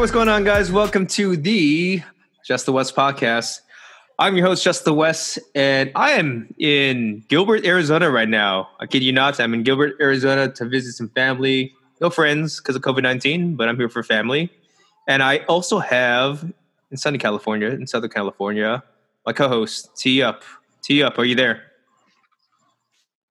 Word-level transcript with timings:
what's 0.00 0.10
going 0.10 0.30
on, 0.30 0.44
guys? 0.44 0.72
Welcome 0.72 1.06
to 1.08 1.36
the 1.36 2.00
Just 2.42 2.64
the 2.64 2.72
West 2.72 2.96
podcast. 2.96 3.60
I'm 4.18 4.34
your 4.34 4.46
host, 4.46 4.64
Just 4.64 4.86
the 4.86 4.94
West, 4.94 5.38
and 5.54 5.92
I 5.94 6.12
am 6.12 6.54
in 6.58 7.22
Gilbert, 7.28 7.66
Arizona 7.66 8.10
right 8.10 8.26
now. 8.26 8.70
I 8.80 8.86
kid 8.86 9.02
you 9.02 9.12
not, 9.12 9.38
I'm 9.38 9.52
in 9.52 9.62
Gilbert, 9.62 9.96
Arizona 10.00 10.50
to 10.52 10.64
visit 10.64 10.94
some 10.94 11.10
family. 11.10 11.74
No 12.00 12.08
friends 12.08 12.60
because 12.60 12.76
of 12.76 12.80
COVID 12.80 13.02
19, 13.02 13.56
but 13.56 13.68
I'm 13.68 13.76
here 13.76 13.90
for 13.90 14.02
family. 14.02 14.50
And 15.06 15.22
I 15.22 15.40
also 15.40 15.78
have 15.80 16.50
in 16.90 16.96
sunny 16.96 17.18
California, 17.18 17.68
in 17.68 17.86
Southern 17.86 18.08
California, 18.08 18.82
my 19.26 19.34
co 19.34 19.48
host, 19.48 19.94
T 19.98 20.22
Up. 20.22 20.44
T 20.80 21.02
Up, 21.02 21.18
are 21.18 21.26
you 21.26 21.34
there? 21.34 21.64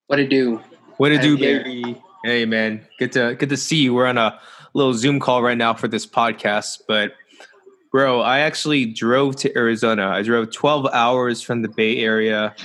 What 0.05 0.17
to 0.17 0.27
do? 0.27 0.61
What 0.97 1.09
to 1.09 1.17
do, 1.17 1.35
here. 1.35 1.63
baby? 1.63 1.99
Hey, 2.23 2.45
man. 2.45 2.85
Good 2.99 3.11
to 3.13 3.33
good 3.33 3.49
to 3.49 3.57
see 3.57 3.77
you. 3.77 3.95
We're 3.95 4.05
on 4.05 4.19
a 4.19 4.39
little 4.73 4.93
Zoom 4.93 5.19
call 5.19 5.41
right 5.41 5.57
now 5.57 5.73
for 5.73 5.87
this 5.87 6.05
podcast, 6.05 6.81
but 6.87 7.13
bro, 7.91 8.21
I 8.21 8.39
actually 8.39 8.85
drove 8.85 9.35
to 9.37 9.57
Arizona. 9.57 10.09
I 10.09 10.21
drove 10.21 10.51
12 10.51 10.87
hours 10.93 11.41
from 11.41 11.61
the 11.61 11.69
Bay 11.69 11.97
Area 11.97 12.55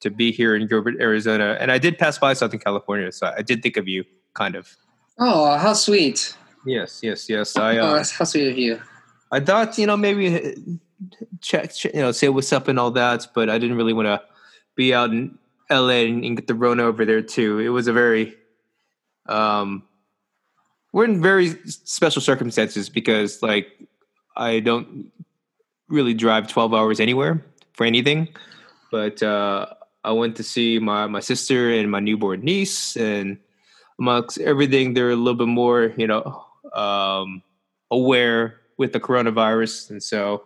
to 0.00 0.10
be 0.10 0.32
here 0.32 0.54
in 0.54 0.66
Gilbert, 0.66 0.96
Arizona, 1.00 1.56
and 1.60 1.70
I 1.70 1.78
did 1.78 1.98
pass 1.98 2.18
by 2.18 2.32
Southern 2.32 2.60
California, 2.60 3.12
so 3.12 3.32
I 3.36 3.42
did 3.42 3.62
think 3.62 3.76
of 3.76 3.88
you, 3.88 4.04
kind 4.34 4.56
of. 4.56 4.76
Oh, 5.18 5.56
how 5.56 5.72
sweet! 5.74 6.36
Yes, 6.66 7.00
yes, 7.02 7.28
yes. 7.28 7.56
I 7.56 7.78
Oh, 7.78 7.86
uh, 7.86 7.94
that's 7.96 8.12
how 8.12 8.24
sweet 8.24 8.50
of 8.50 8.58
you. 8.58 8.80
I 9.30 9.40
thought 9.40 9.78
you 9.78 9.86
know 9.86 9.96
maybe 9.96 10.34
uh, 10.34 10.50
check, 11.40 11.74
check, 11.74 11.94
you 11.94 12.00
know, 12.00 12.12
say 12.12 12.28
what's 12.28 12.52
up 12.52 12.68
and 12.68 12.78
all 12.78 12.90
that, 12.92 13.28
but 13.34 13.48
I 13.50 13.58
didn't 13.58 13.76
really 13.76 13.92
want 13.92 14.06
to 14.06 14.22
be 14.74 14.94
out 14.94 15.10
in 15.10 15.38
LA 15.70 16.04
and, 16.06 16.24
and 16.24 16.36
get 16.36 16.46
the 16.46 16.54
Rona 16.54 16.84
over 16.84 17.04
there 17.04 17.22
too. 17.22 17.58
It 17.58 17.68
was 17.68 17.86
a 17.86 17.92
very 17.92 18.34
um, 19.26 19.84
we're 20.92 21.04
in 21.04 21.22
very 21.22 21.48
special 21.66 22.22
circumstances 22.22 22.88
because 22.88 23.42
like 23.42 23.68
I 24.36 24.60
don't 24.60 25.10
really 25.88 26.14
drive 26.14 26.48
twelve 26.48 26.74
hours 26.74 27.00
anywhere 27.00 27.44
for 27.72 27.84
anything, 27.84 28.28
but 28.90 29.22
uh, 29.22 29.66
I 30.04 30.12
went 30.12 30.36
to 30.36 30.42
see 30.42 30.78
my 30.78 31.06
my 31.06 31.20
sister 31.20 31.70
and 31.70 31.90
my 31.90 32.00
newborn 32.00 32.40
niece 32.42 32.96
and 32.96 33.38
amongst 33.98 34.38
everything 34.38 34.94
they're 34.94 35.10
a 35.10 35.16
little 35.16 35.38
bit 35.38 35.48
more 35.48 35.92
you 35.96 36.06
know 36.06 36.44
um, 36.74 37.42
aware 37.90 38.60
with 38.78 38.92
the 38.92 39.00
coronavirus 39.00 39.90
and 39.90 40.02
so 40.02 40.42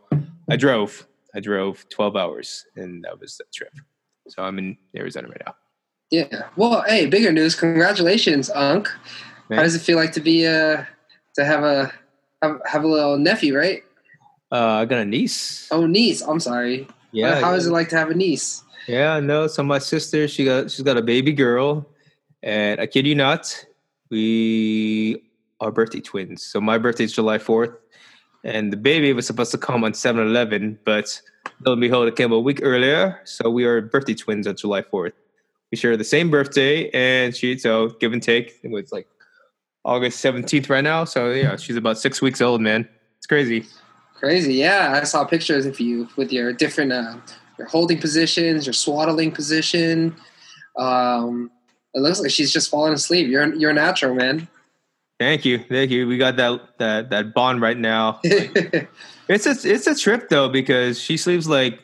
i 0.51 0.57
drove 0.57 1.07
i 1.35 1.41
drove 1.41 1.89
12 1.89 2.17
hours 2.17 2.67
and 2.77 3.05
that 3.05 3.19
was 3.19 3.37
the 3.37 3.45
trip 3.55 3.73
so 4.29 4.43
i'm 4.43 4.59
in 4.59 4.77
arizona 4.97 5.29
right 5.29 5.43
now 5.47 5.55
Yeah. 6.11 6.43
Well, 6.55 6.85
hey, 6.87 7.07
bigger 7.07 7.33
news! 7.33 7.57
Congratulations, 7.57 8.51
Unc. 8.51 8.89
How 9.51 9.63
does 9.63 9.75
it 9.75 9.81
feel 9.83 9.97
like 9.97 10.13
to 10.13 10.21
be 10.21 10.47
uh 10.47 10.85
to 11.37 11.45
have 11.45 11.63
a 11.65 11.93
have, 12.43 12.61
have 12.67 12.85
a 12.85 12.89
little 12.89 13.17
nephew, 13.19 13.57
right? 13.57 13.83
uh, 14.53 14.79
i 14.81 14.85
got 14.85 14.99
a 15.01 15.05
niece 15.05 15.67
Oh, 15.73 15.87
niece. 15.87 16.23
I'm 16.23 16.39
sorry. 16.41 16.87
yeah 17.13 17.41
How 17.41 17.51
yeah. 17.51 17.57
is 17.57 17.67
it 17.67 17.73
like 17.73 17.89
to 17.91 17.97
have 17.97 18.11
a 18.11 18.15
niece? 18.15 18.63
yeah 18.87 19.19
no 19.19 19.47
so 19.49 19.63
my 19.65 19.79
sister 19.79 20.29
she 20.29 20.45
got 20.45 20.71
she's 20.71 20.85
got 20.85 20.97
a 20.97 21.03
baby 21.03 21.33
girl 21.33 21.85
and 22.45 22.81
i 22.81 22.87
kid 22.87 23.05
you 23.07 23.17
not 23.17 23.43
we 24.11 25.23
are 25.61 25.73
birthday 25.73 26.01
twins 26.01 26.43
so 26.45 26.61
my 26.61 26.79
birthday 26.79 27.03
is 27.05 27.13
july 27.13 27.39
4th 27.39 27.75
and 28.45 28.73
the 28.73 28.77
baby 28.77 29.13
was 29.13 29.27
supposed 29.27 29.51
to 29.51 29.59
come 29.59 29.83
on 29.83 29.93
7-eleven 29.93 30.79
but 30.85 31.21
lo 31.65 31.73
and 31.73 31.81
behold 31.81 32.07
it 32.07 32.15
came 32.15 32.31
a 32.33 32.39
week 32.39 32.61
earlier 32.63 33.21
so 33.25 33.51
we 33.51 33.65
are 33.65 33.81
birthday 33.83 34.15
twins 34.15 34.47
on 34.47 34.55
july 34.55 34.83
4th 34.83 35.13
we 35.73 35.77
share 35.77 35.97
the 35.97 36.05
same 36.05 36.31
birthday 36.31 36.89
and 36.91 37.35
she 37.35 37.59
so 37.59 37.89
give 37.99 38.13
and 38.13 38.23
take 38.23 38.55
it 38.63 38.71
was 38.71 38.93
like 38.93 39.09
august 39.87 40.23
17th 40.23 40.69
right 40.69 40.85
now 40.85 41.05
so 41.05 41.31
yeah 41.31 41.57
she's 41.57 41.77
about 41.77 41.97
six 41.97 42.21
weeks 42.21 42.41
old 42.43 42.61
man 42.61 42.87
it's 43.17 43.27
crazy 43.27 43.65
Crazy. 44.19 44.55
Yeah, 44.55 44.99
I 44.99 45.05
saw 45.05 45.27
pictures 45.27 45.67
of 45.67 45.79
you 45.79 46.09
with 46.17 46.33
your 46.33 46.51
different 46.51 46.91
uh, 46.91 47.17
your 47.59 47.67
holding 47.69 48.01
positions, 48.01 48.65
your 48.65 48.73
swaddling 48.73 49.31
position. 49.31 50.17
Um, 50.79 51.51
it 51.93 52.01
looks 52.01 52.21
like 52.21 52.31
she's 52.31 52.51
just 52.51 52.71
falling 52.71 52.95
asleep. 52.95 53.29
You're 53.29 53.55
you're 53.55 53.75
natural, 53.75 54.15
man. 54.15 54.49
thank 55.21 55.45
you 55.45 55.59
thank 55.69 55.91
you 55.91 56.07
we 56.09 56.17
got 56.17 56.37
that 56.37 56.79
that 56.79 57.11
that 57.11 57.35
bond 57.35 57.61
right 57.61 57.77
now 57.79 58.19
It's 58.25 59.47
a 59.47 59.55
it's 59.71 59.87
a 59.87 59.95
trip 59.95 60.29
though 60.31 60.49
because 60.49 60.99
she 61.01 61.17
sleeps 61.19 61.47
like 61.47 61.81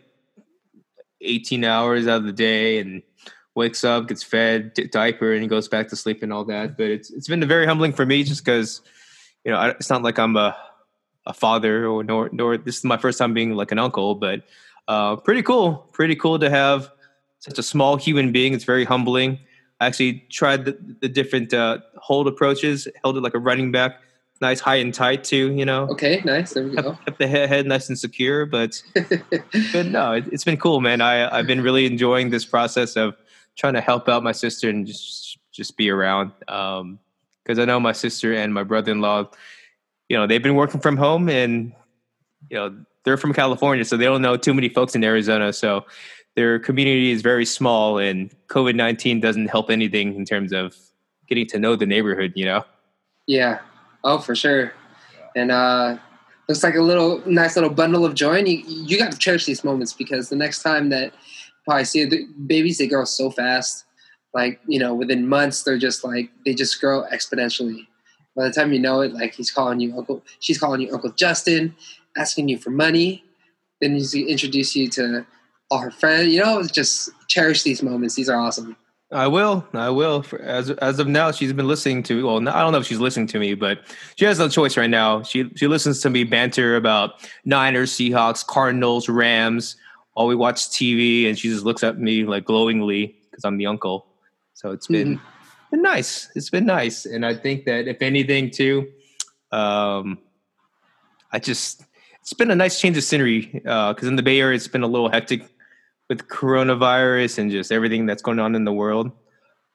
eighteen 1.20 1.64
hours 1.64 2.06
out 2.06 2.16
of 2.18 2.24
the 2.24 2.32
day 2.32 2.78
and 2.78 3.02
wakes 3.54 3.84
up, 3.84 4.08
gets 4.08 4.22
fed, 4.22 4.74
di- 4.74 4.86
diaper, 4.86 5.32
and 5.32 5.48
goes 5.48 5.68
back 5.68 5.88
to 5.88 5.96
sleep 5.96 6.22
and 6.22 6.32
all 6.32 6.44
that. 6.46 6.76
But 6.76 6.86
it's 6.86 7.10
it's 7.10 7.28
been 7.28 7.46
very 7.46 7.66
humbling 7.66 7.92
for 7.92 8.06
me 8.06 8.24
just 8.24 8.44
because 8.44 8.80
you 9.44 9.52
know 9.52 9.58
I, 9.58 9.70
it's 9.70 9.90
not 9.90 10.02
like 10.02 10.18
I'm 10.18 10.36
a 10.36 10.56
a 11.26 11.32
father 11.32 11.86
or 11.86 12.02
nor 12.02 12.28
nor 12.32 12.56
this 12.56 12.78
is 12.78 12.84
my 12.84 12.96
first 12.96 13.18
time 13.18 13.34
being 13.34 13.54
like 13.54 13.72
an 13.72 13.78
uncle, 13.78 14.14
but 14.14 14.42
uh, 14.88 15.16
pretty 15.16 15.42
cool, 15.42 15.88
pretty 15.92 16.16
cool 16.16 16.38
to 16.38 16.50
have 16.50 16.91
such 17.38 17.58
a 17.58 17.62
small 17.62 17.96
human 17.96 18.32
being. 18.32 18.54
It's 18.54 18.64
very 18.64 18.84
humbling. 18.84 19.38
I 19.80 19.86
actually 19.86 20.24
tried 20.30 20.64
the, 20.64 20.78
the 21.00 21.08
different 21.08 21.52
uh, 21.52 21.78
hold 21.96 22.28
approaches, 22.28 22.86
held 23.02 23.16
it 23.16 23.20
like 23.20 23.34
a 23.34 23.38
running 23.38 23.72
back, 23.72 24.00
nice 24.41 24.60
high 24.60 24.76
and 24.76 24.94
tight 24.94 25.24
too. 25.24 25.52
You 25.52 25.64
know, 25.64 25.88
okay, 25.88 26.22
nice. 26.24 26.54
There 26.54 26.64
we 26.64 26.76
go. 26.76 26.92
kept, 26.92 27.04
kept 27.04 27.18
the 27.18 27.26
head, 27.26 27.48
head 27.48 27.66
nice 27.66 27.88
and 27.88 27.98
secure. 27.98 28.46
But 28.46 28.82
but 28.94 29.86
no, 29.86 30.12
it, 30.12 30.24
it's 30.32 30.44
been 30.44 30.56
cool, 30.56 30.80
man. 30.80 31.00
I 31.00 31.36
I've 31.36 31.46
been 31.46 31.62
really 31.62 31.86
enjoying 31.86 32.30
this 32.30 32.44
process 32.44 32.96
of 32.96 33.16
trying 33.56 33.74
to 33.74 33.80
help 33.80 34.08
out 34.08 34.22
my 34.22 34.32
sister 34.32 34.68
and 34.68 34.86
just 34.86 35.38
just 35.50 35.76
be 35.76 35.90
around. 35.90 36.32
Um, 36.48 36.98
because 37.42 37.58
I 37.58 37.64
know 37.64 37.80
my 37.80 37.92
sister 37.92 38.32
and 38.32 38.54
my 38.54 38.62
brother 38.62 38.92
in 38.92 39.00
law, 39.00 39.28
you 40.08 40.16
know, 40.16 40.26
they've 40.26 40.42
been 40.42 40.54
working 40.54 40.80
from 40.80 40.96
home 40.96 41.28
and 41.28 41.72
you 42.50 42.56
know 42.56 42.76
they're 43.04 43.16
from 43.16 43.32
California, 43.32 43.84
so 43.84 43.96
they 43.96 44.04
don't 44.04 44.22
know 44.22 44.36
too 44.36 44.54
many 44.54 44.68
folks 44.68 44.94
in 44.94 45.02
Arizona. 45.02 45.52
So 45.52 45.84
their 46.36 46.58
community 46.58 47.10
is 47.10 47.20
very 47.20 47.44
small, 47.44 47.98
and 47.98 48.34
COVID 48.48 48.74
nineteen 48.74 49.20
doesn't 49.20 49.48
help 49.48 49.70
anything 49.70 50.14
in 50.14 50.24
terms 50.24 50.52
of 50.52 50.76
getting 51.28 51.46
to 51.46 51.58
know 51.58 51.76
the 51.76 51.86
neighborhood. 51.86 52.32
You 52.36 52.44
know. 52.46 52.64
Yeah. 53.26 53.60
Oh, 54.04 54.18
for 54.18 54.34
sure. 54.34 54.72
And 55.34 55.50
uh 55.50 55.96
looks 56.48 56.62
like 56.62 56.74
a 56.74 56.82
little 56.82 57.22
nice 57.24 57.56
little 57.56 57.70
bundle 57.70 58.04
of 58.04 58.14
joy. 58.14 58.38
And 58.38 58.48
you 58.48 58.62
you 58.66 58.98
got 58.98 59.12
to 59.12 59.18
cherish 59.18 59.46
these 59.46 59.64
moments 59.64 59.92
because 59.92 60.28
the 60.28 60.36
next 60.36 60.62
time 60.62 60.88
that 60.91 61.12
probably 61.64 61.84
see 61.84 62.04
the 62.04 62.26
babies, 62.46 62.78
they 62.78 62.86
grow 62.86 63.04
so 63.04 63.30
fast. 63.30 63.84
Like 64.34 64.60
you 64.66 64.78
know, 64.78 64.94
within 64.94 65.28
months, 65.28 65.62
they're 65.62 65.78
just 65.78 66.04
like 66.04 66.30
they 66.44 66.54
just 66.54 66.80
grow 66.80 67.04
exponentially. 67.12 67.86
By 68.34 68.48
the 68.48 68.52
time 68.52 68.72
you 68.72 68.78
know 68.78 69.02
it, 69.02 69.12
like 69.12 69.34
he's 69.34 69.50
calling 69.50 69.78
you 69.80 69.96
uncle, 69.96 70.22
she's 70.40 70.58
calling 70.58 70.80
you 70.80 70.92
Uncle 70.92 71.10
Justin, 71.12 71.74
asking 72.16 72.48
you 72.48 72.58
for 72.58 72.70
money. 72.70 73.24
Then 73.80 73.94
he's 73.94 74.14
introduce 74.14 74.74
you 74.74 74.88
to 74.90 75.26
all 75.70 75.78
her 75.78 75.90
friends. 75.90 76.32
You 76.32 76.40
know, 76.40 76.62
just 76.62 77.10
cherish 77.28 77.62
these 77.62 77.82
moments. 77.82 78.14
These 78.14 78.30
are 78.30 78.38
awesome. 78.38 78.76
I 79.10 79.26
will. 79.26 79.66
I 79.74 79.90
will. 79.90 80.22
For, 80.22 80.40
as 80.40 80.70
as 80.70 80.98
of 80.98 81.06
now, 81.06 81.30
she's 81.30 81.52
been 81.52 81.68
listening 81.68 82.02
to. 82.04 82.26
Well, 82.26 82.48
I 82.48 82.62
don't 82.62 82.72
know 82.72 82.78
if 82.78 82.86
she's 82.86 83.00
listening 83.00 83.26
to 83.28 83.38
me, 83.38 83.54
but 83.54 83.80
she 84.16 84.24
has 84.24 84.38
no 84.38 84.48
choice 84.48 84.78
right 84.78 84.88
now. 84.88 85.22
She 85.22 85.50
she 85.56 85.66
listens 85.66 86.00
to 86.00 86.10
me 86.10 86.24
banter 86.24 86.76
about 86.76 87.28
Niners, 87.44 87.92
Seahawks, 87.92 88.46
Cardinals, 88.46 89.10
Rams 89.10 89.76
while 90.14 90.26
we 90.26 90.34
watch 90.34 90.68
TV, 90.68 91.28
and 91.28 91.38
she 91.38 91.48
just 91.48 91.64
looks 91.64 91.82
at 91.82 91.98
me 91.98 92.24
like 92.24 92.44
glowingly 92.44 93.16
because 93.30 93.44
I'm 93.44 93.56
the 93.56 93.66
uncle. 93.66 94.06
So 94.54 94.70
it's 94.70 94.86
been 94.86 95.20
been 95.70 95.82
nice. 95.82 96.30
It's 96.34 96.50
been 96.50 96.66
nice, 96.66 97.06
and 97.06 97.24
I 97.24 97.34
think 97.34 97.64
that 97.64 97.88
if 97.88 98.02
anything, 98.02 98.50
too, 98.50 98.88
um, 99.50 100.18
I 101.32 101.38
just 101.38 101.84
it's 102.20 102.32
been 102.32 102.50
a 102.50 102.56
nice 102.56 102.80
change 102.80 102.96
of 102.96 103.04
scenery 103.04 103.46
because 103.46 104.04
in 104.04 104.16
the 104.16 104.22
Bay 104.22 104.40
Area 104.40 104.56
it's 104.56 104.68
been 104.68 104.82
a 104.82 104.86
little 104.86 105.09
hectic 105.09 105.44
with 106.09 106.28
coronavirus 106.28 107.38
and 107.38 107.50
just 107.50 107.72
everything 107.72 108.06
that's 108.06 108.22
going 108.22 108.38
on 108.38 108.54
in 108.54 108.65
the 108.65 108.72
world. 108.72 109.10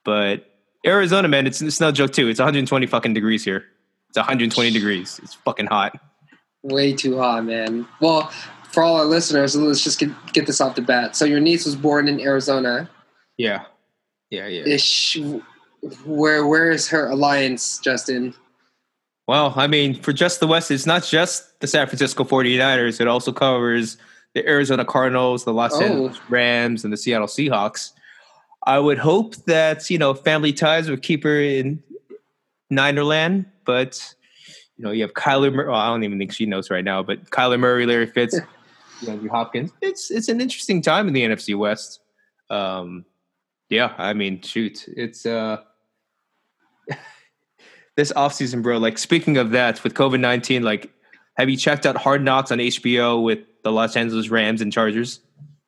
But 0.03 0.45
Arizona, 0.85 1.27
man, 1.27 1.47
it's 1.47 1.61
it's 1.61 1.81
no 1.81 1.91
joke 1.91 2.13
too. 2.13 2.29
It's 2.29 2.39
120 2.39 2.85
fucking 2.85 3.13
degrees 3.13 3.43
here. 3.43 3.65
It's 4.09 4.17
120 4.17 4.71
degrees. 4.71 5.19
It's 5.23 5.33
fucking 5.33 5.65
hot. 5.65 5.99
Way 6.63 6.93
too 6.93 7.17
hot, 7.17 7.45
man. 7.45 7.87
Well, 7.99 8.31
for 8.77 8.83
all 8.83 8.97
our 8.97 9.05
listeners, 9.05 9.55
let's 9.55 9.83
just 9.83 9.97
get, 9.97 10.11
get 10.33 10.45
this 10.45 10.61
off 10.61 10.75
the 10.75 10.83
bat. 10.83 11.15
So 11.15 11.25
your 11.25 11.39
niece 11.39 11.65
was 11.65 11.75
born 11.75 12.07
in 12.07 12.21
Arizona. 12.21 12.87
Yeah, 13.35 13.63
yeah, 14.29 14.45
yeah. 14.45 15.39
Where 16.05 16.45
where 16.45 16.69
is 16.69 16.87
her 16.89 17.07
alliance, 17.09 17.79
Justin? 17.79 18.35
Well, 19.27 19.51
I 19.55 19.65
mean, 19.65 19.99
for 19.99 20.13
just 20.13 20.39
the 20.39 20.45
West, 20.45 20.69
it's 20.69 20.85
not 20.85 21.03
just 21.03 21.59
the 21.59 21.65
San 21.65 21.87
Francisco 21.87 22.23
49ers. 22.23 23.01
It 23.01 23.07
also 23.07 23.31
covers 23.31 23.97
the 24.35 24.47
Arizona 24.47 24.85
Cardinals, 24.85 25.43
the 25.43 25.53
Los 25.53 25.73
Oh. 25.73 25.81
Angeles 25.81 26.19
Rams, 26.29 26.83
and 26.83 26.93
the 26.93 26.97
Seattle 26.97 27.25
Seahawks. 27.25 27.93
I 28.67 28.77
would 28.77 28.99
hope 28.99 29.37
that, 29.45 29.89
you 29.89 29.97
know, 29.97 30.13
family 30.13 30.53
ties 30.53 30.87
would 30.87 31.01
keep 31.01 31.23
her 31.23 31.41
in 31.41 31.81
Ninerland, 32.71 33.47
but, 33.65 34.13
you 34.77 34.85
know, 34.85 34.91
you 34.91 35.01
have 35.01 35.13
Kyler 35.13 35.51
Murray. 35.51 35.67
Well, 35.67 35.79
I 35.79 35.87
don't 35.87 36.03
even 36.03 36.19
think 36.19 36.31
she 36.31 36.45
knows 36.45 36.69
right 36.69 36.83
now, 36.83 37.01
but 37.01 37.31
Kyler 37.31 37.59
Murray, 37.59 37.87
Larry 37.87 38.05
Fitz, 38.05 38.39
DeAndre 39.01 39.29
Hopkins. 39.29 39.71
It's, 39.81 40.11
it's 40.11 40.29
an 40.29 40.41
interesting 40.41 40.81
time 40.81 41.07
in 41.07 41.13
the 41.13 41.23
NFC 41.23 41.57
West. 41.57 42.01
Um, 42.49 43.05
yeah, 43.69 43.93
I 43.97 44.13
mean, 44.13 44.41
shoot, 44.41 44.85
it's, 44.87 45.25
uh, 45.25 45.57
this 47.95 48.11
offseason, 48.13 48.63
bro, 48.63 48.77
like 48.77 48.97
speaking 48.97 49.37
of 49.37 49.51
that 49.51 49.83
with 49.83 49.93
COVID 49.93 50.19
19, 50.19 50.63
like 50.63 50.91
have 51.37 51.49
you 51.49 51.57
checked 51.57 51.85
out 51.85 51.95
Hard 51.95 52.23
Knocks 52.23 52.51
on 52.51 52.57
HBO 52.57 53.23
with 53.23 53.39
the 53.63 53.71
Los 53.71 53.95
Angeles 53.95 54.29
Rams 54.29 54.59
and 54.61 54.73
Chargers? 54.73 55.19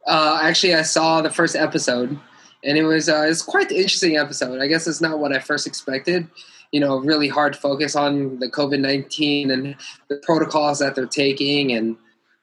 Uh, 0.08 0.40
actually, 0.42 0.74
I 0.74 0.82
saw 0.82 1.22
the 1.22 1.30
first 1.30 1.56
episode, 1.56 2.18
and 2.64 2.78
it 2.78 2.84
was 2.84 3.08
uh, 3.08 3.28
it's 3.30 3.44
quite 3.44 3.70
an 3.70 3.78
interesting 3.78 4.18
episode. 4.18 4.62
I 4.62 4.68
guess 4.68 4.88
it's 4.88 5.02
not 5.02 5.20
what 5.20 5.32
I 5.32 5.40
first 5.40 5.68
expected. 5.68 6.28
You 6.72 6.80
know, 6.80 6.98
really 6.98 7.28
hard 7.28 7.56
focus 7.56 7.96
on 7.96 8.40
the 8.40 8.50
COVID 8.50 8.80
nineteen 8.80 9.52
and 9.52 9.76
the 10.08 10.18
protocols 10.18 10.80
that 10.80 10.96
they're 10.96 11.06
taking, 11.06 11.72
and 11.72 11.98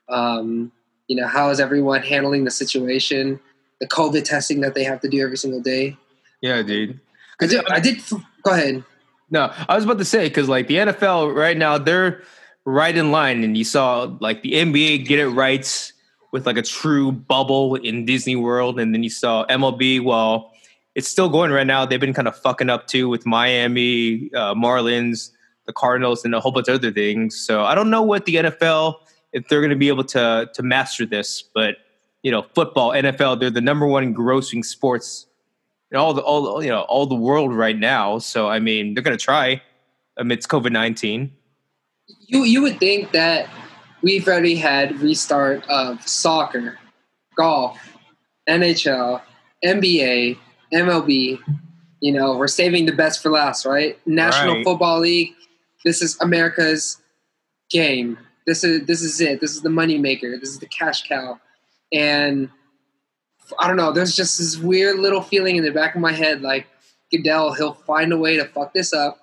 um, 0.08 0.70
you 1.08 1.16
know 1.16 1.26
how 1.26 1.50
is 1.50 1.60
everyone 1.60 2.02
handling 2.02 2.44
the 2.44 2.50
situation, 2.50 3.40
the 3.80 3.86
COVID 3.86 4.24
testing 4.24 4.60
that 4.60 4.74
they 4.74 4.84
have 4.84 5.00
to 5.00 5.08
do 5.08 5.20
every 5.22 5.36
single 5.36 5.60
day. 5.60 5.96
Yeah, 6.40 6.62
dude. 6.62 7.00
I 7.40 7.46
did. 7.46 7.66
I 7.70 7.80
did. 7.80 8.00
Go 8.42 8.52
ahead. 8.52 8.84
No, 9.30 9.52
I 9.68 9.74
was 9.74 9.84
about 9.84 9.98
to 9.98 10.04
say 10.04 10.28
because 10.28 10.48
like 10.48 10.68
the 10.68 10.76
NFL 10.76 11.34
right 11.34 11.56
now, 11.56 11.78
they're 11.78 12.22
right 12.64 12.96
in 12.96 13.10
line, 13.10 13.44
and 13.44 13.56
you 13.56 13.64
saw 13.64 14.16
like 14.20 14.42
the 14.42 14.52
NBA 14.52 15.06
get 15.06 15.18
it 15.18 15.28
right 15.28 15.92
with 16.32 16.46
like 16.46 16.56
a 16.56 16.62
true 16.62 17.12
bubble 17.12 17.76
in 17.76 18.04
Disney 18.04 18.36
World, 18.36 18.78
and 18.78 18.94
then 18.94 19.02
you 19.02 19.10
saw 19.10 19.44
MLB. 19.46 20.02
Well, 20.02 20.52
it's 20.94 21.08
still 21.08 21.28
going 21.28 21.50
right 21.50 21.66
now. 21.66 21.84
They've 21.84 22.00
been 22.00 22.14
kind 22.14 22.28
of 22.28 22.36
fucking 22.36 22.70
up 22.70 22.86
too 22.86 23.08
with 23.08 23.26
Miami 23.26 24.30
uh, 24.34 24.54
Marlins, 24.54 25.30
the 25.66 25.72
Cardinals, 25.72 26.24
and 26.24 26.34
a 26.34 26.40
whole 26.40 26.52
bunch 26.52 26.68
of 26.68 26.76
other 26.76 26.92
things. 26.92 27.36
So 27.36 27.64
I 27.64 27.74
don't 27.74 27.90
know 27.90 28.02
what 28.02 28.26
the 28.26 28.36
NFL 28.36 28.96
if 29.36 29.46
they're 29.48 29.60
going 29.60 29.70
to 29.70 29.76
be 29.76 29.88
able 29.88 30.04
to 30.04 30.50
to 30.54 30.62
master 30.62 31.04
this, 31.04 31.42
but 31.42 31.76
you 32.22 32.30
know, 32.32 32.46
football, 32.54 32.90
NFL, 32.90 33.38
they're 33.38 33.50
the 33.50 33.60
number 33.60 33.86
one 33.86 34.14
grossing 34.14 34.64
sports 34.64 35.26
in 35.92 35.98
all 35.98 36.14
the 36.14 36.22
all 36.22 36.64
you 36.64 36.70
know 36.70 36.80
all 36.82 37.06
the 37.06 37.14
world 37.14 37.54
right 37.54 37.78
now. 37.78 38.18
So 38.18 38.48
I 38.48 38.58
mean, 38.58 38.94
they're 38.94 39.02
going 39.02 39.16
to 39.16 39.22
try 39.22 39.62
amidst 40.16 40.48
COVID 40.48 40.72
nineteen. 40.72 41.32
You 42.26 42.44
you 42.44 42.62
would 42.62 42.80
think 42.80 43.12
that 43.12 43.50
we've 44.00 44.26
already 44.26 44.56
had 44.56 44.98
restart 45.02 45.68
of 45.68 46.06
soccer, 46.08 46.78
golf, 47.36 47.78
NHL, 48.48 49.20
NBA, 49.62 50.38
MLB. 50.72 51.38
You 52.00 52.12
know, 52.12 52.38
we're 52.38 52.48
saving 52.48 52.86
the 52.86 52.92
best 52.92 53.22
for 53.22 53.30
last, 53.30 53.66
right? 53.66 53.98
National 54.06 54.56
Right. 54.56 54.64
Football 54.64 55.00
League. 55.00 55.34
This 55.84 56.00
is 56.00 56.18
America's 56.22 57.02
game. 57.70 58.16
This 58.46 58.64
is 58.64 58.86
this 58.86 59.02
is 59.02 59.20
it. 59.20 59.40
This 59.40 59.54
is 59.54 59.62
the 59.62 59.70
money 59.70 59.98
maker. 59.98 60.36
This 60.38 60.50
is 60.50 60.58
the 60.58 60.66
cash 60.66 61.08
cow. 61.08 61.40
And 61.92 62.50
I 63.58 63.66
don't 63.68 63.76
know. 63.76 63.92
There's 63.92 64.16
just 64.16 64.38
this 64.38 64.56
weird 64.56 64.98
little 64.98 65.22
feeling 65.22 65.56
in 65.56 65.64
the 65.64 65.70
back 65.70 65.94
of 65.94 66.00
my 66.00 66.12
head, 66.12 66.42
like 66.42 66.66
Goodell, 67.10 67.54
he'll 67.54 67.74
find 67.74 68.12
a 68.12 68.18
way 68.18 68.36
to 68.36 68.44
fuck 68.44 68.74
this 68.74 68.92
up. 68.92 69.18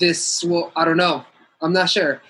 This 0.00 0.42
will. 0.44 0.72
I 0.76 0.84
don't 0.84 0.96
know. 0.96 1.24
I'm 1.60 1.72
not 1.72 1.90
sure. 1.90 2.22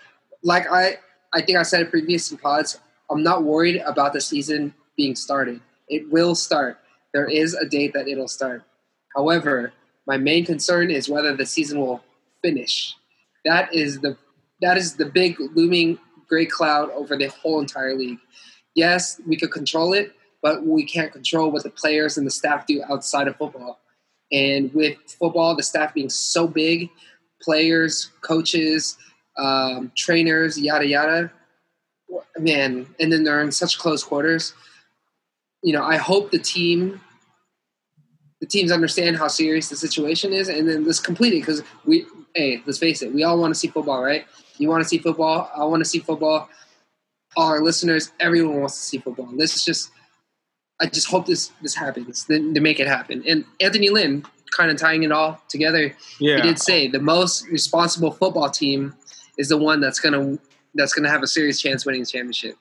Like 0.42 0.70
I, 0.70 0.96
I 1.34 1.42
think 1.42 1.58
I 1.58 1.62
said 1.62 1.82
it 1.82 1.90
previous 1.90 2.30
in 2.30 2.38
pods. 2.38 2.78
I'm 3.10 3.22
not 3.22 3.44
worried 3.44 3.82
about 3.84 4.12
the 4.12 4.20
season 4.20 4.74
being 4.96 5.14
started. 5.14 5.60
It 5.88 6.10
will 6.10 6.34
start. 6.34 6.78
There 7.14 7.26
is 7.26 7.54
a 7.54 7.66
date 7.66 7.92
that 7.94 8.08
it'll 8.08 8.28
start. 8.28 8.62
However, 9.14 9.72
my 10.06 10.16
main 10.16 10.44
concern 10.44 10.90
is 10.90 11.08
whether 11.08 11.36
the 11.36 11.46
season 11.46 11.80
will 11.80 12.02
finish. 12.42 12.94
That 13.44 13.72
is 13.74 14.00
the 14.00 14.16
that 14.60 14.76
is 14.76 14.94
the 14.94 15.06
big 15.06 15.36
looming 15.54 15.98
gray 16.28 16.46
cloud 16.46 16.90
over 16.90 17.16
the 17.16 17.28
whole 17.28 17.60
entire 17.60 17.94
league. 17.94 18.18
Yes, 18.74 19.20
we 19.26 19.36
could 19.36 19.50
control 19.50 19.94
it, 19.94 20.12
but 20.42 20.64
we 20.64 20.84
can't 20.84 21.12
control 21.12 21.50
what 21.50 21.62
the 21.62 21.70
players 21.70 22.16
and 22.16 22.26
the 22.26 22.30
staff 22.30 22.66
do 22.66 22.82
outside 22.88 23.28
of 23.28 23.36
football. 23.36 23.80
And 24.30 24.72
with 24.74 24.96
football, 25.18 25.56
the 25.56 25.62
staff 25.62 25.94
being 25.94 26.10
so 26.10 26.46
big, 26.46 26.90
players, 27.40 28.10
coaches, 28.20 28.96
um, 29.38 29.92
trainers, 29.96 30.58
yada 30.58 30.86
yada, 30.86 31.32
man, 32.38 32.86
and 33.00 33.12
then 33.12 33.24
they're 33.24 33.40
in 33.40 33.52
such 33.52 33.78
close 33.78 34.02
quarters. 34.02 34.54
You 35.62 35.72
know, 35.72 35.82
I 35.82 35.96
hope 35.96 36.30
the 36.30 36.38
team, 36.38 37.00
the 38.40 38.46
teams 38.46 38.70
understand 38.70 39.16
how 39.16 39.28
serious 39.28 39.68
the 39.68 39.76
situation 39.76 40.32
is, 40.32 40.48
and 40.48 40.68
then 40.68 40.84
let's 40.84 41.00
complete 41.00 41.34
it 41.34 41.40
because 41.40 41.62
we, 41.84 42.06
hey, 42.34 42.62
let's 42.66 42.78
face 42.78 43.02
it, 43.02 43.12
we 43.12 43.24
all 43.24 43.38
want 43.38 43.54
to 43.54 43.58
see 43.58 43.68
football, 43.68 44.02
right? 44.02 44.26
You 44.58 44.68
want 44.68 44.82
to 44.82 44.88
see 44.88 44.98
football. 44.98 45.50
I 45.56 45.64
want 45.64 45.80
to 45.80 45.88
see 45.88 45.98
football. 45.98 46.48
All 47.36 47.48
our 47.48 47.62
listeners, 47.62 48.12
everyone 48.20 48.60
wants 48.60 48.76
to 48.76 48.82
see 48.82 48.98
football. 48.98 49.28
Let's 49.32 49.64
just, 49.64 49.90
I 50.80 50.86
just 50.86 51.08
hope 51.08 51.26
this 51.26 51.52
this 51.62 51.74
happens. 51.74 52.24
Then 52.26 52.54
to 52.54 52.60
make 52.60 52.80
it 52.80 52.86
happen. 52.86 53.22
And 53.26 53.44
Anthony 53.60 53.90
Lynn, 53.90 54.24
kind 54.50 54.70
of 54.70 54.78
tying 54.78 55.02
it 55.02 55.12
all 55.12 55.40
together, 55.48 55.94
Yeah, 56.18 56.36
he 56.36 56.42
did 56.42 56.58
say 56.58 56.88
the 56.88 57.00
most 57.00 57.46
responsible 57.48 58.10
football 58.10 58.50
team 58.50 58.94
is 59.36 59.48
the 59.48 59.58
one 59.58 59.80
that's 59.80 60.00
gonna 60.00 60.38
that's 60.74 60.92
gonna 60.92 61.10
have 61.10 61.22
a 61.22 61.26
serious 61.26 61.60
chance 61.60 61.84
winning 61.84 62.02
the 62.02 62.06
championship. 62.06 62.56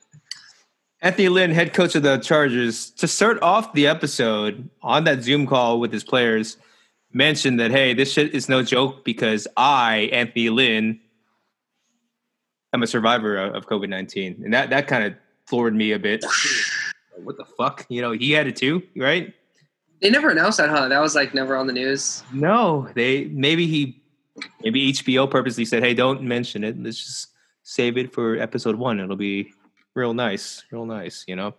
Anthony 1.02 1.30
Lynn, 1.30 1.52
head 1.52 1.74
coach 1.74 1.96
of 1.96 2.02
the 2.04 2.18
Chargers, 2.18 2.90
to 2.92 3.08
start 3.08 3.42
off 3.44 3.74
the 3.74 3.86
episode 3.86 4.68
on 4.82 5.04
that 5.04 5.22
Zoom 5.22 5.46
call 5.46 5.80
with 5.80 5.94
his 5.94 6.04
players, 6.04 6.58
mentioned 7.14 7.60
that 7.60 7.72
hey, 7.72 7.94
this 7.94 8.12
shit 8.12 8.34
is 8.34 8.50
no 8.50 8.64
joke 8.64 9.06
because 9.06 9.48
I, 9.56 10.10
Anthony 10.12 10.50
Lynn, 10.50 11.00
am 12.74 12.84
a 12.84 12.88
survivor 12.88 13.38
of, 13.38 13.56
of 13.56 13.68
COVID 13.68 13.90
nineteen, 13.90 14.42
and 14.44 14.54
that 14.54 14.70
that 14.70 14.88
kind 14.88 15.04
of 15.04 15.14
floored 15.46 15.76
me 15.76 15.92
a 15.92 16.00
bit. 16.00 16.24
what 17.24 17.38
the 17.38 17.46
fuck? 17.46 17.86
You 17.90 18.02
know, 18.02 18.12
he 18.12 18.32
had 18.32 18.48
it 18.48 18.56
too, 18.56 18.84
right? 18.96 19.34
They 20.02 20.10
never 20.10 20.30
announced 20.30 20.60
that, 20.60 20.70
huh? 20.70 20.88
That 20.90 21.00
was 21.00 21.16
like 21.16 21.34
never 21.34 21.56
on 21.56 21.68
the 21.68 21.74
news. 21.74 22.24
No, 22.32 22.90
they 22.94 23.26
maybe 23.26 23.68
he 23.68 24.02
maybe 24.62 24.94
HBO 24.94 25.30
purposely 25.30 25.66
said, 25.66 25.84
"Hey, 25.84 25.94
don't 25.94 26.22
mention 26.22 26.64
it. 26.64 26.82
Let's 26.82 27.04
just 27.04 27.30
save 27.64 27.98
it 27.98 28.14
for 28.14 28.38
episode 28.38 28.76
one. 28.76 29.00
It'll 29.00 29.16
be 29.16 29.52
real 29.96 30.14
nice, 30.14 30.64
real 30.72 30.86
nice." 30.86 31.26
You 31.28 31.36
know. 31.36 31.56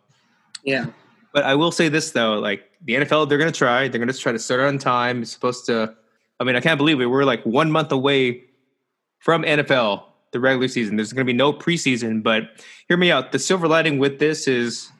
Yeah. 0.62 0.86
But 1.32 1.44
I 1.44 1.54
will 1.54 1.72
say 1.72 1.88
this 1.88 2.12
though, 2.12 2.38
like 2.38 2.70
the 2.84 2.94
NFL, 2.94 3.28
they're 3.28 3.38
gonna 3.38 3.52
try. 3.52 3.88
They're 3.88 3.98
gonna 3.98 4.12
try 4.12 4.32
to 4.32 4.38
start 4.38 4.60
on 4.60 4.78
time. 4.78 5.22
It's 5.22 5.32
supposed 5.32 5.66
to. 5.66 5.94
I 6.40 6.44
mean, 6.44 6.54
I 6.54 6.60
can't 6.60 6.78
believe 6.78 7.00
it. 7.00 7.06
We're 7.06 7.24
like 7.24 7.44
one 7.44 7.70
month 7.70 7.90
away 7.90 8.44
from 9.18 9.42
NFL, 9.42 10.04
the 10.32 10.40
regular 10.40 10.68
season. 10.68 10.96
There's 10.96 11.12
gonna 11.12 11.24
be 11.24 11.32
no 11.32 11.52
preseason. 11.52 12.22
But 12.22 12.64
hear 12.88 12.96
me 12.96 13.10
out. 13.10 13.32
The 13.32 13.38
silver 13.38 13.68
lining 13.68 13.98
with 13.98 14.18
this 14.18 14.48
is, 14.48 14.90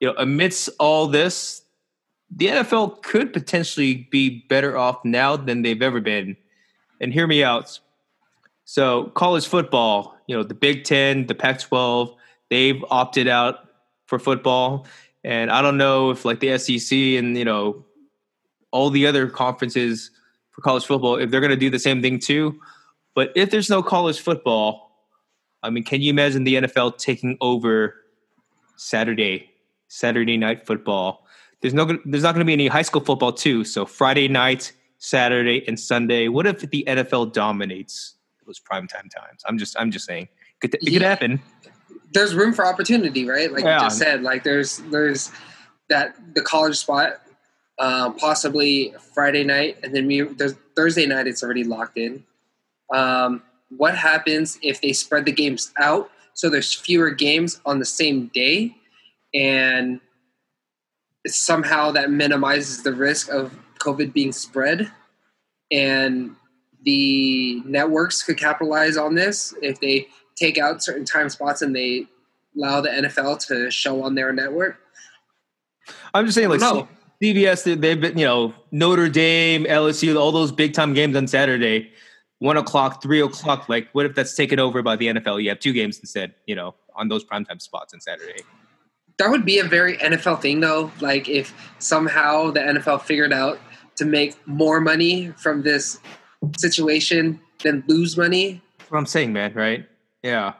you 0.00 0.08
know, 0.08 0.14
amidst 0.18 0.70
all 0.78 1.06
this, 1.06 1.62
the 2.34 2.46
NFL 2.46 3.02
could 3.02 3.32
potentially 3.32 4.08
be 4.10 4.44
better 4.48 4.76
off 4.76 5.04
now 5.04 5.36
than 5.36 5.62
they've 5.62 5.82
ever 5.82 6.00
been. 6.00 6.36
And 7.00 7.12
hear 7.12 7.26
me 7.26 7.42
out. 7.42 7.78
So 8.64 9.06
college 9.14 9.46
football, 9.46 10.16
you 10.26 10.36
know, 10.36 10.42
the 10.42 10.54
Big 10.54 10.84
Ten, 10.84 11.26
the 11.26 11.34
Pac-12, 11.34 12.14
they've 12.48 12.82
opted 12.90 13.28
out 13.28 13.68
for 14.06 14.18
football. 14.18 14.86
And 15.24 15.50
I 15.50 15.62
don't 15.62 15.76
know 15.76 16.10
if 16.10 16.24
like 16.24 16.40
the 16.40 16.58
SEC 16.58 16.96
and 17.18 17.36
you 17.36 17.44
know 17.44 17.84
all 18.70 18.90
the 18.90 19.06
other 19.06 19.28
conferences 19.28 20.10
for 20.50 20.62
college 20.62 20.84
football 20.84 21.16
if 21.16 21.30
they're 21.30 21.40
going 21.40 21.50
to 21.50 21.56
do 21.56 21.70
the 21.70 21.78
same 21.78 22.02
thing 22.02 22.18
too. 22.18 22.58
But 23.14 23.32
if 23.34 23.50
there's 23.50 23.68
no 23.68 23.82
college 23.82 24.20
football, 24.20 24.90
I 25.62 25.70
mean, 25.70 25.84
can 25.84 26.00
you 26.00 26.10
imagine 26.10 26.44
the 26.44 26.54
NFL 26.54 26.98
taking 26.98 27.36
over 27.40 27.94
Saturday, 28.76 29.50
Saturday 29.88 30.36
night 30.36 30.66
football? 30.66 31.26
There's 31.60 31.74
no, 31.74 31.84
there's 32.04 32.22
not 32.24 32.34
going 32.34 32.40
to 32.40 32.44
be 32.44 32.52
any 32.52 32.66
high 32.66 32.82
school 32.82 33.00
football 33.02 33.32
too. 33.32 33.64
So 33.64 33.86
Friday 33.86 34.28
night, 34.28 34.72
Saturday, 34.98 35.64
and 35.66 35.78
Sunday. 35.78 36.28
What 36.28 36.46
if 36.46 36.60
the 36.60 36.84
NFL 36.86 37.32
dominates 37.32 38.14
those 38.46 38.60
primetime 38.60 39.10
times? 39.10 39.42
I'm 39.46 39.58
just, 39.58 39.76
I'm 39.78 39.90
just 39.90 40.06
saying, 40.06 40.28
it 40.62 40.70
could, 40.70 40.74
it 40.74 40.92
could 40.92 41.02
happen. 41.02 41.40
There's 42.12 42.34
room 42.34 42.52
for 42.52 42.66
opportunity, 42.66 43.28
right? 43.28 43.52
Like 43.52 43.64
Yeah. 43.64 43.78
you 43.78 43.86
just 43.86 43.98
said, 43.98 44.22
like 44.22 44.44
there's 44.44 44.78
there's 44.90 45.30
that 45.88 46.14
the 46.34 46.42
college 46.42 46.76
spot, 46.76 47.20
um, 47.78 48.16
possibly 48.16 48.94
Friday 49.14 49.44
night, 49.44 49.78
and 49.82 49.94
then 49.94 50.06
we 50.06 50.20
there's 50.22 50.54
Thursday 50.76 51.06
night. 51.06 51.26
It's 51.26 51.42
already 51.42 51.64
locked 51.64 51.98
in. 51.98 52.24
Um, 52.92 53.42
what 53.76 53.96
happens 53.96 54.58
if 54.62 54.80
they 54.80 54.92
spread 54.92 55.24
the 55.24 55.32
games 55.32 55.72
out 55.80 56.10
so 56.34 56.48
there's 56.48 56.72
fewer 56.72 57.10
games 57.10 57.60
on 57.66 57.78
the 57.78 57.84
same 57.84 58.30
day, 58.34 58.74
and 59.34 60.00
somehow 61.26 61.90
that 61.92 62.10
minimizes 62.10 62.82
the 62.82 62.92
risk 62.92 63.28
of 63.30 63.52
COVID 63.78 64.12
being 64.12 64.32
spread, 64.32 64.90
and 65.70 66.34
the 66.84 67.60
networks 67.64 68.22
could 68.22 68.38
capitalize 68.38 68.96
on 68.96 69.14
this 69.14 69.54
if 69.62 69.78
they 69.80 70.08
take 70.36 70.58
out 70.58 70.82
certain 70.82 71.04
time 71.04 71.28
spots 71.28 71.62
and 71.62 71.76
they 71.76 72.06
allow 72.56 72.80
the 72.80 72.88
NFL 72.88 73.46
to 73.46 73.70
show 73.70 74.02
on 74.02 74.14
their 74.14 74.32
network. 74.32 74.78
I'm 76.14 76.24
just 76.26 76.34
saying, 76.34 76.48
like 76.48 76.60
No. 76.60 76.88
CBS, 77.22 77.62
they- 77.62 77.76
they've 77.76 78.00
been, 78.00 78.18
you 78.18 78.24
know, 78.24 78.52
Notre 78.72 79.08
Dame, 79.08 79.64
LSU, 79.66 80.16
all 80.18 80.32
those 80.32 80.50
big 80.50 80.72
time 80.74 80.92
games 80.92 81.14
on 81.14 81.28
Saturday, 81.28 81.92
one 82.42 82.56
o'clock, 82.56 83.00
three 83.00 83.22
o'clock. 83.22 83.68
Like, 83.68 83.88
what 83.92 84.04
if 84.04 84.16
that's 84.16 84.34
taken 84.34 84.58
over 84.58 84.82
by 84.82 84.96
the 84.96 85.06
NFL? 85.06 85.40
You 85.42 85.48
have 85.50 85.60
two 85.60 85.72
games 85.72 86.00
instead, 86.00 86.34
you 86.44 86.56
know, 86.56 86.74
on 86.96 87.08
those 87.08 87.24
primetime 87.24 87.62
spots 87.62 87.94
on 87.94 88.00
Saturday. 88.00 88.42
That 89.18 89.30
would 89.30 89.44
be 89.44 89.60
a 89.60 89.64
very 89.64 89.96
NFL 89.98 90.42
thing, 90.42 90.58
though. 90.58 90.90
Like 91.00 91.28
if 91.28 91.54
somehow 91.78 92.50
the 92.50 92.58
NFL 92.58 93.02
figured 93.02 93.32
out 93.32 93.60
to 93.96 94.04
make 94.04 94.34
more 94.46 94.80
money 94.80 95.28
from 95.36 95.62
this 95.62 96.00
situation 96.58 97.40
than 97.62 97.84
lose 97.86 98.16
money. 98.16 98.60
That's 98.78 98.90
what 98.90 98.98
I'm 98.98 99.06
saying, 99.06 99.32
man. 99.32 99.54
Right? 99.54 99.86
Yeah. 100.24 100.54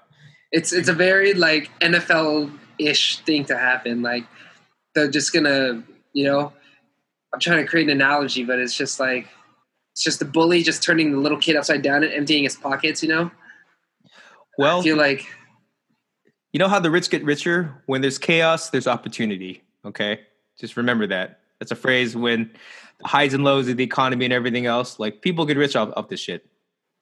It's 0.53 0.73
it's 0.73 0.89
a 0.89 0.93
very 0.93 1.35
like 1.35 1.69
NFL 1.81 2.57
ish 2.79 3.19
thing 3.21 3.45
to 3.47 3.59
happen. 3.59 4.03
Like 4.03 4.25
they're 4.95 5.11
just 5.11 5.33
gonna, 5.33 5.83
you 6.12 6.25
know, 6.25 6.53
I'm 7.35 7.41
trying 7.41 7.65
to 7.65 7.69
create 7.69 7.89
an 7.89 8.01
analogy, 8.01 8.45
but 8.45 8.61
it's 8.61 8.77
just 8.77 9.01
like 9.01 9.27
it's 9.92 10.02
just 10.02 10.18
the 10.18 10.25
bully 10.25 10.62
just 10.62 10.82
turning 10.82 11.12
the 11.12 11.18
little 11.18 11.38
kid 11.38 11.56
upside 11.56 11.82
down 11.82 12.02
and 12.02 12.12
emptying 12.12 12.44
his 12.44 12.56
pockets. 12.56 13.02
You 13.02 13.08
know. 13.11 13.30
Well, 14.58 14.80
I 14.80 14.82
feel 14.82 14.96
like 14.96 15.26
you 16.52 16.58
know 16.58 16.68
how 16.68 16.80
the 16.80 16.90
rich 16.90 17.11
get 17.11 17.25
richer? 17.25 17.82
When 17.87 18.00
there's 18.00 18.18
chaos, 18.18 18.70
there's 18.70 18.87
opportunity. 18.87 19.62
Okay, 19.84 20.20
just 20.58 20.76
remember 20.76 21.06
that. 21.08 21.40
That's 21.58 21.72
a 21.72 21.76
phrase 21.76 22.16
when 22.16 22.50
the 22.99 23.06
highs 23.06 23.34
and 23.34 23.44
lows 23.44 23.68
of 23.68 23.76
the 23.76 23.84
economy 23.84 24.25
and 24.25 24.34
everything 24.34 24.66
else, 24.66 24.99
like 24.99 25.22
people 25.22 25.46
get 25.46 25.56
rich 25.56 25.76
off, 25.76 25.92
off 25.96 26.08
this 26.08 26.20
shit. 26.20 26.44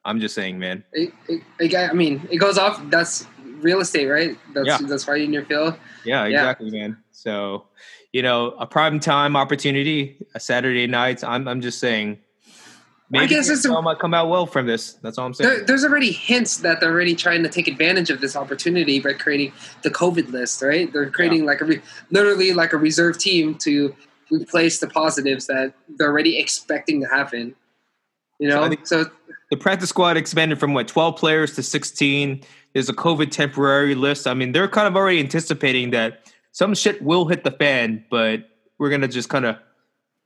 I'm 0.05 0.19
just 0.19 0.33
saying, 0.35 0.57
man. 0.59 0.83
It, 0.93 1.13
it, 1.27 1.41
it, 1.59 1.75
I 1.75 1.93
mean, 1.93 2.27
it 2.31 2.37
goes 2.37 2.57
off. 2.57 2.81
That's 2.89 3.27
real 3.59 3.79
estate, 3.81 4.07
right? 4.07 4.37
That's 4.53 4.67
Yeah. 4.67 4.77
that's 4.81 5.07
right 5.07 5.21
in 5.21 5.31
your 5.31 5.45
field. 5.45 5.75
Yeah, 6.05 6.25
Yeah. 6.25 6.39
exactly, 6.41 6.71
man. 6.71 6.97
So, 7.11 7.65
you 8.11 8.21
know, 8.23 8.51
a 8.59 8.65
prime 8.65 8.99
time 8.99 9.35
opportunity, 9.35 10.17
a 10.33 10.39
Saturday 10.39 10.87
night. 10.87 11.23
I'm, 11.23 11.47
I'm 11.47 11.61
just 11.61 11.79
saying. 11.79 12.17
Maybe 13.11 13.27
guess 13.27 13.49
it's 13.49 13.65
a- 13.65 13.81
might 13.81 13.99
come 13.99 14.13
out 14.13 14.29
well 14.29 14.45
from 14.45 14.67
this. 14.67 14.93
That's 14.93 15.17
all 15.17 15.25
I'm 15.25 15.33
saying. 15.33 15.49
There, 15.49 15.65
there's 15.65 15.83
already 15.83 16.11
hints 16.11 16.57
that 16.57 16.79
they're 16.79 16.91
already 16.91 17.13
trying 17.15 17.43
to 17.43 17.49
take 17.49 17.67
advantage 17.67 18.09
of 18.09 18.21
this 18.21 18.35
opportunity 18.35 18.99
by 18.99 19.13
creating 19.13 19.51
the 19.81 19.89
COVID 19.89 20.31
list, 20.31 20.61
right? 20.61 20.91
They're 20.91 21.09
creating 21.09 21.45
like 21.45 21.59
a 21.61 21.65
re- 21.65 21.81
literally 22.09 22.53
like 22.53 22.71
a 22.71 22.77
reserve 22.77 23.17
team 23.17 23.55
to 23.59 23.93
replace 24.31 24.79
the 24.79 24.87
positives 24.87 25.47
that 25.47 25.73
they're 25.97 26.07
already 26.07 26.39
expecting 26.39 27.01
to 27.01 27.07
happen. 27.07 27.53
You 28.39 28.47
know, 28.47 28.69
think- 28.69 28.87
so 28.87 29.05
the 29.51 29.57
practice 29.57 29.89
squad 29.89 30.15
expanded 30.15 30.59
from 30.59 30.73
what 30.73 30.87
12 30.87 31.17
players 31.17 31.53
to 31.55 31.61
16 31.63 32.41
there's 32.73 32.87
a 32.87 32.93
covid 32.93 33.29
temporary 33.29 33.93
list 33.93 34.25
i 34.25 34.33
mean 34.33 34.53
they're 34.53 34.69
kind 34.69 34.87
of 34.87 34.95
already 34.95 35.19
anticipating 35.19 35.91
that 35.91 36.31
some 36.53 36.73
shit 36.73 37.01
will 37.03 37.25
hit 37.27 37.43
the 37.43 37.51
fan 37.51 38.03
but 38.09 38.49
we're 38.79 38.89
gonna 38.89 39.09
just 39.09 39.27
kind 39.27 39.45
of 39.45 39.57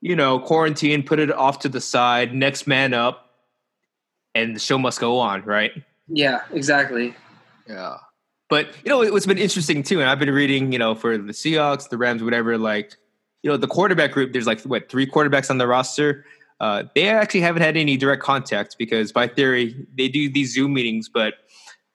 you 0.05 0.15
know 0.15 0.37
quarantine 0.37 1.01
put 1.01 1.17
it 1.17 1.31
off 1.31 1.57
to 1.57 1.67
the 1.67 1.81
side 1.81 2.31
next 2.31 2.67
man 2.67 2.93
up 2.93 3.31
and 4.35 4.55
the 4.55 4.59
show 4.59 4.77
must 4.77 4.99
go 4.99 5.17
on 5.17 5.41
right? 5.45 5.71
Yeah, 6.07 6.41
exactly. 6.53 7.15
yeah. 7.67 7.97
But 8.47 8.67
you 8.83 8.89
know 8.89 8.99
what's 8.99 9.25
been 9.25 9.39
interesting 9.39 9.81
too 9.81 10.01
and 10.01 10.07
i've 10.07 10.19
been 10.19 10.29
reading 10.29 10.71
you 10.71 10.77
know 10.77 10.93
for 10.93 11.17
the 11.17 11.33
seahawks 11.33 11.89
the 11.89 11.97
rams 11.97 12.21
whatever 12.21 12.55
like 12.59 12.95
you 13.41 13.49
know 13.49 13.57
the 13.57 13.67
quarterback 13.67 14.11
group 14.11 14.31
there's 14.31 14.45
like 14.45 14.61
what 14.61 14.89
three 14.89 15.07
quarterbacks 15.07 15.49
on 15.49 15.57
the 15.57 15.67
roster? 15.67 16.25
Uh, 16.57 16.83
they 16.95 17.09
actually 17.09 17.41
haven't 17.41 17.63
had 17.63 17.75
any 17.75 17.97
direct 17.97 18.21
contact 18.21 18.77
because 18.77 19.11
by 19.11 19.27
theory 19.27 19.87
they 19.97 20.07
do 20.07 20.31
these 20.31 20.53
zoom 20.53 20.73
meetings 20.73 21.09
but 21.09 21.33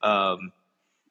um, 0.03 0.53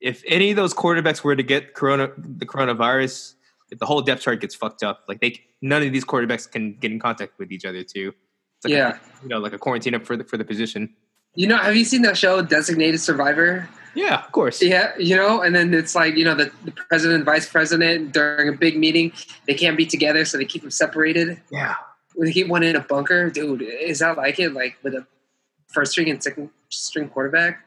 if 0.01 0.22
any 0.27 0.50
of 0.51 0.56
those 0.56 0.74
quarterbacks 0.74 1.24
were 1.24 1.36
to 1.36 1.44
get 1.44 1.74
corona 1.74 2.12
the 2.18 2.46
coronavirus 2.46 3.36
the 3.77 3.85
whole 3.85 4.01
depth 4.01 4.21
chart 4.21 4.39
gets 4.41 4.55
fucked 4.55 4.83
up 4.83 5.03
like 5.07 5.19
they 5.21 5.39
none 5.61 5.81
of 5.83 5.91
these 5.91 6.05
quarterbacks 6.05 6.49
can 6.49 6.73
get 6.75 6.91
in 6.91 6.99
contact 6.99 7.38
with 7.39 7.51
each 7.51 7.65
other 7.65 7.83
too 7.83 8.13
it's 8.57 8.65
like 8.65 8.73
Yeah. 8.73 8.97
a, 8.97 9.23
you 9.23 9.29
know 9.29 9.39
like 9.39 9.53
a 9.53 9.57
quarantine 9.57 9.95
up 9.95 10.05
for 10.05 10.17
the 10.17 10.23
for 10.23 10.38
the 10.38 10.45
position 10.45 10.93
You 11.35 11.47
know, 11.47 11.57
have 11.57 11.75
you 11.75 11.85
seen 11.85 12.01
that 12.03 12.17
show 12.17 12.41
Designated 12.41 12.99
Survivor? 12.99 13.69
yeah 13.95 14.23
of 14.25 14.31
course 14.31 14.61
Yeah, 14.61 14.91
you 14.97 15.15
know, 15.15 15.41
and 15.41 15.55
then 15.55 15.73
it's 15.73 15.93
like 15.95 16.15
you 16.15 16.25
know 16.25 16.35
the, 16.35 16.51
the 16.65 16.71
president, 16.71 17.15
and 17.17 17.25
vice 17.25 17.47
president 17.49 18.13
during 18.13 18.49
a 18.49 18.57
big 18.57 18.77
meeting, 18.77 19.11
they 19.47 19.53
can't 19.53 19.77
be 19.77 19.85
together, 19.85 20.25
so 20.25 20.38
they 20.38 20.45
keep 20.45 20.61
them 20.63 20.71
separated. 20.71 21.39
yeah 21.51 21.75
They 22.19 22.31
keep 22.33 22.47
one 22.47 22.63
in 22.63 22.75
a 22.75 22.81
bunker, 22.81 23.29
dude. 23.29 23.61
Is 23.61 23.99
that 23.99 24.17
like 24.17 24.39
it? 24.39 24.53
Like 24.53 24.77
with 24.83 24.93
a 24.95 25.05
first 25.67 25.91
string 25.93 26.09
and 26.09 26.21
second 26.21 26.49
string 26.69 27.07
quarterback, 27.09 27.61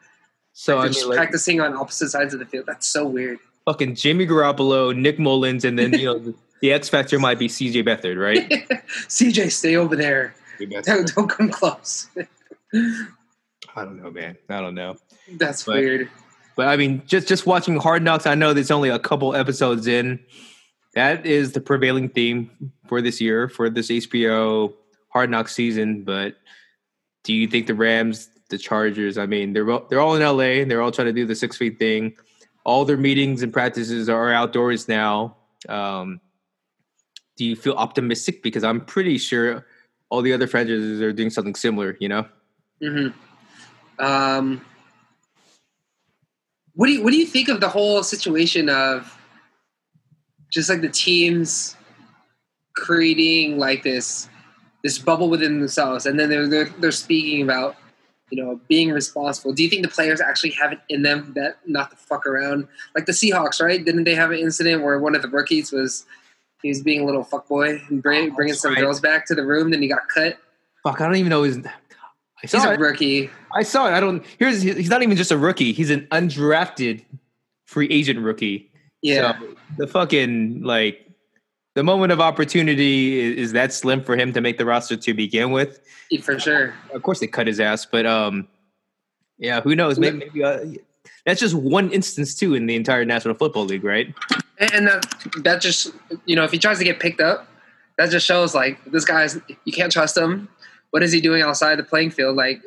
so 0.53 0.73
they're 0.77 0.85
i 0.85 0.89
just 0.89 1.07
like 1.07 1.17
practicing 1.17 1.61
on 1.61 1.73
opposite 1.75 2.11
sides 2.11 2.35
of 2.35 2.41
the 2.41 2.47
field. 2.47 2.67
That's 2.67 2.87
so 2.87 3.07
weird. 3.07 3.39
Fucking 3.65 3.95
Jimmy 3.95 4.27
Garoppolo, 4.27 4.97
Nick 4.97 5.19
Mullens, 5.19 5.65
and 5.65 5.79
then 5.79 5.93
you 5.93 6.05
know 6.07 6.19
the, 6.61 6.73
X 6.73 6.89
factor 6.89 7.19
might 7.19 7.39
be 7.39 7.49
CJ 7.49 7.85
Beathard, 7.87 8.21
right? 8.21 8.49
CJ, 9.09 9.51
stay 9.53 9.77
over 9.77 9.97
there. 9.97 10.35
Don't, 10.85 11.13
don't 11.15 11.29
come 11.29 11.49
close. 11.51 12.09
I 12.75 13.85
don't 13.85 14.03
know, 14.03 14.11
man. 14.11 14.37
I 14.49 14.61
don't 14.61 14.75
know, 14.75 14.97
That's 15.33 15.65
But- 15.65 15.77
weird. 15.77 16.11
but 16.57 16.69
I 16.69 16.77
mean, 16.77 17.03
just 17.07 17.27
just 17.29 17.47
watching 17.47 17.77
Hard 17.77 18.03
Knocks, 18.03 18.27
I 18.27 18.35
know 18.35 18.53
there's 18.53 18.71
only 18.71 18.89
a 18.91 18.99
couple 18.99 19.35
episodes 19.35 19.87
in. 19.87 20.21
That 20.95 21.25
is 21.25 21.53
the 21.53 21.61
prevailing 21.61 22.11
theme 22.11 22.51
for 22.87 23.01
this 23.01 23.21
year 23.21 23.49
for 23.49 23.71
this 23.71 23.89
HBO 23.89 24.75
Hard 25.09 25.31
Knocks 25.31 25.55
season. 25.55 26.05
But 26.05 26.37
do 27.25 27.33
you 27.33 27.47
think 27.49 27.67
the 27.67 27.75
Rams, 27.75 28.29
the 28.51 28.59
Chargers? 28.59 29.17
I 29.17 29.25
mean, 29.27 29.53
they're 29.55 29.65
they're 29.89 30.01
all 30.01 30.15
in 30.17 30.23
LA. 30.23 30.61
and 30.61 30.71
They're 30.71 30.83
all 30.83 30.93
trying 30.93 31.07
to 31.07 31.13
do 31.13 31.25
the 31.25 31.35
six 31.35 31.57
feet 31.57 31.79
thing. 31.79 32.15
All 32.65 32.85
their 32.85 32.97
meetings 32.97 33.43
and 33.43 33.53
practices 33.53 34.09
are 34.09 34.33
outdoors 34.33 34.89
now. 34.89 35.37
Um, 35.69 36.21
do 37.37 37.45
you 37.45 37.57
feel 37.57 37.75
optimistic? 37.75 38.43
Because 38.43 38.63
I'm 38.63 38.81
pretty 38.81 39.19
sure 39.19 39.67
all 40.11 40.23
the 40.23 40.33
other 40.33 40.47
franchises 40.47 41.01
are 41.01 41.13
doing 41.13 41.31
something 41.31 41.55
similar. 41.55 41.97
You 42.01 42.09
know? 42.09 42.27
hmm 42.81 43.09
Um, 43.99 44.65
what 46.75 46.87
do 46.87 46.93
you 46.93 47.03
what 47.03 47.11
do 47.11 47.17
you 47.17 47.27
think 47.27 47.49
of 47.49 47.61
the 47.61 47.69
whole 47.69 48.03
situation 48.03 48.69
of 48.69 49.19
just 50.51 50.69
like 50.69 50.81
the 50.81 50.89
teams 50.89 51.77
creating 52.75 53.59
like 53.59 53.83
this 53.83 54.29
this 54.83 54.99
bubble 54.99 55.31
within 55.31 55.61
themselves, 55.61 56.07
and 56.07 56.19
then 56.19 56.29
they're 56.29 56.49
they're, 56.49 56.71
they're 56.79 56.93
speaking 56.93 57.43
about 57.43 57.77
you 58.33 58.43
know 58.43 58.59
being 58.67 58.91
responsible. 58.91 59.53
Do 59.53 59.63
you 59.63 59.69
think 59.69 59.83
the 59.83 59.89
players 59.89 60.21
actually 60.21 60.51
have 60.53 60.73
it 60.73 60.79
in 60.89 61.03
them 61.03 61.33
that 61.37 61.59
not 61.67 61.91
to 61.91 61.97
fuck 61.97 62.27
around? 62.27 62.67
Like 62.95 63.05
the 63.05 63.13
Seahawks, 63.13 63.61
right? 63.63 63.85
Didn't 63.85 64.05
they 64.05 64.15
have 64.15 64.31
an 64.31 64.39
incident 64.39 64.83
where 64.83 64.99
one 64.99 65.15
of 65.15 65.21
the 65.21 65.29
rookies 65.29 65.71
was 65.71 66.07
he 66.63 66.69
was 66.71 66.83
being 66.83 67.01
a 67.03 67.05
little 67.05 67.25
fuckboy 67.25 67.87
and 67.91 68.03
bring, 68.03 68.31
Oh, 68.31 68.35
bringing 68.35 68.55
some 68.55 68.73
right. 68.73 68.81
girls 68.81 69.01
back 69.01 69.27
to 69.27 69.35
the 69.35 69.45
room, 69.45 69.71
then 69.71 69.83
he 69.83 69.89
got 69.89 70.09
cut. 70.09 70.39
Fuck, 70.83 71.01
I 71.01 71.07
don't 71.07 71.17
even 71.17 71.29
know 71.29 71.43
his. 71.43 71.59
I 71.59 71.71
He's 72.41 72.51
saw 72.53 72.71
a 72.71 72.73
it. 72.73 72.81
rookie. 72.81 73.31
I 73.55 73.63
saw 73.63 73.87
it. 73.89 73.93
I 73.93 74.01
don't. 74.01 74.25
Here's 74.39 74.63
he's 74.63 74.89
not 74.89 75.03
even 75.03 75.17
just 75.17 75.31
a 75.31 75.37
rookie. 75.39 75.73
He's 75.73 75.91
an 75.91 76.07
undrafted 76.11 77.05
free 77.67 77.89
agent 77.89 78.19
rookie. 78.21 78.71
Yeah. 79.03 79.39
So 79.39 79.55
the 79.79 79.87
fucking 79.87 80.63
like 80.63 81.07
the 81.75 81.83
moment 81.83 82.13
of 82.13 82.21
opportunity 82.21 83.21
is, 83.21 83.37
is 83.37 83.53
that 83.53 83.73
slim 83.73 84.03
for 84.03 84.17
him 84.17 84.33
to 84.33 84.41
make 84.41 84.59
the 84.59 84.65
roster 84.65 84.97
to 84.97 85.15
begin 85.15 85.51
with. 85.51 85.81
For 86.23 86.39
sure. 86.39 86.75
Of 86.93 87.03
course, 87.03 87.21
they 87.21 87.27
cut 87.27 87.47
his 87.47 87.61
ass, 87.61 87.87
but 87.87 88.07
um, 88.07 88.49
yeah, 89.39 89.61
who 89.61 89.75
knows? 89.75 89.99
Maybe, 89.99 90.19
maybe 90.19 90.45
uh, 90.45 90.61
that's 91.25 91.41
just 91.41 91.55
one 91.55 91.91
instance 91.91 92.35
too 92.35 92.55
in 92.55 92.67
the 92.67 92.77
entire 92.77 93.05
National 93.05 93.35
Football 93.35 93.65
League, 93.65 93.85
right? 93.85 94.15
And 94.59 94.87
that, 94.87 95.07
that 95.45 95.61
just, 95.61 95.93
you 96.27 96.37
know, 96.37 96.45
if 96.45 96.53
he 96.53 96.59
tries 96.59 96.79
to 96.79 96.85
get 96.85 97.01
picked 97.01 97.21
up, 97.21 97.49
that 97.99 98.11
just 98.11 98.27
shows 98.27 98.55
like 98.55 98.85
this 98.87 99.05
guy's, 99.05 99.41
you 99.65 99.73
can't 99.73 99.93
trust 99.93 100.17
him. 100.17 100.49
What 100.91 101.03
is 101.03 101.13
he 101.13 101.21
doing 101.21 101.43
outside 101.43 101.79
the 101.79 101.85
playing 101.85 102.11
field? 102.11 102.37
Like, 102.37 102.63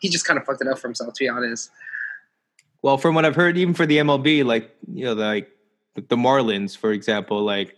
he 0.00 0.08
just 0.08 0.26
kind 0.26 0.38
of 0.38 0.44
fucked 0.44 0.60
it 0.60 0.68
up 0.68 0.78
for 0.78 0.88
himself, 0.88 1.14
to 1.14 1.24
be 1.24 1.28
honest. 1.28 1.70
Well, 2.82 2.98
from 2.98 3.14
what 3.14 3.24
I've 3.24 3.34
heard, 3.34 3.56
even 3.56 3.74
for 3.74 3.86
the 3.86 3.98
MLB, 3.98 4.44
like 4.44 4.74
you 4.92 5.06
know, 5.06 5.14
like 5.14 5.50
the 5.94 6.16
Marlins, 6.16 6.76
for 6.76 6.92
example, 6.92 7.42
like 7.42 7.76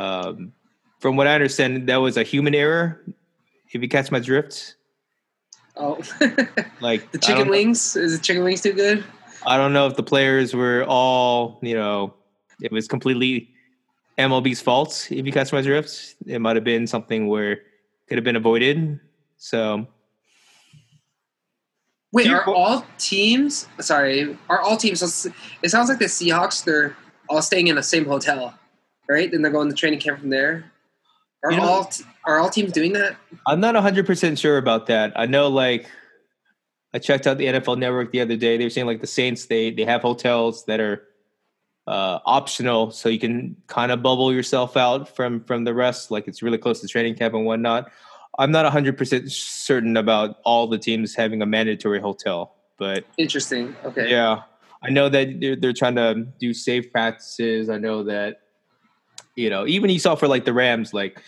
um, 0.00 0.52
from 0.98 1.16
what 1.16 1.26
I 1.26 1.34
understand, 1.34 1.88
that 1.88 1.96
was 1.96 2.16
a 2.16 2.22
human 2.22 2.54
error. 2.54 3.00
If 3.72 3.82
you 3.82 3.88
catch 3.88 4.10
my 4.10 4.20
drift, 4.20 4.76
Oh, 5.76 5.96
like 6.80 7.10
the 7.12 7.18
chicken 7.18 7.36
don't 7.36 7.46
know- 7.46 7.50
wings? 7.52 7.96
Is 7.96 8.16
the 8.18 8.22
chicken 8.22 8.42
wings 8.44 8.60
too 8.60 8.72
good? 8.72 9.04
I 9.46 9.56
don't 9.56 9.72
know 9.72 9.86
if 9.86 9.96
the 9.96 10.02
players 10.02 10.52
were 10.54 10.84
all, 10.86 11.58
you 11.62 11.74
know, 11.74 12.12
it 12.60 12.70
was 12.70 12.86
completely 12.86 13.48
MLB's 14.18 14.60
fault. 14.60 15.08
If 15.10 15.24
you 15.24 15.32
catch 15.32 15.50
my 15.52 15.62
drift, 15.62 16.16
it 16.26 16.40
might 16.40 16.56
have 16.56 16.64
been 16.64 16.86
something 16.86 17.26
where 17.28 17.52
it 17.52 17.60
could 18.08 18.18
have 18.18 18.24
been 18.24 18.36
avoided. 18.36 19.00
So 19.38 19.86
Wait, 22.12 22.28
are 22.28 22.44
all 22.44 22.84
teams, 22.98 23.66
sorry, 23.78 24.36
are 24.50 24.60
all 24.60 24.76
teams, 24.76 25.00
it 25.62 25.70
sounds 25.70 25.88
like 25.88 26.00
the 26.00 26.06
Seahawks, 26.06 26.64
they're 26.64 26.94
all 27.28 27.40
staying 27.40 27.68
in 27.68 27.76
the 27.76 27.82
same 27.82 28.04
hotel, 28.04 28.52
right? 29.10 29.30
Then 29.30 29.42
they're 29.42 29.50
going 29.50 29.68
to 29.68 29.74
training 29.74 30.00
camp 30.00 30.20
from 30.20 30.30
there. 30.30 30.70
Are 31.44 31.52
You 31.52 31.58
know- 31.58 31.64
all 31.64 31.92
are 32.26 32.38
all 32.38 32.50
teams 32.50 32.72
doing 32.72 32.92
that? 32.92 33.16
I'm 33.46 33.60
not 33.60 33.74
100% 33.74 34.38
sure 34.38 34.58
about 34.58 34.86
that. 34.86 35.12
I 35.16 35.26
know, 35.26 35.48
like, 35.48 35.86
I 36.92 36.98
checked 36.98 37.26
out 37.26 37.38
the 37.38 37.46
NFL 37.46 37.78
Network 37.78 38.12
the 38.12 38.20
other 38.20 38.36
day. 38.36 38.58
They 38.58 38.64
were 38.64 38.70
saying, 38.70 38.86
like, 38.86 39.00
the 39.00 39.06
Saints, 39.06 39.46
they, 39.46 39.70
they 39.70 39.84
have 39.84 40.02
hotels 40.02 40.64
that 40.66 40.80
are 40.80 41.02
uh, 41.86 42.18
optional, 42.26 42.90
so 42.90 43.08
you 43.08 43.18
can 43.18 43.56
kind 43.66 43.90
of 43.90 44.02
bubble 44.02 44.32
yourself 44.32 44.76
out 44.76 45.08
from 45.16 45.42
from 45.44 45.64
the 45.64 45.72
rest. 45.74 46.10
Like, 46.10 46.28
it's 46.28 46.42
really 46.42 46.58
close 46.58 46.80
to 46.82 46.88
training 46.88 47.14
camp 47.16 47.34
and 47.34 47.46
whatnot. 47.46 47.90
I'm 48.38 48.52
not 48.52 48.70
100% 48.70 49.30
certain 49.30 49.96
about 49.96 50.36
all 50.44 50.66
the 50.68 50.78
teams 50.78 51.14
having 51.14 51.42
a 51.42 51.46
mandatory 51.46 52.00
hotel, 52.00 52.54
but 52.78 53.04
Interesting. 53.18 53.74
Okay. 53.84 54.10
Yeah, 54.10 54.42
I 54.82 54.90
know 54.90 55.08
that 55.08 55.40
they're, 55.40 55.56
they're 55.56 55.72
trying 55.72 55.96
to 55.96 56.26
do 56.38 56.54
safe 56.54 56.92
practices. 56.92 57.68
I 57.70 57.78
know 57.78 58.04
that, 58.04 58.40
you 59.36 59.50
know, 59.50 59.66
even 59.66 59.90
you 59.90 59.98
saw 59.98 60.14
for 60.14 60.28
like 60.28 60.44
the 60.44 60.52
Rams, 60.52 60.92
like 60.92 61.22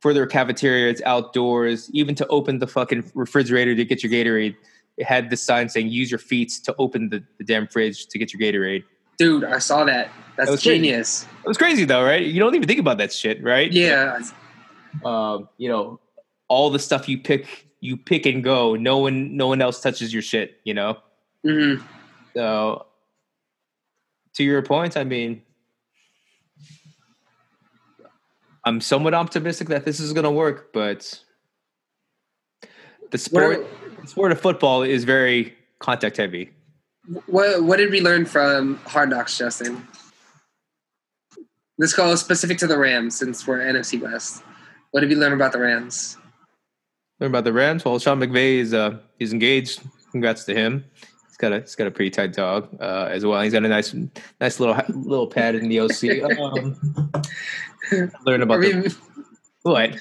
for 0.00 0.14
their 0.14 0.26
cafeteria, 0.26 0.90
it's 0.90 1.02
outdoors. 1.02 1.90
Even 1.92 2.14
to 2.16 2.26
open 2.28 2.58
the 2.58 2.66
fucking 2.66 3.10
refrigerator 3.14 3.74
to 3.74 3.84
get 3.84 4.02
your 4.02 4.12
Gatorade, 4.12 4.56
it 4.96 5.06
had 5.06 5.30
this 5.30 5.42
sign 5.42 5.68
saying 5.68 5.88
"Use 5.88 6.10
your 6.10 6.18
feet 6.18 6.52
to 6.64 6.74
open 6.78 7.10
the, 7.10 7.22
the 7.38 7.44
damn 7.44 7.66
fridge 7.66 8.06
to 8.06 8.18
get 8.18 8.32
your 8.32 8.40
Gatorade." 8.40 8.84
Dude, 9.18 9.44
I 9.44 9.58
saw 9.58 9.84
that. 9.84 10.10
That's 10.36 10.50
was 10.50 10.62
crazy. 10.62 10.78
genius. 10.78 11.26
It 11.44 11.48
was 11.48 11.58
crazy 11.58 11.84
though, 11.84 12.04
right? 12.04 12.24
You 12.24 12.38
don't 12.38 12.54
even 12.54 12.68
think 12.68 12.80
about 12.80 12.98
that 12.98 13.12
shit, 13.12 13.42
right? 13.42 13.72
Yeah. 13.72 14.20
Um, 15.04 15.48
you 15.58 15.68
know, 15.68 16.00
all 16.46 16.70
the 16.70 16.78
stuff 16.78 17.08
you 17.08 17.18
pick, 17.18 17.66
you 17.80 17.96
pick 17.96 18.24
and 18.26 18.42
go. 18.44 18.76
No 18.76 18.98
one, 18.98 19.36
no 19.36 19.48
one 19.48 19.60
else 19.60 19.80
touches 19.80 20.12
your 20.12 20.22
shit. 20.22 20.60
You 20.64 20.74
know. 20.74 20.98
hmm 21.44 21.74
So, 22.34 22.86
to 24.34 24.44
your 24.44 24.62
point, 24.62 24.96
I 24.96 25.02
mean, 25.02 25.42
I'm 28.64 28.80
somewhat 28.80 29.14
optimistic 29.14 29.68
that 29.68 29.84
this 29.84 30.00
is 30.00 30.12
going 30.12 30.24
to 30.24 30.30
work, 30.30 30.72
but 30.72 31.20
the 33.10 33.18
sport, 33.18 33.66
the 34.00 34.06
sport 34.06 34.32
of 34.32 34.40
football 34.40 34.82
is 34.82 35.04
very 35.04 35.54
contact 35.78 36.16
heavy. 36.16 36.50
What 37.26 37.62
What 37.62 37.76
did 37.78 37.90
we 37.90 38.00
learn 38.00 38.26
from 38.26 38.76
Hard 38.86 39.10
Knocks, 39.10 39.38
Justin? 39.38 39.86
Let's 41.78 41.94
go 41.94 42.14
specific 42.16 42.58
to 42.58 42.66
the 42.66 42.76
Rams 42.76 43.16
since 43.16 43.46
we're 43.46 43.60
NFC 43.60 44.00
West. 44.00 44.42
What 44.90 45.00
did 45.00 45.10
we 45.10 45.16
learn 45.16 45.32
about 45.32 45.52
the 45.52 45.60
Rams? 45.60 46.16
Learn 47.20 47.30
about 47.30 47.44
the 47.44 47.52
Rams. 47.52 47.84
Well, 47.84 47.98
Sean 47.98 48.20
McVay 48.20 48.58
is 48.58 48.74
uh 48.74 48.98
he's 49.18 49.32
engaged. 49.32 49.80
Congrats 50.10 50.44
to 50.44 50.54
him. 50.54 50.84
He's 51.38 51.48
got 51.48 51.52
a 51.52 51.60
he's 51.60 51.76
got 51.76 51.86
a 51.86 51.90
pretty 51.92 52.10
tight 52.10 52.32
dog 52.32 52.68
uh, 52.80 53.06
as 53.12 53.24
well. 53.24 53.40
He's 53.42 53.52
got 53.52 53.64
a 53.64 53.68
nice 53.68 53.94
nice 54.40 54.58
little 54.58 54.74
little 54.88 55.28
pad 55.28 55.54
in 55.54 55.68
the 55.68 55.80
OC. 55.80 55.92
Um, 57.90 58.12
learn 58.26 58.42
about 58.42 58.60
the, 58.60 58.94
what? 59.62 59.96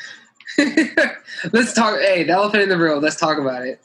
Let's 1.53 1.73
talk. 1.73 1.99
Hey, 1.99 2.23
the 2.23 2.33
elephant 2.33 2.63
in 2.63 2.69
the 2.69 2.77
room. 2.77 3.01
Let's 3.03 3.15
talk 3.15 3.37
about 3.37 3.65
it. 3.65 3.79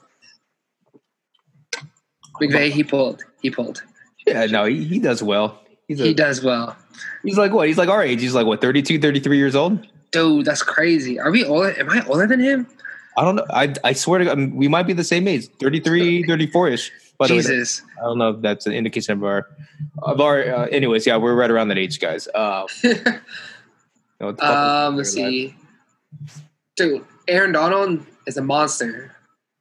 McVay, 2.41 2.71
he 2.71 2.83
pulled. 2.83 3.23
He 3.43 3.51
pulled. 3.51 3.83
Yeah, 4.27 4.47
no, 4.47 4.65
he, 4.65 4.83
he 4.83 4.99
does 4.99 5.23
well. 5.23 5.63
He's 5.89 6.01
a, 6.01 6.05
He 6.05 6.15
does 6.15 6.43
well. 6.43 6.77
he's 7.23 7.37
like 7.37 7.53
what? 7.53 7.69
He's 7.69 7.79
like 7.79 7.91
our 7.91 8.03
age. 8.03 8.23
He's 8.23 8.35
like 8.35 8.47
what 8.47 8.61
32, 8.63 8.99
33 8.99 9.37
years 9.37 9.55
old. 9.55 9.87
Dude, 10.11 10.47
that's 10.47 10.63
crazy. 10.63 11.21
Are 11.21 11.31
we 11.31 11.45
older? 11.45 11.79
Am 11.79 11.91
I 11.91 12.05
older 12.07 12.27
than 12.27 12.41
him? 12.41 12.67
I 13.17 13.25
don't 13.25 13.37
know. 13.37 13.47
I 13.51 13.75
I 13.85 13.93
swear 13.93 14.19
to 14.19 14.25
God, 14.25 14.33
I 14.33 14.35
mean, 14.37 14.57
we 14.57 14.69
might 14.69 14.85
be 14.85 14.93
the 14.93 15.05
same 15.05 15.29
age, 15.29 15.49
33, 15.61 16.25
34 16.25 16.69
ish. 16.69 16.93
By 17.19 17.27
way, 17.27 17.29
Jesus. 17.29 17.83
I 17.99 18.03
don't 18.03 18.19
know 18.19 18.31
if 18.31 18.43
that's 18.43 18.67
an 18.67 18.73
indication 18.73 19.13
of 19.13 19.25
our 19.25 19.47
of 20.03 20.21
our. 20.21 20.43
Uh, 20.43 20.67
anyways, 20.67 21.07
yeah, 21.07 21.17
we're 21.17 21.35
right 21.35 21.51
around 21.51 21.69
that 21.69 21.79
age, 21.79 22.01
guys. 22.01 22.27
Uh, 22.35 22.67
you 22.83 22.95
know, 22.95 23.21
what 24.19 24.37
the 24.37 24.43
fuck 24.43 24.57
um, 24.57 24.97
let's 24.97 25.13
see. 25.13 25.55
Dude, 26.77 27.05
Aaron 27.29 27.53
Donald 27.53 28.05
is 28.27 28.37
a 28.37 28.43
monster. 28.43 29.15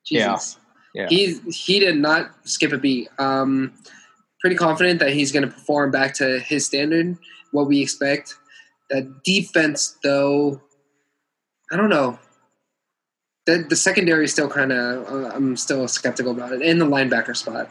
Yeah. 0.10 0.39
Yeah. 0.93 1.08
He 1.10 1.39
he 1.50 1.79
did 1.79 1.98
not 1.98 2.31
skip 2.43 2.74
a 2.74 2.77
beat. 2.77 3.10
Um, 3.20 3.74
pretty 4.41 4.55
confident 4.55 5.00
that 5.00 5.12
he's 5.12 5.31
going 5.31 5.43
to 5.43 5.51
perform 5.51 5.91
back 5.91 6.13
to 6.15 6.39
his 6.39 6.65
standard, 6.65 7.17
what 7.51 7.67
we 7.67 7.81
expect. 7.81 8.36
That 8.89 9.24
defense, 9.24 9.98
though, 10.03 10.62
I 11.72 11.77
don't 11.77 11.89
know. 11.89 12.20
The 13.51 13.63
the 13.67 13.75
secondary 13.75 14.25
is 14.25 14.31
still 14.31 14.50
kind 14.50 14.72
of. 14.72 15.08
Uh, 15.12 15.31
I'm 15.34 15.58
still 15.58 15.88
skeptical 15.88 16.31
about 16.31 16.53
it, 16.53 16.62
and 16.62 16.79
the 16.79 16.86
linebacker 16.86 17.36
spot. 17.36 17.70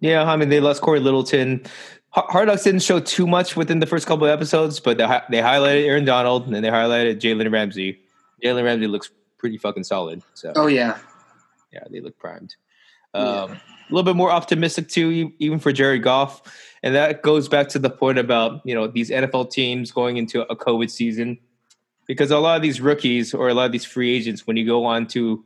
Yeah, 0.00 0.24
I 0.30 0.36
mean 0.36 0.50
they 0.50 0.60
lost 0.60 0.82
Cory 0.82 1.00
Littleton. 1.00 1.64
Har- 2.10 2.26
Hard 2.28 2.48
Knocks 2.48 2.64
didn't 2.64 2.82
show 2.82 3.00
too 3.00 3.26
much 3.26 3.56
within 3.56 3.78
the 3.78 3.86
first 3.86 4.06
couple 4.06 4.26
of 4.26 4.30
episodes, 4.30 4.78
but 4.78 4.98
they, 4.98 5.06
they 5.30 5.38
highlighted 5.42 5.84
Aaron 5.86 6.04
Donald 6.04 6.44
and 6.44 6.54
then 6.54 6.62
they 6.62 6.68
highlighted 6.68 7.18
Jalen 7.18 7.50
Ramsey. 7.50 7.98
Jalen 8.44 8.64
Ramsey 8.64 8.86
looks 8.86 9.10
pretty 9.38 9.56
fucking 9.56 9.84
solid. 9.84 10.22
So 10.34 10.52
Oh 10.54 10.66
yeah, 10.66 10.98
yeah, 11.72 11.84
they 11.90 12.00
look 12.00 12.18
primed. 12.18 12.54
Yeah. 13.14 13.20
Um, 13.20 13.52
A 13.52 13.60
little 13.90 14.02
bit 14.04 14.16
more 14.16 14.30
optimistic 14.30 14.88
too, 14.88 15.32
even 15.38 15.58
for 15.58 15.72
Jared 15.72 16.02
Goff, 16.02 16.42
and 16.82 16.94
that 16.94 17.22
goes 17.22 17.48
back 17.48 17.68
to 17.68 17.78
the 17.78 17.88
point 17.88 18.18
about 18.18 18.60
you 18.64 18.74
know 18.74 18.86
these 18.86 19.08
NFL 19.10 19.50
teams 19.50 19.90
going 19.92 20.18
into 20.18 20.42
a 20.42 20.56
COVID 20.56 20.90
season, 20.90 21.38
because 22.06 22.30
a 22.30 22.38
lot 22.38 22.56
of 22.56 22.62
these 22.62 22.80
rookies 22.80 23.34
or 23.34 23.48
a 23.48 23.54
lot 23.54 23.66
of 23.66 23.72
these 23.72 23.84
free 23.84 24.14
agents, 24.14 24.46
when 24.46 24.56
you 24.56 24.64
go 24.66 24.84
on 24.84 25.06
to 25.08 25.44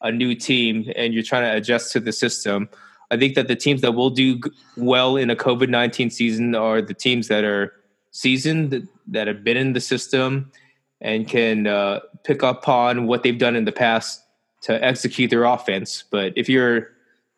a 0.00 0.10
new 0.12 0.34
team 0.34 0.90
and 0.96 1.12
you're 1.12 1.22
trying 1.22 1.42
to 1.42 1.56
adjust 1.56 1.92
to 1.92 2.00
the 2.00 2.12
system, 2.12 2.68
I 3.10 3.16
think 3.16 3.34
that 3.34 3.48
the 3.48 3.56
teams 3.56 3.80
that 3.80 3.92
will 3.92 4.10
do 4.10 4.40
well 4.76 5.16
in 5.16 5.30
a 5.30 5.36
COVID 5.36 5.68
nineteen 5.68 6.10
season 6.10 6.54
are 6.54 6.82
the 6.82 6.94
teams 6.94 7.28
that 7.28 7.44
are 7.44 7.72
seasoned, 8.10 8.70
that- 8.70 8.88
that 9.10 9.26
have 9.26 9.42
been 9.42 9.56
in 9.56 9.72
the 9.72 9.80
system, 9.80 10.52
and 11.00 11.26
can 11.26 11.66
uh, 11.66 12.00
pick 12.24 12.42
up 12.42 12.68
on 12.68 13.06
what 13.06 13.22
they've 13.22 13.38
done 13.38 13.56
in 13.56 13.64
the 13.64 13.72
past 13.72 14.22
to 14.62 14.84
execute 14.84 15.30
their 15.30 15.44
offense. 15.44 16.04
But 16.10 16.34
if 16.36 16.48
you're 16.48 16.90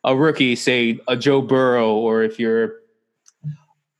a 0.03 0.15
rookie, 0.15 0.55
say 0.55 0.99
a 1.07 1.15
Joe 1.15 1.41
Burrow, 1.41 1.93
or 1.93 2.23
if 2.23 2.39
you're 2.39 2.73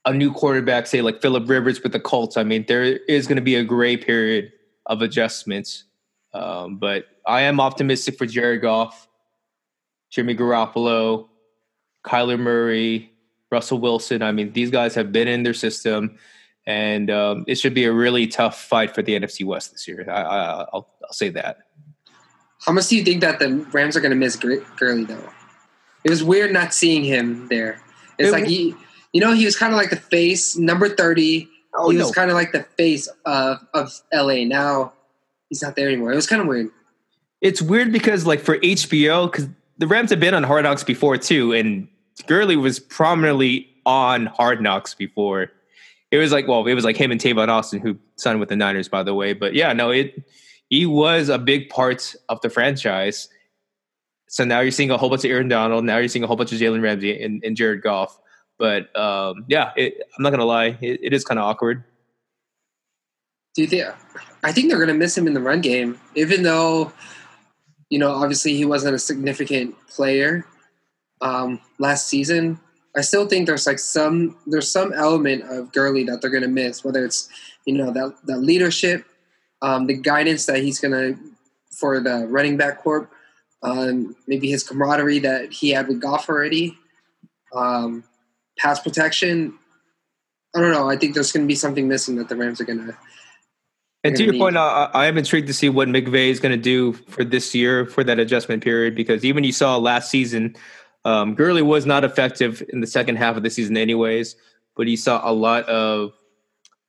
a 0.04 0.14
new 0.14 0.34
quarterback, 0.34 0.88
say 0.88 1.02
like 1.02 1.22
Philip 1.22 1.48
Rivers 1.48 1.82
with 1.82 1.94
the 1.94 2.00
Colts, 2.00 2.36
I 2.36 2.44
mean, 2.44 2.66
there 2.68 2.84
is 2.84 3.28
going 3.28 3.38
to 3.38 3.42
be 3.42 3.56
a 3.56 3.64
gray 3.64 3.96
period 3.96 4.52
of 4.86 5.02
adjustments. 5.02 5.86
Um, 6.34 6.78
but 6.78 7.06
I 7.26 7.42
am 7.42 7.60
optimistic 7.60 8.18
for 8.18 8.26
Jared 8.26 8.62
Goff, 8.62 9.08
Jimmy 10.10 10.36
Garoppolo, 10.36 11.28
Kyler 12.06 12.40
Murray, 12.40 13.12
Russell 13.52 13.80
Wilson. 13.80 14.22
I 14.22 14.32
mean, 14.32 14.54
these 14.54 14.72
guys 14.72 14.96
have 14.96 15.12
been 15.12 15.28
in 15.28 15.44
their 15.44 15.54
system, 15.54 16.18
and 16.66 17.12
um, 17.12 17.44
it 17.48 17.56
should 17.56 17.74
be 17.74 17.86
a 17.86 17.92
really 17.92 18.28
tough 18.28 18.62
fight 18.62 18.96
for 18.96 19.02
the 19.02 19.20
NFC 19.20 19.46
West 19.46 19.72
this 19.72 19.88
year. 19.88 20.06
I, 20.10 20.22
I, 20.22 20.46
I'll, 20.74 20.90
I'll 21.04 21.14
say 21.14 21.30
that. 21.30 21.58
How 22.66 22.72
much 22.72 22.88
do 22.88 22.96
you 22.96 23.04
think 23.04 23.22
that 23.22 23.40
the 23.40 23.50
Rams 23.72 23.98
are 23.98 24.02
going 24.02 24.12
to 24.12 24.16
miss 24.16 24.36
Gur- 24.36 24.64
Gurley 24.78 25.04
though? 25.04 25.30
It 26.04 26.10
was 26.10 26.24
weird 26.24 26.52
not 26.52 26.74
seeing 26.74 27.04
him 27.04 27.48
there. 27.48 27.82
It's 28.18 28.30
It 28.30 28.32
like 28.32 28.46
he, 28.46 28.76
you 29.14 29.22
know, 29.22 29.34
he 29.34 29.46
was 29.46 29.58
kind 29.58 29.74
of 29.74 29.78
like 29.78 29.90
the 29.90 29.96
face 29.96 30.58
number 30.58 30.90
thirty. 30.90 31.50
Oh 31.82 31.90
he 31.90 31.98
was 31.98 32.12
kind 32.12 32.30
of 32.30 32.36
like 32.36 32.52
the 32.52 32.64
face 32.78 33.08
of 33.26 33.58
of 33.74 33.92
LA. 34.14 34.44
Now 34.46 34.94
he's 35.50 35.62
not 35.62 35.76
there 35.76 35.88
anymore. 35.88 36.12
It 36.12 36.16
was 36.16 36.28
kind 36.28 36.42
of 36.42 36.48
weird. 36.48 36.70
it's 37.42 37.62
weird 37.62 37.92
because 37.92 38.26
like 38.26 38.40
for 38.40 38.58
HBO, 38.60 39.32
because 39.32 39.48
the 39.78 39.88
Rams 39.88 40.10
have 40.12 40.20
been 40.20 40.34
on 40.34 40.44
Hard 40.44 40.64
Knocks 40.64 40.84
before 40.84 41.18
too, 41.18 41.54
and 41.54 41.88
Gurley 42.28 42.56
was 42.56 42.80
prominently 42.80 43.68
on 43.86 44.28
Hard 44.28 44.62
Knocks 44.62 44.94
before. 44.94 45.52
It 46.12 46.18
was 46.18 46.32
like, 46.32 46.48
well, 46.48 46.68
it 46.68 46.74
was 46.74 46.84
like 46.84 46.98
him 46.98 47.12
and 47.12 47.20
Tavon 47.20 47.48
Austin 47.48 47.80
who 47.80 47.98
signed 48.18 48.40
with 48.40 48.50
the 48.50 48.56
Niners, 48.56 48.90
by 48.90 49.02
the 49.02 49.14
way. 49.14 49.34
But 49.34 49.54
yeah, 49.54 49.74
no, 49.74 49.92
it 49.92 50.24
he 50.70 50.86
was 50.86 51.30
a 51.30 51.38
big 51.38 51.70
part 51.70 52.16
of 52.30 52.40
the 52.42 52.50
franchise. 52.50 53.28
So 54.28 54.46
now 54.46 54.62
you're 54.62 54.72
seeing 54.72 54.92
a 54.92 54.98
whole 54.98 55.10
bunch 55.10 55.26
of 55.26 55.32
Aaron 55.32 55.50
Donald. 55.50 55.84
Now 55.84 55.98
you're 55.98 56.08
seeing 56.08 56.24
a 56.24 56.28
whole 56.28 56.38
bunch 56.38 56.54
of 56.54 56.60
Jalen 56.60 56.82
Ramsey 56.82 57.22
and, 57.22 57.44
and 57.44 57.58
Jared 57.58 57.82
Goff. 57.82 58.18
But 58.62 58.96
um, 58.96 59.44
yeah, 59.48 59.72
it, 59.76 60.04
I'm 60.16 60.22
not 60.22 60.30
gonna 60.30 60.46
lie, 60.46 60.78
it, 60.82 61.00
it 61.02 61.14
is 61.14 61.26
kind 61.26 61.40
of 61.40 61.46
awkward. 61.46 61.84
Do 63.56 63.64
you 63.64 63.68
think? 63.68 63.88
I 64.44 64.52
think 64.52 64.70
they're 64.70 64.78
to 64.88 64.94
miss 64.94 65.18
him 65.18 65.26
in 65.26 65.34
the 65.34 65.42
run 65.42 65.62
game, 65.62 66.00
even 66.14 66.44
though, 66.44 66.94
you 67.90 67.98
know, 67.98 68.12
obviously 68.12 68.56
he 68.56 68.64
wasn't 68.64 68.94
a 68.94 69.00
significant 69.00 69.76
player 69.88 70.46
um, 71.22 71.60
last 71.80 72.08
season. 72.08 72.60
I 72.96 73.02
still 73.02 73.28
think 73.28 73.48
there's 73.48 73.66
like 73.66 73.80
some 73.80 74.38
there's 74.46 74.70
some 74.72 74.94
element 74.94 75.44
of 75.50 75.72
Gurley 75.72 76.04
that 76.04 76.22
they're 76.22 76.30
to 76.44 76.48
miss, 76.48 76.84
whether 76.84 77.04
it's 77.04 77.30
you 77.66 77.74
know 77.74 77.90
that 77.90 78.16
that 78.26 78.42
leadership, 78.42 79.06
um, 79.64 79.88
the 79.88 79.96
guidance 79.96 80.46
that 80.46 80.58
he's 80.58 80.80
to 80.94 81.18
for 81.76 82.00
the 82.00 82.28
running 82.28 82.58
back 82.58 82.84
corp, 82.84 83.12
um, 83.64 84.16
maybe 84.28 84.52
his 84.52 84.64
camaraderie 84.64 85.18
that 85.18 85.52
he 85.52 85.72
had 85.72 85.88
with 85.88 86.00
Goff 86.00 86.30
already, 86.30 86.78
um, 87.56 88.04
pass 88.62 88.80
protection. 88.80 89.58
I 90.56 90.60
don't 90.60 90.72
know. 90.72 90.90
I 90.90 90.98
think 90.98 91.14
there's 91.14 91.32
going 91.32 91.46
to 91.46 91.48
be 91.48 91.56
something 91.56 91.88
missing 91.88 92.18
that 92.18 92.30
the 92.30 92.36
Rams 92.36 92.60
are 92.60 92.66
going 92.66 92.86
to 92.86 92.98
And 94.04 94.16
to 94.16 94.24
your 94.24 94.34
point, 94.34 94.58
I, 94.58 94.90
I 94.94 95.06
am 95.08 95.18
intrigued 95.18 95.48
to 95.48 95.54
see 95.54 95.70
what 95.70 95.88
McVay 95.88 96.30
is 96.30 96.40
going 96.40 96.52
to 96.52 96.62
do 96.62 96.94
for 96.94 97.24
this 97.24 97.56
year 97.56 97.86
for 97.86 98.04
that 98.04 98.20
adjustment 98.20 98.64
period 98.64 98.96
because 98.96 99.24
even 99.24 99.44
you 99.44 99.54
saw 99.54 99.78
last 99.78 100.10
season, 100.10 100.56
um, 101.06 101.36
Gurley 101.36 101.62
was 101.62 101.86
not 101.86 102.04
effective 102.04 102.62
in 102.70 102.82
the 102.82 102.88
second 102.88 103.16
half 103.16 103.38
of 103.38 103.44
the 103.44 103.50
season, 103.50 103.78
anyways. 103.78 104.36
But 104.76 104.88
he 104.88 104.96
saw 104.96 105.30
a 105.30 105.34
lot 105.34 105.64
of 105.66 106.12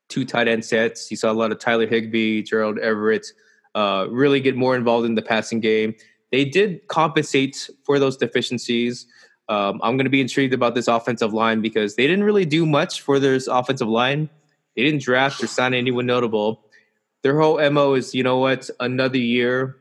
two 0.08 0.24
tight 0.24 0.48
end 0.48 0.64
sets. 0.64 1.08
He 1.08 1.16
saw 1.16 1.30
a 1.30 1.34
lot 1.34 1.52
of 1.52 1.58
Tyler 1.58 1.86
Higbee, 1.86 2.42
Gerald 2.42 2.78
Everett, 2.78 3.26
uh, 3.74 4.06
really 4.10 4.40
get 4.40 4.56
more 4.56 4.76
involved 4.76 5.06
in 5.06 5.14
the 5.14 5.22
passing 5.22 5.60
game. 5.60 5.94
They 6.30 6.44
did 6.44 6.86
compensate 6.88 7.70
for 7.84 7.98
those 7.98 8.16
deficiencies. 8.16 9.06
Um, 9.52 9.80
I'm 9.82 9.98
going 9.98 10.06
to 10.06 10.10
be 10.10 10.22
intrigued 10.22 10.54
about 10.54 10.74
this 10.74 10.88
offensive 10.88 11.34
line 11.34 11.60
because 11.60 11.94
they 11.94 12.06
didn't 12.06 12.24
really 12.24 12.46
do 12.46 12.64
much 12.64 13.02
for 13.02 13.18
this 13.18 13.48
offensive 13.48 13.88
line. 13.88 14.30
They 14.74 14.82
didn't 14.82 15.02
draft 15.02 15.44
or 15.44 15.46
sign 15.46 15.74
anyone 15.74 16.06
notable. 16.06 16.64
Their 17.22 17.38
whole 17.38 17.58
mo 17.70 17.92
is 17.92 18.14
you 18.14 18.22
know 18.22 18.38
what 18.38 18.70
another 18.80 19.18
year 19.18 19.76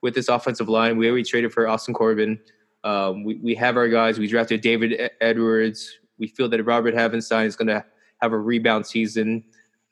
with 0.00 0.14
this 0.14 0.28
offensive 0.28 0.68
line. 0.68 0.96
We 0.96 1.08
already 1.08 1.24
traded 1.24 1.52
for 1.52 1.66
austin 1.66 1.92
corbin. 1.92 2.38
Um, 2.84 3.24
we, 3.24 3.34
we 3.36 3.54
have 3.56 3.76
our 3.76 3.88
guys. 3.88 4.16
We 4.16 4.28
drafted 4.28 4.60
david 4.60 5.10
edwards. 5.20 5.98
We 6.20 6.28
feel 6.28 6.48
that 6.48 6.62
robert 6.62 6.94
havenstein 6.94 7.46
is 7.46 7.56
going 7.56 7.68
to 7.68 7.84
have 8.22 8.32
a 8.32 8.38
rebound 8.38 8.86
season. 8.86 9.42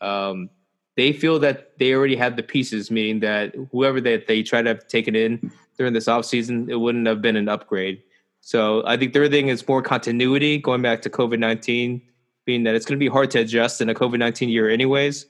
Um, 0.00 0.48
they 0.96 1.12
feel 1.12 1.40
that 1.40 1.76
they 1.80 1.92
already 1.92 2.14
have 2.14 2.36
the 2.36 2.44
pieces 2.44 2.88
meaning 2.88 3.18
that 3.20 3.52
whoever 3.72 4.00
that 4.00 4.28
they 4.28 4.44
try 4.44 4.62
to 4.62 4.68
have 4.68 4.86
taken 4.86 5.16
in 5.16 5.50
during 5.76 5.92
this 5.92 6.06
offseason 6.06 6.70
it 6.70 6.76
wouldn't 6.76 7.08
have 7.08 7.20
been 7.20 7.34
an 7.34 7.48
upgrade 7.48 8.00
So 8.46 8.82
I 8.86 8.98
think 8.98 9.14
their 9.14 9.26
thing 9.26 9.48
is 9.48 9.66
more 9.66 9.80
continuity, 9.80 10.58
going 10.58 10.82
back 10.82 11.00
to 11.02 11.10
COVID 11.10 11.38
nineteen, 11.38 12.02
being 12.44 12.64
that 12.64 12.74
it's 12.74 12.84
going 12.84 12.98
to 12.98 13.02
be 13.02 13.08
hard 13.08 13.30
to 13.30 13.40
adjust 13.40 13.80
in 13.80 13.88
a 13.88 13.94
COVID 13.94 14.18
nineteen 14.18 14.50
year, 14.50 14.68
anyways. 14.68 15.26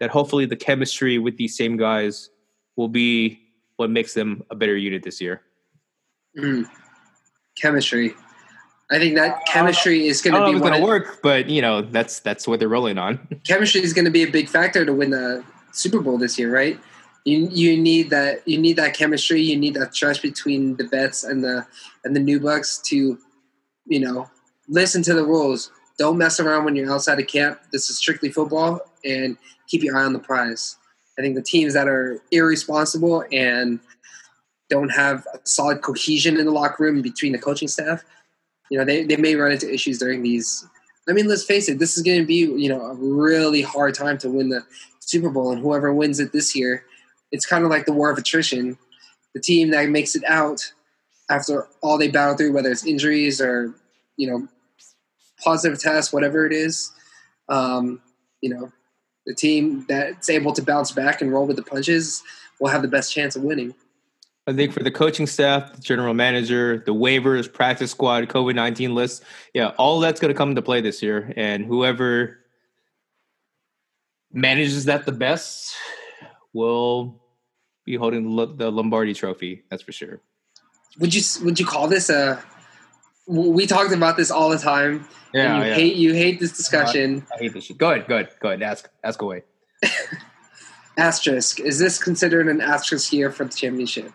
That 0.00 0.10
hopefully 0.10 0.46
the 0.46 0.56
chemistry 0.56 1.18
with 1.18 1.36
these 1.36 1.56
same 1.56 1.76
guys 1.76 2.28
will 2.74 2.88
be 2.88 3.40
what 3.76 3.88
makes 3.88 4.14
them 4.14 4.42
a 4.50 4.56
better 4.56 4.76
unit 4.76 5.04
this 5.04 5.20
year. 5.20 5.42
Mm. 6.36 6.66
Chemistry. 7.56 8.14
I 8.90 8.98
think 8.98 9.14
that 9.14 9.46
chemistry 9.46 10.08
is 10.08 10.20
going 10.20 10.34
to 10.34 10.52
be 10.52 10.58
going 10.58 10.74
to 10.74 10.84
work, 10.84 11.20
but 11.22 11.48
you 11.48 11.62
know 11.62 11.82
that's 11.82 12.18
that's 12.18 12.48
what 12.48 12.58
they're 12.58 12.68
rolling 12.68 12.98
on. 12.98 13.20
Chemistry 13.46 13.82
is 13.84 13.92
going 13.92 14.06
to 14.06 14.10
be 14.10 14.24
a 14.24 14.30
big 14.30 14.48
factor 14.48 14.84
to 14.84 14.92
win 14.92 15.10
the 15.10 15.44
Super 15.70 16.00
Bowl 16.00 16.18
this 16.18 16.36
year, 16.36 16.52
right? 16.52 16.80
You 17.26 17.48
you 17.50 17.76
need 17.76 18.08
that 18.10 18.46
you 18.48 18.56
need 18.56 18.76
that 18.76 18.96
chemistry. 18.96 19.42
You 19.42 19.56
need 19.56 19.74
that 19.74 19.92
trust 19.92 20.22
between 20.22 20.76
the 20.76 20.86
vets 20.86 21.24
and 21.24 21.44
the 21.44 21.66
and 22.04 22.16
the 22.16 22.20
new 22.20 22.40
bucks 22.40 22.78
to, 22.86 23.18
you 23.84 24.00
know, 24.00 24.30
listen 24.68 25.02
to 25.02 25.14
the 25.14 25.24
rules. 25.24 25.70
Don't 25.98 26.18
mess 26.18 26.40
around 26.40 26.64
when 26.64 26.76
you're 26.76 26.90
outside 26.90 27.20
of 27.20 27.26
camp. 27.26 27.60
This 27.72 27.90
is 27.90 27.98
strictly 27.98 28.30
football, 28.30 28.80
and 29.04 29.36
keep 29.66 29.82
your 29.82 29.98
eye 29.98 30.04
on 30.04 30.14
the 30.14 30.18
prize. 30.18 30.76
I 31.18 31.22
think 31.22 31.34
the 31.34 31.42
teams 31.42 31.74
that 31.74 31.88
are 31.88 32.20
irresponsible 32.30 33.24
and 33.32 33.80
don't 34.70 34.90
have 34.90 35.26
solid 35.44 35.82
cohesion 35.82 36.38
in 36.38 36.46
the 36.46 36.52
locker 36.52 36.84
room 36.84 37.02
between 37.02 37.32
the 37.32 37.38
coaching 37.38 37.68
staff 37.68 38.04
you 38.70 38.78
know, 38.78 38.84
they, 38.84 39.04
they 39.04 39.16
may 39.16 39.34
run 39.34 39.52
into 39.52 39.72
issues 39.72 39.98
during 39.98 40.22
these. 40.22 40.66
I 41.08 41.12
mean, 41.12 41.28
let's 41.28 41.44
face 41.44 41.68
it, 41.68 41.78
this 41.78 41.96
is 41.96 42.02
going 42.02 42.20
to 42.20 42.26
be, 42.26 42.34
you 42.34 42.68
know, 42.68 42.80
a 42.82 42.94
really 42.94 43.62
hard 43.62 43.94
time 43.94 44.18
to 44.18 44.28
win 44.28 44.48
the 44.48 44.64
Super 45.00 45.30
Bowl. 45.30 45.52
And 45.52 45.60
whoever 45.60 45.92
wins 45.92 46.18
it 46.18 46.32
this 46.32 46.56
year, 46.56 46.84
it's 47.32 47.46
kind 47.46 47.64
of 47.64 47.70
like 47.70 47.86
the 47.86 47.92
war 47.92 48.10
of 48.10 48.18
attrition. 48.18 48.78
The 49.34 49.40
team 49.40 49.70
that 49.70 49.88
makes 49.88 50.16
it 50.16 50.24
out 50.24 50.72
after 51.30 51.68
all 51.82 51.98
they 51.98 52.08
battle 52.08 52.36
through, 52.36 52.52
whether 52.52 52.70
it's 52.70 52.86
injuries 52.86 53.40
or, 53.40 53.74
you 54.16 54.30
know, 54.30 54.48
positive 55.42 55.78
tests, 55.78 56.12
whatever 56.12 56.46
it 56.46 56.52
is, 56.52 56.90
um, 57.48 58.00
you 58.40 58.50
know, 58.50 58.72
the 59.26 59.34
team 59.34 59.84
that's 59.88 60.30
able 60.30 60.52
to 60.52 60.62
bounce 60.62 60.92
back 60.92 61.20
and 61.20 61.32
roll 61.32 61.46
with 61.46 61.56
the 61.56 61.62
punches 61.62 62.22
will 62.60 62.68
have 62.68 62.82
the 62.82 62.88
best 62.88 63.12
chance 63.12 63.36
of 63.36 63.42
winning. 63.42 63.74
I 64.46 64.52
think 64.52 64.72
for 64.72 64.84
the 64.84 64.92
coaching 64.92 65.26
staff, 65.26 65.74
the 65.74 65.80
general 65.80 66.14
manager, 66.14 66.78
the 66.86 66.94
waivers, 66.94 67.52
practice 67.52 67.90
squad, 67.90 68.28
COVID 68.28 68.54
19 68.54 68.94
list, 68.94 69.24
yeah, 69.52 69.72
all 69.76 69.98
that's 69.98 70.20
going 70.20 70.32
to 70.32 70.38
come 70.38 70.50
into 70.50 70.62
play 70.62 70.80
this 70.80 71.02
year. 71.02 71.32
And 71.36 71.64
whoever 71.64 72.38
manages 74.32 74.84
that 74.84 75.04
the 75.04 75.12
best 75.12 75.74
will 76.56 77.20
be 77.84 77.94
holding 77.94 78.34
the 78.56 78.70
Lombardi 78.70 79.14
trophy. 79.14 79.62
That's 79.70 79.82
for 79.82 79.92
sure. 79.92 80.20
Would 80.98 81.14
you 81.14 81.22
would 81.44 81.60
you 81.60 81.66
call 81.66 81.86
this 81.86 82.10
a? 82.10 82.42
We 83.28 83.66
talked 83.66 83.92
about 83.92 84.16
this 84.16 84.30
all 84.30 84.48
the 84.48 84.58
time. 84.58 85.06
Yeah, 85.34 85.58
you 85.58 85.64
yeah. 85.64 85.74
hate 85.74 85.96
you 85.96 86.14
hate 86.14 86.40
this 86.40 86.56
discussion. 86.56 87.26
I 87.34 87.38
hate 87.38 87.52
this 87.52 87.64
shit. 87.64 87.78
Go 87.78 87.90
ahead, 87.90 88.08
go 88.08 88.16
ahead, 88.16 88.30
go 88.40 88.48
ahead. 88.48 88.62
Ask 88.62 88.88
ask 89.04 89.20
away. 89.20 89.42
asterisk. 90.96 91.60
Is 91.60 91.78
this 91.78 92.02
considered 92.02 92.48
an 92.48 92.60
asterisk 92.60 93.12
year 93.12 93.30
for 93.30 93.44
the 93.44 93.52
championship? 93.52 94.10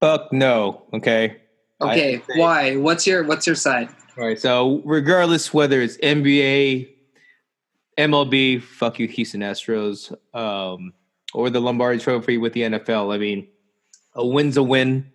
Fuck 0.00 0.32
no. 0.32 0.86
Okay. 0.94 1.36
Okay. 1.80 2.22
Why? 2.36 2.76
What's 2.76 3.06
your 3.06 3.24
What's 3.24 3.46
your 3.46 3.56
side? 3.56 3.88
All 4.16 4.26
right. 4.26 4.40
So 4.40 4.80
regardless 4.84 5.52
whether 5.52 5.80
it's 5.80 5.98
NBA, 5.98 6.88
MLB, 7.98 8.62
fuck 8.62 8.98
you, 8.98 9.06
Houston 9.08 9.42
Astros, 9.42 10.14
um, 10.34 10.92
or 11.32 11.50
the 11.50 11.60
Lombardi 11.60 11.98
Trophy 11.98 12.38
with 12.38 12.52
the 12.52 12.62
NFL. 12.62 13.14
I 13.14 13.18
mean, 13.18 13.48
a 14.14 14.26
win's 14.26 14.56
a 14.56 14.62
win. 14.62 15.10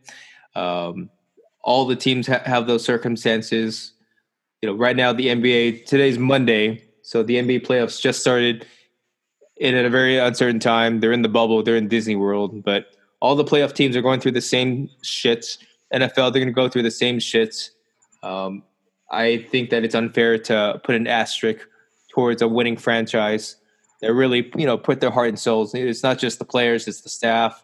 Um, 0.55 1.09
all 1.61 1.85
the 1.85 1.95
teams 1.95 2.27
ha- 2.27 2.41
have 2.45 2.67
those 2.67 2.83
circumstances. 2.83 3.93
You 4.61 4.69
know, 4.69 4.75
right 4.75 4.95
now 4.95 5.13
the 5.13 5.27
NBA 5.27 5.85
today's 5.85 6.17
Monday, 6.17 6.83
so 7.01 7.23
the 7.23 7.35
NBA 7.35 7.65
playoffs 7.65 8.01
just 8.01 8.21
started 8.21 8.65
in 9.57 9.75
a 9.75 9.89
very 9.89 10.17
uncertain 10.17 10.59
time. 10.59 10.99
They're 10.99 11.11
in 11.11 11.21
the 11.21 11.29
bubble. 11.29 11.63
They're 11.63 11.75
in 11.75 11.87
Disney 11.87 12.15
World, 12.15 12.63
but 12.63 12.87
all 13.19 13.35
the 13.35 13.43
playoff 13.43 13.73
teams 13.73 13.95
are 13.95 14.01
going 14.01 14.19
through 14.19 14.31
the 14.31 14.41
same 14.41 14.89
shits. 15.03 15.57
NFL, 15.93 16.15
they're 16.15 16.41
going 16.41 16.47
to 16.47 16.51
go 16.51 16.67
through 16.67 16.83
the 16.83 16.91
same 16.91 17.19
shits. 17.19 17.69
Um, 18.23 18.63
I 19.11 19.45
think 19.51 19.69
that 19.69 19.83
it's 19.83 19.95
unfair 19.95 20.37
to 20.39 20.81
put 20.83 20.95
an 20.95 21.07
asterisk 21.07 21.59
towards 22.09 22.41
a 22.41 22.47
winning 22.47 22.77
franchise 22.77 23.57
that 24.05 24.13
really, 24.13 24.51
you 24.55 24.65
know, 24.65 24.77
put 24.77 24.99
their 24.99 25.11
heart 25.11 25.29
and 25.29 25.39
souls. 25.39 25.73
It's 25.73 26.03
not 26.03 26.19
just 26.19 26.39
the 26.39 26.45
players; 26.45 26.87
it's 26.87 27.01
the 27.01 27.09
staff, 27.09 27.63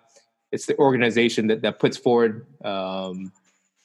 it's 0.51 0.65
the 0.65 0.77
organization 0.77 1.47
that 1.47 1.61
that 1.61 1.79
puts 1.79 1.97
forward, 1.97 2.45
um, 2.65 3.31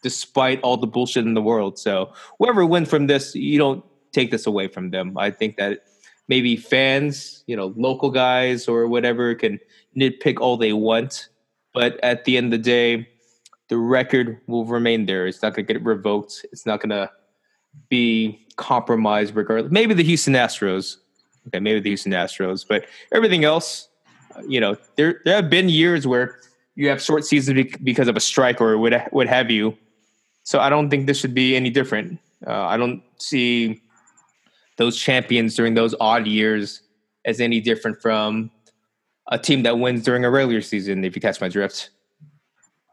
despite 0.03 0.61
all 0.62 0.77
the 0.77 0.87
bullshit 0.87 1.25
in 1.25 1.35
the 1.35 1.42
world. 1.42 1.79
So, 1.79 2.12
whoever 2.38 2.64
wins 2.64 2.88
from 2.88 3.07
this, 3.07 3.35
you 3.35 3.59
don't 3.59 3.85
take 4.12 4.31
this 4.31 4.47
away 4.47 4.69
from 4.69 4.90
them. 4.90 5.16
I 5.19 5.31
think 5.31 5.57
that 5.57 5.85
maybe 6.29 6.57
fans, 6.57 7.45
you 7.47 7.57
know, 7.57 7.73
local 7.77 8.11
guys 8.11 8.69
or 8.69 8.87
whatever, 8.87 9.35
can 9.35 9.61
nitpick 9.97 10.40
all 10.40 10.57
they 10.57 10.73
want 10.73 11.29
but 11.77 12.03
at 12.03 12.25
the 12.25 12.38
end 12.38 12.47
of 12.47 12.51
the 12.53 12.64
day, 12.64 13.07
the 13.69 13.77
record 13.77 14.40
will 14.47 14.64
remain 14.64 15.05
there. 15.05 15.27
It's 15.27 15.42
not 15.42 15.55
going 15.55 15.66
to 15.66 15.75
get 15.75 15.85
revoked. 15.85 16.47
It's 16.51 16.64
not 16.64 16.81
going 16.81 16.88
to 16.88 17.11
be 17.90 18.47
compromised 18.57 19.37
regardless. 19.37 19.71
Maybe 19.71 19.92
the 19.92 20.03
Houston 20.03 20.33
Astros. 20.33 20.97
Okay, 21.49 21.61
maybe 21.61 21.81
the 21.81 21.91
Houston 21.91 22.13
Astros, 22.13 22.67
but 22.67 22.87
everything 23.13 23.45
else, 23.45 23.89
you 24.49 24.61
know, 24.61 24.77
there 24.97 25.21
there 25.25 25.37
have 25.37 25.49
been 25.49 25.69
years 25.69 26.07
where 26.07 26.41
you 26.75 26.89
have 26.89 27.03
short 27.03 27.25
seasons 27.25 27.75
because 27.83 28.09
of 28.09 28.17
a 28.17 28.21
strike 28.21 28.61
or 28.61 28.79
what 28.79 29.13
what 29.13 29.27
have 29.27 29.51
you. 29.51 29.77
So 30.43 30.61
I 30.61 30.69
don't 30.69 30.91
think 30.91 31.07
this 31.07 31.19
should 31.19 31.35
be 31.35 31.57
any 31.57 31.71
different. 31.71 32.19
Uh, 32.47 32.67
I 32.67 32.77
don't 32.77 33.03
see 33.19 33.81
those 34.77 34.97
champions 34.97 35.55
during 35.55 35.75
those 35.75 35.95
odd 36.01 36.27
years 36.27 36.83
as 37.25 37.41
any 37.41 37.61
different 37.61 38.01
from 38.01 38.51
a 39.29 39.39
team 39.39 39.63
that 39.65 39.79
wins 39.79 40.05
during 40.05 40.25
a 40.25 40.31
regular 40.31 40.61
season, 40.61 41.05
if 41.05 41.17
you 41.17 41.23
catch 41.23 41.41
my 41.41 41.49
drift. 41.49 41.91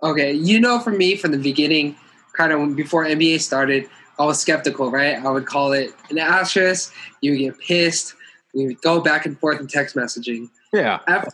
Okay, 0.02 0.34
you 0.34 0.60
know, 0.60 0.80
for 0.80 0.92
me, 0.92 1.16
from 1.16 1.32
the 1.32 1.38
beginning, 1.38 1.96
kind 2.36 2.52
of 2.52 2.76
before 2.76 3.06
NBA 3.06 3.40
started, 3.40 3.88
I 4.20 4.26
was 4.26 4.40
skeptical, 4.40 4.92
right? 4.92 5.24
I 5.24 5.30
would 5.30 5.46
call 5.46 5.72
it 5.74 5.92
an 6.10 6.18
asterisk. 6.18 6.94
You 7.22 7.32
would 7.32 7.40
get 7.40 7.60
pissed. 7.60 8.16
We 8.54 8.68
would 8.68 8.82
go 8.82 9.02
back 9.02 9.26
and 9.26 9.40
forth 9.40 9.60
in 9.60 9.68
text 9.68 9.96
messaging. 9.96 10.50
Yeah. 10.72 11.00
After, 11.08 11.32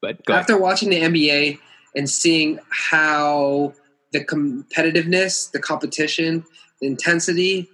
but 0.00 0.18
after 0.28 0.58
watching 0.58 0.90
the 0.90 1.00
NBA 1.00 1.58
and 1.94 2.08
seeing 2.08 2.58
how 2.70 3.74
the 4.12 4.24
competitiveness, 4.24 5.50
the 5.50 5.60
competition, 5.60 6.44
the 6.80 6.86
intensity, 6.86 7.68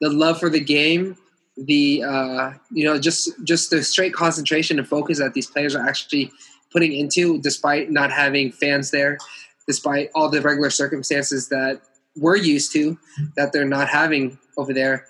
the 0.00 0.10
love 0.10 0.38
for 0.38 0.48
the 0.50 0.60
game 0.60 1.16
the 1.56 2.02
uh, 2.04 2.52
you 2.70 2.84
know 2.84 2.98
just 3.00 3.30
just 3.44 3.70
the 3.70 3.82
straight 3.82 4.12
concentration 4.12 4.78
and 4.78 4.86
focus 4.86 5.18
that 5.18 5.32
these 5.32 5.46
players 5.46 5.74
are 5.74 5.86
actually 5.86 6.30
putting 6.72 6.92
into, 6.92 7.40
despite 7.40 7.90
not 7.90 8.10
having 8.10 8.52
fans 8.52 8.90
there, 8.90 9.18
despite 9.66 10.10
all 10.14 10.28
the 10.28 10.42
regular 10.42 10.70
circumstances 10.70 11.48
that 11.48 11.80
we're 12.16 12.36
used 12.36 12.72
to, 12.72 12.98
that 13.36 13.52
they're 13.52 13.64
not 13.64 13.88
having 13.88 14.38
over 14.58 14.74
there. 14.74 15.06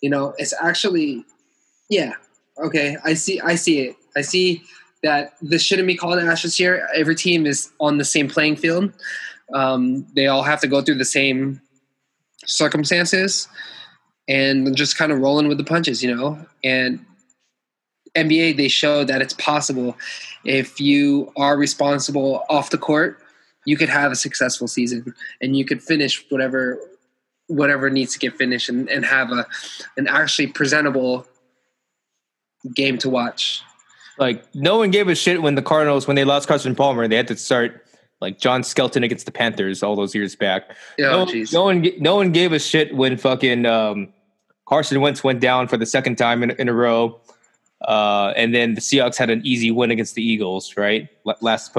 You 0.00 0.08
know, 0.08 0.34
it's 0.38 0.54
actually, 0.62 1.24
yeah, 1.90 2.14
okay. 2.64 2.96
I 3.04 3.14
see. 3.14 3.40
I 3.40 3.54
see 3.54 3.80
it. 3.80 3.96
I 4.16 4.22
see 4.22 4.62
that 5.02 5.34
this 5.40 5.62
shouldn't 5.62 5.88
be 5.88 5.96
called 5.96 6.18
Ashes 6.18 6.60
year. 6.60 6.88
Every 6.94 7.14
team 7.14 7.46
is 7.46 7.70
on 7.80 7.98
the 7.98 8.04
same 8.04 8.28
playing 8.28 8.56
field. 8.56 8.92
Um, 9.54 10.06
they 10.14 10.26
all 10.26 10.42
have 10.42 10.60
to 10.60 10.68
go 10.68 10.82
through 10.82 10.96
the 10.96 11.04
same 11.04 11.60
circumstances 12.44 13.48
and 14.28 14.76
just 14.76 14.96
kind 14.96 15.10
of 15.10 15.18
rolling 15.18 15.48
with 15.48 15.58
the 15.58 15.64
punches, 15.64 16.02
you 16.02 16.14
know. 16.14 16.38
And 16.62 17.04
NBA, 18.14 18.56
they 18.56 18.68
show 18.68 19.04
that 19.04 19.22
it's 19.22 19.34
possible 19.34 19.96
if 20.44 20.80
you 20.80 21.32
are 21.36 21.56
responsible 21.56 22.44
off 22.48 22.70
the 22.70 22.78
court, 22.78 23.18
you 23.66 23.76
could 23.76 23.88
have 23.88 24.12
a 24.12 24.16
successful 24.16 24.68
season 24.68 25.14
and 25.40 25.56
you 25.56 25.64
could 25.64 25.82
finish 25.82 26.24
whatever 26.30 26.78
whatever 27.46 27.90
needs 27.90 28.12
to 28.12 28.18
get 28.20 28.36
finished 28.36 28.68
and, 28.68 28.88
and 28.88 29.04
have 29.04 29.32
a 29.32 29.46
an 29.96 30.06
actually 30.06 30.46
presentable 30.46 31.26
game 32.74 32.98
to 32.98 33.10
watch. 33.10 33.62
Like 34.18 34.44
no 34.54 34.76
one 34.76 34.90
gave 34.90 35.08
a 35.08 35.14
shit 35.14 35.42
when 35.42 35.54
the 35.54 35.62
Cardinals 35.62 36.06
when 36.06 36.16
they 36.16 36.24
lost 36.24 36.48
Carson 36.48 36.74
Palmer, 36.74 37.08
they 37.08 37.16
had 37.16 37.28
to 37.28 37.36
start 37.36 37.84
like 38.20 38.38
John 38.38 38.62
Skelton 38.62 39.02
against 39.02 39.26
the 39.26 39.32
Panthers 39.32 39.82
all 39.82 39.96
those 39.96 40.14
years 40.14 40.36
back. 40.36 40.70
Oh, 41.00 41.24
no, 41.24 41.44
no, 41.52 41.64
one, 41.64 41.86
no 41.98 42.16
one 42.16 42.32
gave 42.32 42.52
a 42.52 42.58
shit 42.58 42.94
when 42.94 43.16
fucking 43.16 43.64
um, 43.64 44.12
Carson 44.66 45.00
Wentz 45.00 45.24
went 45.24 45.40
down 45.40 45.68
for 45.68 45.76
the 45.76 45.86
second 45.86 46.16
time 46.16 46.42
in, 46.42 46.50
in 46.52 46.68
a 46.68 46.74
row. 46.74 47.18
Uh, 47.80 48.34
and 48.36 48.54
then 48.54 48.74
the 48.74 48.80
Seahawks 48.82 49.16
had 49.16 49.30
an 49.30 49.40
easy 49.42 49.70
win 49.70 49.90
against 49.90 50.14
the 50.14 50.22
Eagles, 50.22 50.76
right? 50.76 51.08
Last. 51.40 51.76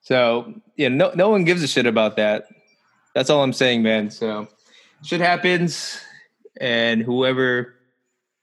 So 0.00 0.54
yeah, 0.76 0.88
no, 0.88 1.12
no 1.14 1.28
one 1.28 1.44
gives 1.44 1.62
a 1.62 1.68
shit 1.68 1.84
about 1.84 2.16
that. 2.16 2.46
That's 3.14 3.28
all 3.28 3.42
I'm 3.42 3.52
saying, 3.52 3.82
man. 3.82 4.10
So 4.10 4.48
shit 5.02 5.20
happens, 5.20 6.00
and 6.58 7.02
whoever, 7.02 7.74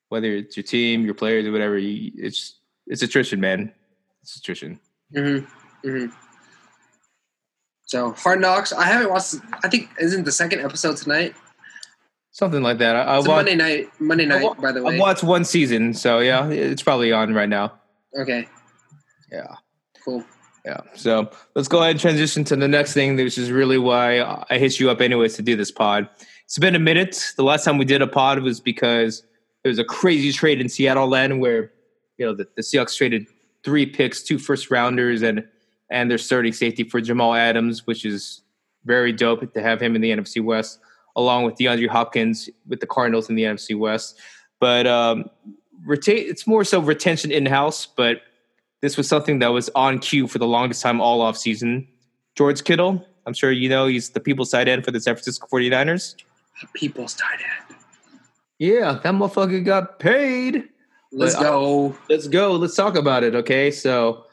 whether 0.09 0.31
it's 0.31 0.55
your 0.57 0.63
team, 0.63 1.05
your 1.05 1.13
players, 1.13 1.45
or 1.45 1.51
whatever, 1.51 1.77
you, 1.77 2.11
it's 2.15 2.59
it's 2.87 3.01
attrition, 3.01 3.39
man. 3.39 3.71
It's 4.21 4.35
attrition. 4.37 4.79
Mm-hmm. 5.15 5.87
Mm-hmm. 5.87 6.13
So 7.85 8.11
Hard 8.13 8.41
Knocks. 8.41 8.73
I 8.73 8.85
haven't 8.85 9.09
watched. 9.09 9.35
I 9.63 9.69
think 9.69 9.89
isn't 9.99 10.25
the 10.25 10.31
second 10.31 10.61
episode 10.61 10.97
tonight. 10.97 11.35
Something 12.31 12.61
like 12.61 12.77
that. 12.79 12.95
I, 12.95 13.01
I 13.01 13.17
watched, 13.17 13.27
Monday 13.29 13.55
night. 13.55 13.89
Monday 13.99 14.25
night. 14.25 14.43
wa- 14.43 14.53
by 14.55 14.71
the 14.71 14.83
way. 14.83 14.95
I've 14.95 14.99
watched 14.99 15.23
one 15.23 15.43
season, 15.45 15.93
so 15.93 16.19
yeah, 16.19 16.47
it's 16.49 16.83
probably 16.83 17.11
on 17.11 17.33
right 17.33 17.49
now. 17.49 17.73
okay. 18.19 18.47
Yeah. 19.31 19.55
Cool. 20.05 20.23
Yeah. 20.65 20.81
So 20.95 21.29
let's 21.55 21.67
go 21.67 21.79
ahead 21.79 21.91
and 21.91 21.99
transition 21.99 22.43
to 22.45 22.55
the 22.55 22.67
next 22.67 22.93
thing, 22.93 23.15
which 23.15 23.37
is 23.37 23.51
really 23.51 23.77
why 23.77 24.21
I 24.49 24.57
hit 24.57 24.79
you 24.79 24.89
up 24.89 25.01
anyways 25.01 25.35
to 25.35 25.41
do 25.41 25.55
this 25.55 25.71
pod. 25.71 26.09
It's 26.45 26.57
been 26.57 26.75
a 26.75 26.79
minute. 26.79 27.33
The 27.35 27.43
last 27.43 27.65
time 27.65 27.77
we 27.77 27.85
did 27.85 28.01
a 28.01 28.07
pod 28.07 28.41
was 28.41 28.59
because 28.61 29.23
there 29.67 29.71
was 29.71 29.79
a 29.79 29.83
crazy 29.83 30.31
trade 30.31 30.61
in 30.61 30.69
Seattle 30.69 31.09
land 31.09 31.41
where, 31.41 31.73
you 32.17 32.25
know, 32.25 32.33
the, 32.33 32.47
the 32.55 32.61
Seahawks 32.61 32.95
traded 32.95 33.27
three 33.65 33.85
picks, 33.85 34.23
two 34.23 34.39
first 34.39 34.71
rounders, 34.71 35.21
and 35.21 35.45
and 35.91 36.09
their 36.09 36.17
starting 36.17 36.53
safety 36.53 36.85
for 36.85 37.01
Jamal 37.01 37.33
Adams, 37.33 37.85
which 37.85 38.05
is 38.05 38.43
very 38.85 39.11
dope 39.11 39.53
to 39.53 39.61
have 39.61 39.81
him 39.81 39.93
in 39.93 40.01
the 40.01 40.11
NFC 40.11 40.41
West, 40.41 40.79
along 41.17 41.43
with 41.43 41.55
DeAndre 41.55 41.89
Hopkins 41.89 42.49
with 42.65 42.79
the 42.79 42.87
Cardinals 42.87 43.29
in 43.29 43.35
the 43.35 43.43
NFC 43.43 43.77
West. 43.77 44.17
But 44.61 44.87
um, 44.87 45.29
retain 45.85 46.29
it's 46.29 46.47
more 46.47 46.63
so 46.63 46.79
retention 46.79 47.29
in 47.29 47.45
house, 47.45 47.85
but 47.85 48.21
this 48.81 48.95
was 48.95 49.09
something 49.09 49.39
that 49.39 49.49
was 49.49 49.69
on 49.75 49.99
cue 49.99 50.27
for 50.27 50.39
the 50.39 50.47
longest 50.47 50.81
time 50.81 51.01
all 51.01 51.21
off 51.21 51.35
season. 51.35 51.89
George 52.35 52.63
Kittle, 52.63 53.05
I'm 53.25 53.33
sure 53.33 53.51
you 53.51 53.67
know 53.67 53.87
he's 53.87 54.11
the 54.11 54.21
people's 54.21 54.49
tight 54.49 54.69
end 54.69 54.85
for 54.85 54.91
the 54.91 55.01
San 55.01 55.15
Francisco 55.15 55.45
49ers. 55.51 56.15
People's 56.73 57.15
tight 57.15 57.39
end. 57.41 57.66
Yeah, 58.59 58.99
that 59.03 59.13
motherfucker 59.13 59.63
got 59.63 59.99
paid. 59.99 60.63
Let's 61.11 61.35
But 61.35 61.45
I- 61.45 61.49
go. 61.49 61.95
Let's 62.09 62.27
go. 62.27 62.51
Let's 62.53 62.75
talk 62.75 62.95
about 62.95 63.23
it. 63.23 63.35
Okay. 63.35 63.71
So, 63.71 64.25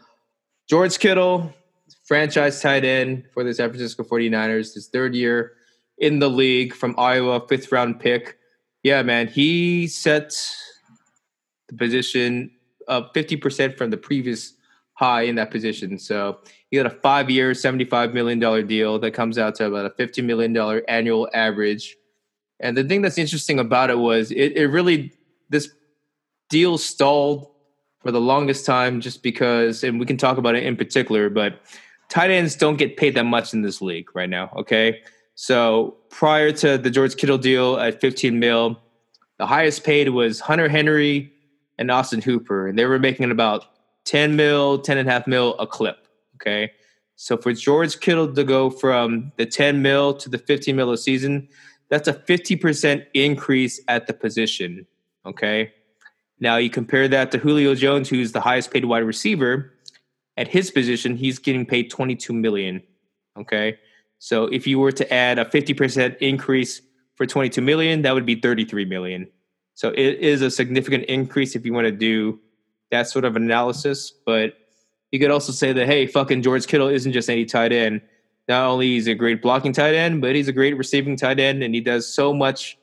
George 0.68 0.98
Kittle, 0.98 1.52
franchise 2.06 2.60
tight 2.60 2.84
end 2.84 3.24
for 3.32 3.44
the 3.44 3.52
San 3.54 3.68
Francisco 3.68 4.02
49ers, 4.02 4.74
his 4.74 4.88
third 4.88 5.14
year 5.14 5.52
in 5.98 6.18
the 6.18 6.28
league 6.28 6.74
from 6.74 6.94
Iowa, 6.98 7.46
fifth 7.48 7.70
round 7.70 8.00
pick. 8.00 8.38
Yeah, 8.82 9.02
man. 9.02 9.28
He 9.28 9.86
set 9.86 10.34
the 11.68 11.74
position 11.76 12.50
up 12.88 13.14
50% 13.14 13.76
from 13.78 13.90
the 13.90 13.96
previous 13.96 14.54
high 14.94 15.22
in 15.22 15.34
that 15.36 15.50
position. 15.50 15.98
So, 15.98 16.38
he 16.70 16.76
got 16.76 16.86
a 16.86 16.90
five 16.90 17.30
year, 17.30 17.52
$75 17.52 18.14
million 18.14 18.66
deal 18.66 18.98
that 18.98 19.12
comes 19.12 19.38
out 19.38 19.54
to 19.56 19.66
about 19.66 19.86
a 19.86 19.90
$50 19.90 20.24
million 20.24 20.56
annual 20.88 21.28
average. 21.34 21.96
And 22.60 22.76
the 22.76 22.84
thing 22.84 23.02
that's 23.02 23.18
interesting 23.18 23.58
about 23.58 23.90
it 23.90 23.98
was 23.98 24.30
it, 24.30 24.56
it 24.56 24.66
really, 24.68 25.12
this 25.50 25.70
deal 26.48 26.78
stalled 26.78 27.50
for 28.00 28.12
the 28.12 28.20
longest 28.20 28.66
time 28.66 29.00
just 29.00 29.22
because, 29.22 29.82
and 29.82 29.98
we 29.98 30.06
can 30.06 30.16
talk 30.16 30.38
about 30.38 30.54
it 30.54 30.62
in 30.62 30.76
particular, 30.76 31.30
but 31.30 31.60
tight 32.08 32.30
ends 32.30 32.54
don't 32.54 32.76
get 32.76 32.96
paid 32.96 33.14
that 33.14 33.24
much 33.24 33.54
in 33.54 33.62
this 33.62 33.80
league 33.80 34.14
right 34.14 34.28
now. 34.28 34.50
Okay. 34.56 35.02
So 35.34 35.96
prior 36.10 36.52
to 36.52 36.78
the 36.78 36.90
George 36.90 37.16
Kittle 37.16 37.38
deal 37.38 37.78
at 37.78 38.00
15 38.00 38.38
mil, 38.38 38.78
the 39.38 39.46
highest 39.46 39.84
paid 39.84 40.10
was 40.10 40.38
Hunter 40.38 40.68
Henry 40.68 41.32
and 41.78 41.90
Austin 41.90 42.20
Hooper, 42.20 42.68
and 42.68 42.78
they 42.78 42.84
were 42.84 42.98
making 43.00 43.30
about 43.30 43.66
10 44.04 44.36
mil, 44.36 44.78
10 44.78 44.98
and 44.98 45.08
a 45.08 45.12
half 45.12 45.26
mil 45.26 45.58
a 45.58 45.66
clip. 45.66 46.06
Okay. 46.36 46.70
So 47.16 47.36
for 47.36 47.52
George 47.52 48.00
Kittle 48.00 48.32
to 48.32 48.44
go 48.44 48.70
from 48.70 49.32
the 49.36 49.46
10 49.46 49.82
mil 49.82 50.14
to 50.14 50.28
the 50.28 50.38
15 50.38 50.76
mil 50.76 50.92
a 50.92 50.98
season, 50.98 51.48
that's 51.90 52.08
a 52.08 52.14
50% 52.14 53.06
increase 53.14 53.80
at 53.88 54.06
the 54.06 54.12
position. 54.12 54.86
Okay. 55.26 55.72
Now 56.40 56.56
you 56.56 56.70
compare 56.70 57.08
that 57.08 57.30
to 57.32 57.38
Julio 57.38 57.74
Jones, 57.74 58.08
who's 58.08 58.32
the 58.32 58.40
highest 58.40 58.70
paid 58.70 58.84
wide 58.84 59.04
receiver. 59.04 59.72
At 60.36 60.48
his 60.48 60.70
position, 60.70 61.16
he's 61.16 61.38
getting 61.38 61.64
paid 61.64 61.90
22 61.90 62.32
million. 62.32 62.82
Okay. 63.38 63.78
So 64.18 64.44
if 64.46 64.66
you 64.66 64.78
were 64.78 64.92
to 64.92 65.12
add 65.12 65.38
a 65.38 65.44
50% 65.44 66.16
increase 66.18 66.80
for 67.14 67.26
22 67.26 67.60
million, 67.60 68.02
that 68.02 68.14
would 68.14 68.26
be 68.26 68.34
33 68.34 68.84
million. 68.84 69.28
So 69.74 69.90
it 69.90 70.18
is 70.20 70.42
a 70.42 70.50
significant 70.50 71.04
increase 71.04 71.54
if 71.54 71.64
you 71.64 71.72
want 71.72 71.86
to 71.86 71.92
do 71.92 72.40
that 72.90 73.08
sort 73.08 73.24
of 73.24 73.36
analysis. 73.36 74.12
But 74.24 74.54
you 75.10 75.20
could 75.20 75.30
also 75.30 75.52
say 75.52 75.72
that, 75.72 75.86
hey, 75.86 76.06
fucking 76.06 76.42
George 76.42 76.66
Kittle 76.66 76.88
isn't 76.88 77.12
just 77.12 77.30
any 77.30 77.44
tight 77.44 77.72
end. 77.72 78.00
Not 78.48 78.66
only 78.66 78.88
he's 78.88 79.06
a 79.06 79.14
great 79.14 79.40
blocking 79.40 79.72
tight 79.72 79.94
end, 79.94 80.20
but 80.20 80.34
he's 80.34 80.48
a 80.48 80.52
great 80.52 80.76
receiving 80.76 81.16
tight 81.16 81.40
end, 81.40 81.62
and 81.62 81.74
he 81.74 81.80
does 81.80 82.06
so 82.06 82.34
much 82.34 82.78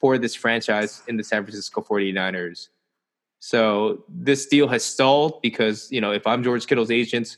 for 0.00 0.18
this 0.18 0.34
franchise 0.34 1.02
in 1.06 1.16
the 1.16 1.24
San 1.24 1.44
Francisco 1.44 1.80
49ers. 1.80 2.68
So 3.38 4.04
this 4.08 4.46
deal 4.46 4.68
has 4.68 4.84
stalled 4.84 5.40
because, 5.42 5.90
you 5.90 6.00
know, 6.00 6.12
if 6.12 6.26
I'm 6.26 6.42
George 6.42 6.66
Kittle's 6.66 6.90
agent, 6.90 7.36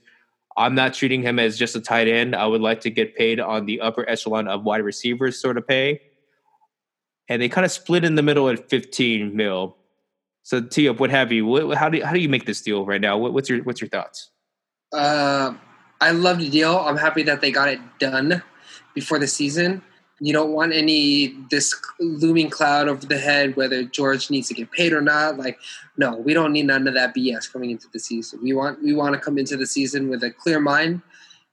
I'm 0.57 0.74
not 0.74 0.94
treating 0.94 1.22
him 1.22 1.38
as 1.38 1.59
just 1.59 1.76
a 1.76 1.80
tight 1.80 2.09
end. 2.09 2.35
I 2.35 2.46
would 2.46 2.61
like 2.61 2.80
to 2.83 2.90
get 2.90 3.16
paid 3.16 3.40
on 3.40 3.66
the 3.66 3.80
upper 3.80 4.09
echelon 4.09 4.48
of 4.48 4.64
wide 4.64 4.83
receivers 4.83 5.40
sort 5.40 5.59
of 5.59 5.66
pay. 5.66 6.00
And 7.28 7.40
they 7.40 7.48
kind 7.48 7.64
of 7.64 7.72
split 7.72 8.04
in 8.04 8.14
the 8.14 8.22
middle 8.22 8.48
at 8.48 8.68
15 8.68 9.35
mil. 9.35 9.76
So 10.42 10.61
Tia, 10.61 10.92
what 10.92 11.11
have 11.11 11.33
you? 11.33 11.46
What, 11.46 11.76
how 11.76 11.88
do 11.88 11.98
you, 11.98 12.04
how 12.04 12.12
do 12.12 12.20
you 12.20 12.28
make 12.28 12.44
this 12.44 12.61
deal 12.61 12.85
right 12.85 13.00
now? 13.00 13.16
What, 13.16 13.33
what's 13.33 13.48
your 13.48 13.62
what's 13.64 13.80
your 13.80 13.88
thoughts? 13.88 14.30
Uh, 14.92 15.54
I 16.05 16.11
love 16.11 16.38
the 16.38 16.51
deal. 16.51 16.77
I'm 16.77 16.99
happy 16.99 17.23
that 17.23 17.40
they 17.40 17.51
got 17.51 17.71
it 17.71 17.81
done 17.99 18.43
before 18.95 19.19
the 19.19 19.27
season. 19.27 19.81
You 20.21 20.35
don't 20.35 20.53
want 20.53 20.75
any 20.75 21.35
this 21.51 21.75
looming 21.99 22.51
cloud 22.51 22.88
over 22.88 23.07
the 23.07 23.17
head 23.17 23.57
whether 23.57 23.83
George 23.85 24.29
needs 24.29 24.49
to 24.49 24.55
get 24.55 24.71
paid 24.71 24.93
or 24.93 25.01
not. 25.01 25.38
Like, 25.38 25.59
no, 25.97 26.17
we 26.19 26.35
don't 26.35 26.53
need 26.53 26.67
none 26.67 26.87
of 26.87 26.93
that 26.93 27.14
BS 27.17 27.51
coming 27.51 27.71
into 27.71 27.87
the 27.90 27.99
season. 27.99 28.40
We 28.43 28.53
want 28.53 28.83
we 28.83 28.93
want 28.93 29.14
to 29.14 29.19
come 29.19 29.38
into 29.38 29.57
the 29.57 29.67
season 29.67 30.11
with 30.11 30.23
a 30.23 30.31
clear 30.31 30.61
mind. 30.61 31.01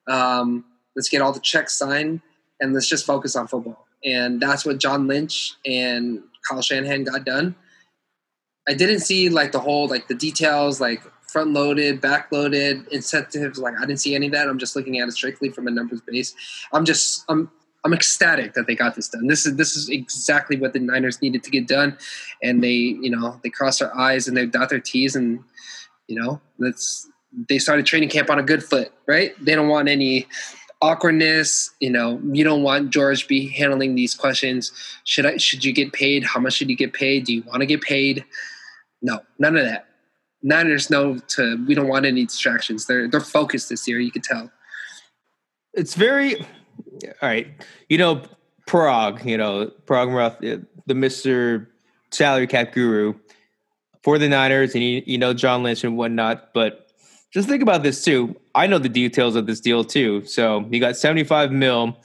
Um, 0.09 0.65
let's 0.97 1.07
get 1.07 1.21
all 1.21 1.31
the 1.31 1.39
checks 1.39 1.77
signed 1.77 2.19
and 2.59 2.73
let's 2.73 2.89
just 2.89 3.05
focus 3.05 3.37
on 3.37 3.47
football. 3.47 3.87
And 4.03 4.41
that's 4.41 4.65
what 4.65 4.79
John 4.79 5.07
Lynch 5.07 5.53
and 5.65 6.21
Kyle 6.49 6.61
Shanahan 6.61 7.05
got 7.05 7.23
done. 7.23 7.55
I 8.67 8.73
didn't 8.73 8.99
see 8.99 9.29
like 9.29 9.53
the 9.53 9.59
whole 9.59 9.87
like 9.87 10.09
the 10.09 10.13
details 10.13 10.81
like 10.81 11.03
front 11.31 11.51
loaded, 11.51 12.01
back 12.01 12.31
loaded 12.31 12.87
incentives. 12.87 13.57
Like 13.57 13.75
I 13.77 13.85
didn't 13.85 13.99
see 13.99 14.15
any 14.15 14.27
of 14.27 14.33
that. 14.33 14.47
I'm 14.47 14.59
just 14.59 14.75
looking 14.75 14.99
at 14.99 15.07
it 15.07 15.11
strictly 15.11 15.49
from 15.49 15.67
a 15.67 15.71
numbers 15.71 16.01
base. 16.01 16.35
I'm 16.73 16.85
just 16.85 17.23
I'm 17.29 17.49
I'm 17.83 17.93
ecstatic 17.93 18.53
that 18.53 18.67
they 18.67 18.75
got 18.75 18.95
this 18.95 19.09
done. 19.09 19.27
This 19.27 19.45
is 19.45 19.55
this 19.55 19.75
is 19.75 19.89
exactly 19.89 20.57
what 20.57 20.73
the 20.73 20.79
Niners 20.79 21.21
needed 21.21 21.43
to 21.43 21.49
get 21.49 21.67
done, 21.67 21.97
and 22.43 22.63
they 22.63 22.69
you 22.73 23.09
know 23.09 23.39
they 23.43 23.49
crossed 23.49 23.79
their 23.79 23.95
eyes 23.97 24.27
and 24.27 24.35
they 24.35 24.45
dot 24.45 24.69
their 24.69 24.79
T's 24.79 25.15
and 25.15 25.39
you 26.07 26.19
know 26.19 26.41
that's 26.59 27.09
they 27.47 27.59
started 27.59 27.85
training 27.85 28.09
camp 28.09 28.29
on 28.29 28.39
a 28.39 28.43
good 28.43 28.63
foot, 28.63 28.91
right? 29.07 29.33
They 29.43 29.55
don't 29.55 29.69
want 29.69 29.87
any 29.87 30.27
awkwardness. 30.81 31.71
You 31.79 31.91
know, 31.91 32.19
you 32.31 32.43
don't 32.43 32.63
want 32.63 32.89
George 32.89 33.27
be 33.27 33.47
handling 33.47 33.95
these 33.95 34.13
questions. 34.13 34.71
Should 35.05 35.25
I? 35.25 35.37
Should 35.37 35.63
you 35.63 35.73
get 35.73 35.93
paid? 35.93 36.23
How 36.23 36.39
much 36.39 36.53
should 36.53 36.69
you 36.69 36.75
get 36.75 36.93
paid? 36.93 37.25
Do 37.25 37.33
you 37.33 37.43
want 37.43 37.61
to 37.61 37.65
get 37.65 37.81
paid? 37.81 38.25
No, 39.01 39.21
none 39.39 39.57
of 39.57 39.65
that. 39.65 39.87
Niners 40.43 40.89
know 40.89 41.17
to. 41.17 41.65
We 41.65 41.75
don't 41.75 41.87
want 41.87 42.05
any 42.05 42.25
distractions. 42.25 42.85
They're 42.85 43.07
they're 43.07 43.19
focused 43.21 43.69
this 43.69 43.87
year. 43.87 43.99
You 43.99 44.11
could 44.11 44.23
tell. 44.23 44.51
It's 45.73 45.95
very 45.95 46.41
all 46.41 47.11
right. 47.21 47.47
You 47.89 47.97
know, 47.97 48.23
Paraag. 48.67 49.23
You 49.25 49.37
know, 49.37 49.71
Paraag 49.85 50.09
Marathe, 50.09 50.63
the 50.85 50.95
Mister 50.95 51.69
Salary 52.11 52.47
Cap 52.47 52.73
Guru 52.73 53.13
for 54.03 54.17
the 54.17 54.27
Niners, 54.27 54.73
and 54.73 54.83
you, 54.83 55.03
you 55.05 55.17
know 55.17 55.33
John 55.33 55.63
Lynch 55.63 55.83
and 55.83 55.97
whatnot. 55.97 56.53
But 56.53 56.91
just 57.31 57.47
think 57.47 57.61
about 57.61 57.83
this 57.83 58.03
too. 58.03 58.35
I 58.55 58.67
know 58.67 58.79
the 58.79 58.89
details 58.89 59.35
of 59.35 59.45
this 59.45 59.59
deal 59.59 59.83
too. 59.83 60.25
So 60.25 60.65
you 60.69 60.79
got 60.79 60.97
seventy 60.97 61.23
five 61.23 61.51
mil. 61.51 61.97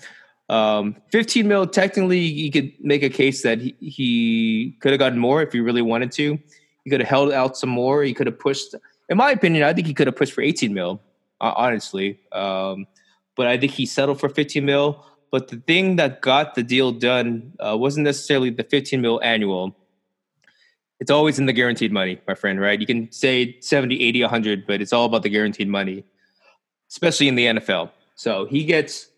Um, 0.49 0.95
15 1.11 1.49
mil, 1.49 1.67
technically, 1.67 2.21
you 2.21 2.53
could 2.53 2.73
make 2.81 3.03
a 3.03 3.09
case 3.09 3.43
that 3.43 3.61
he, 3.61 3.75
he 3.81 4.77
could 4.81 4.93
have 4.93 5.01
gotten 5.01 5.19
more 5.19 5.43
if 5.43 5.53
he 5.53 5.59
really 5.59 5.83
wanted 5.83 6.13
to. 6.13 6.39
He 6.87 6.91
could 6.91 7.01
have 7.01 7.09
held 7.09 7.33
out 7.33 7.57
some 7.57 7.69
more. 7.69 8.05
He 8.05 8.15
could 8.15 8.29
have 8.29 8.39
pushed, 8.39 8.73
in 9.09 9.17
my 9.17 9.33
opinion, 9.33 9.65
I 9.65 9.73
think 9.73 9.89
he 9.89 9.93
could 9.93 10.07
have 10.07 10.15
pushed 10.15 10.33
for 10.33 10.41
18 10.41 10.73
mil, 10.73 11.03
honestly. 11.41 12.21
Um, 12.31 12.87
but 13.37 13.49
I 13.49 13.59
think 13.59 13.73
he 13.73 13.87
settled 13.87 14.21
for 14.21 14.29
15 14.29 14.65
mil. 14.65 15.05
But 15.33 15.49
the 15.49 15.57
thing 15.57 15.97
that 15.97 16.21
got 16.21 16.55
the 16.55 16.63
deal 16.63 16.93
done 16.93 17.55
uh, 17.59 17.77
wasn't 17.77 18.05
necessarily 18.05 18.51
the 18.51 18.63
15 18.63 19.01
mil 19.01 19.21
annual. 19.25 19.77
It's 21.01 21.11
always 21.11 21.41
in 21.41 21.47
the 21.47 21.53
guaranteed 21.53 21.91
money, 21.91 22.21
my 22.29 22.37
friend, 22.37 22.61
right? 22.61 22.81
You 22.81 22.87
can 22.87 23.11
say 23.11 23.59
70, 23.59 24.01
80, 24.01 24.21
100, 24.21 24.65
but 24.65 24.81
it's 24.81 24.93
all 24.93 25.07
about 25.07 25.25
the 25.25 25.29
guaranteed 25.29 25.67
money, 25.67 26.05
especially 26.89 27.27
in 27.27 27.35
the 27.35 27.47
NFL. 27.47 27.91
So 28.15 28.47
he 28.47 28.65
gets 28.65 29.09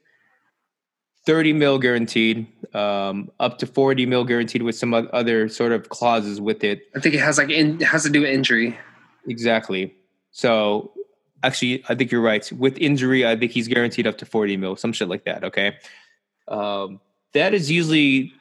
30 1.27 1.53
mil 1.53 1.79
guaranteed, 1.79 2.47
um, 2.75 3.31
up 3.41 3.59
to 3.59 3.67
40 3.67 4.07
mil 4.07 4.25
guaranteed 4.25 4.63
with 4.63 4.77
some 4.77 4.95
other 4.95 5.49
sort 5.49 5.73
of 5.73 5.89
clauses 5.89 6.41
with 6.41 6.65
it. 6.65 6.83
I 6.95 7.01
think 7.01 7.15
it 7.15 7.21
has 7.21 7.39
like 7.39 7.51
in, 7.51 7.81
it 7.81 7.85
has 7.85 8.03
to 8.05 8.11
do 8.11 8.21
with 8.21 8.31
injury. 8.31 8.79
Exactly. 9.27 9.95
So 10.31 10.93
actually, 11.43 11.85
I 11.89 11.95
think 11.95 12.11
you're 12.11 12.21
right. 12.21 12.51
With 12.53 12.77
injury, 12.79 13.27
I 13.27 13.37
think 13.37 13.53
he's 13.53 13.69
guaranteed 13.69 14.07
up 14.07 14.19
to 14.19 14.27
40 14.27 14.57
mil, 14.57 14.77
some 14.77 14.93
shit 14.93 15.09
like 15.09 15.25
that. 15.25 15.45
Okay. 15.45 15.77
Um, 16.49 17.01
that 17.35 17.55
is 17.55 17.71
usually 17.71 18.33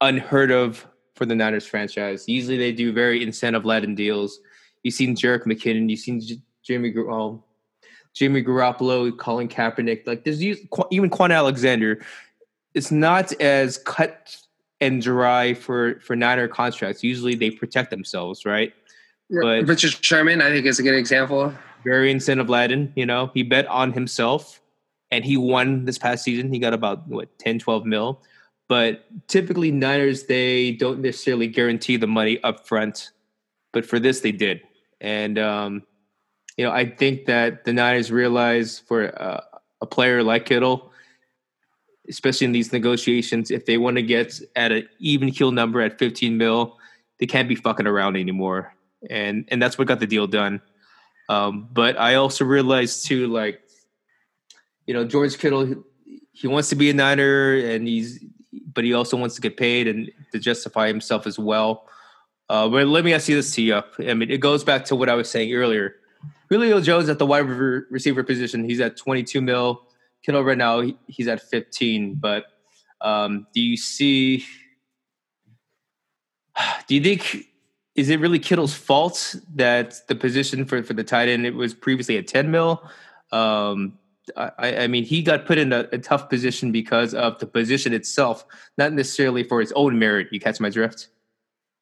unheard 0.00 0.50
of 0.50 0.86
for 1.14 1.26
the 1.26 1.34
Niners 1.34 1.66
franchise. 1.66 2.28
Usually 2.28 2.56
they 2.56 2.72
do 2.72 2.92
very 2.92 3.22
incentive 3.22 3.64
laden 3.64 3.94
deals. 3.94 4.38
You've 4.82 4.94
seen 4.94 5.16
Jerick 5.16 5.44
McKinnon, 5.44 5.90
you've 5.90 6.00
seen 6.00 6.20
J- 6.20 6.40
Jimmy, 6.62 6.94
well, 6.96 7.44
Jimmy 8.14 8.42
Garoppolo, 8.42 9.16
Colin 9.16 9.48
Kaepernick. 9.48 10.06
Like 10.06 10.24
there's 10.24 10.42
even 10.42 10.66
Kwon 10.68 11.34
Alexander. 11.34 12.00
It's 12.74 12.90
not 12.90 13.32
as 13.40 13.78
cut 13.78 14.36
and 14.80 15.02
dry 15.02 15.54
for 15.54 16.00
for 16.00 16.14
Niner 16.16 16.48
contracts. 16.48 17.02
Usually 17.02 17.34
they 17.34 17.50
protect 17.50 17.90
themselves, 17.90 18.44
right? 18.44 18.72
But 19.30 19.66
Richard 19.66 20.02
Sherman, 20.04 20.40
I 20.40 20.50
think, 20.50 20.66
is 20.66 20.78
a 20.78 20.82
good 20.82 20.94
example. 20.94 21.52
Very 21.84 22.10
incentive 22.10 22.48
laden. 22.48 22.92
You 22.96 23.06
know, 23.06 23.30
he 23.34 23.42
bet 23.42 23.66
on 23.66 23.92
himself 23.92 24.60
and 25.10 25.24
he 25.24 25.36
won 25.36 25.84
this 25.84 25.98
past 25.98 26.24
season. 26.24 26.52
He 26.52 26.58
got 26.58 26.72
about 26.72 27.06
what 27.08 27.38
10, 27.38 27.58
12 27.58 27.84
mil. 27.84 28.22
But 28.68 29.04
typically, 29.28 29.70
Niners 29.70 30.24
they 30.24 30.72
don't 30.72 31.00
necessarily 31.00 31.46
guarantee 31.46 31.96
the 31.96 32.06
money 32.06 32.42
up 32.42 32.66
front, 32.66 33.10
but 33.72 33.86
for 33.86 33.98
this 33.98 34.20
they 34.20 34.32
did. 34.32 34.62
And 35.00 35.38
um, 35.38 35.82
you 36.56 36.64
know, 36.64 36.72
I 36.72 36.88
think 36.88 37.26
that 37.26 37.64
the 37.64 37.72
Niners 37.72 38.10
realize 38.10 38.78
for 38.78 39.20
uh, 39.20 39.40
a 39.80 39.86
player 39.86 40.22
like 40.22 40.46
Kittle, 40.46 40.92
especially 42.08 42.46
in 42.46 42.52
these 42.52 42.72
negotiations, 42.72 43.50
if 43.50 43.66
they 43.66 43.78
want 43.78 43.96
to 43.96 44.02
get 44.02 44.40
at 44.56 44.72
an 44.72 44.88
even 44.98 45.30
keel 45.30 45.52
number 45.52 45.80
at 45.80 45.98
15 45.98 46.36
mil, 46.36 46.78
they 47.18 47.26
can't 47.26 47.48
be 47.48 47.54
fucking 47.54 47.86
around 47.86 48.16
anymore. 48.16 48.74
And 49.10 49.44
and 49.48 49.62
that's 49.62 49.78
what 49.78 49.86
got 49.86 50.00
the 50.00 50.06
deal 50.06 50.26
done. 50.26 50.60
Um, 51.28 51.68
but 51.72 51.98
I 51.98 52.14
also 52.14 52.44
realized 52.44 53.06
too, 53.06 53.28
like, 53.28 53.60
you 54.86 54.94
know, 54.94 55.04
George 55.04 55.38
Kittle, 55.38 55.84
he 56.32 56.46
wants 56.46 56.70
to 56.70 56.76
be 56.76 56.90
a 56.90 56.94
Niner, 56.94 57.54
and 57.58 57.86
he's, 57.86 58.24
but 58.72 58.84
he 58.84 58.94
also 58.94 59.16
wants 59.16 59.34
to 59.34 59.40
get 59.40 59.56
paid 59.56 59.86
and 59.86 60.10
to 60.32 60.38
justify 60.38 60.88
himself 60.88 61.26
as 61.26 61.38
well. 61.38 61.86
Uh, 62.48 62.68
but 62.68 62.86
let 62.86 63.04
me 63.04 63.12
ask 63.12 63.28
you 63.28 63.36
this, 63.36 63.54
tee 63.54 63.70
up. 63.70 63.92
I 63.98 64.14
mean, 64.14 64.30
it 64.30 64.38
goes 64.38 64.64
back 64.64 64.86
to 64.86 64.96
what 64.96 65.10
I 65.10 65.14
was 65.14 65.30
saying 65.30 65.52
earlier. 65.52 65.96
Julio 66.48 66.80
Jones 66.80 67.10
at 67.10 67.18
the 67.18 67.26
wide 67.26 67.40
receiver 67.40 68.24
position, 68.24 68.64
he's 68.64 68.80
at 68.80 68.96
22 68.96 69.42
mil. 69.42 69.82
Kittle 70.24 70.44
right 70.44 70.58
now, 70.58 70.82
he's 71.06 71.28
at 71.28 71.40
15. 71.42 72.16
But 72.16 72.46
um, 73.00 73.46
do 73.54 73.60
you 73.60 73.76
see? 73.76 74.44
Do 76.86 76.94
you 76.94 77.02
think 77.02 77.46
is 77.94 78.08
it 78.10 78.20
really 78.20 78.38
Kittle's 78.38 78.74
fault 78.74 79.34
that 79.56 80.06
the 80.06 80.14
position 80.14 80.64
for 80.64 80.82
for 80.82 80.94
the 80.94 81.04
tight 81.04 81.28
end 81.28 81.44
it 81.44 81.54
was 81.54 81.74
previously 81.74 82.16
at 82.16 82.26
10 82.26 82.50
mil? 82.50 82.82
Um, 83.32 83.98
I, 84.36 84.84
I, 84.84 84.86
mean, 84.86 85.04
he 85.04 85.22
got 85.22 85.46
put 85.46 85.58
in 85.58 85.72
a, 85.72 85.88
a, 85.90 85.98
tough 85.98 86.28
position 86.28 86.70
because 86.70 87.14
of 87.14 87.38
the 87.38 87.46
position 87.46 87.92
itself, 87.92 88.44
not 88.76 88.92
necessarily 88.92 89.42
for 89.42 89.60
his 89.60 89.72
own 89.72 89.98
merit. 89.98 90.28
You 90.30 90.38
catch 90.38 90.60
my 90.60 90.70
drift? 90.70 91.08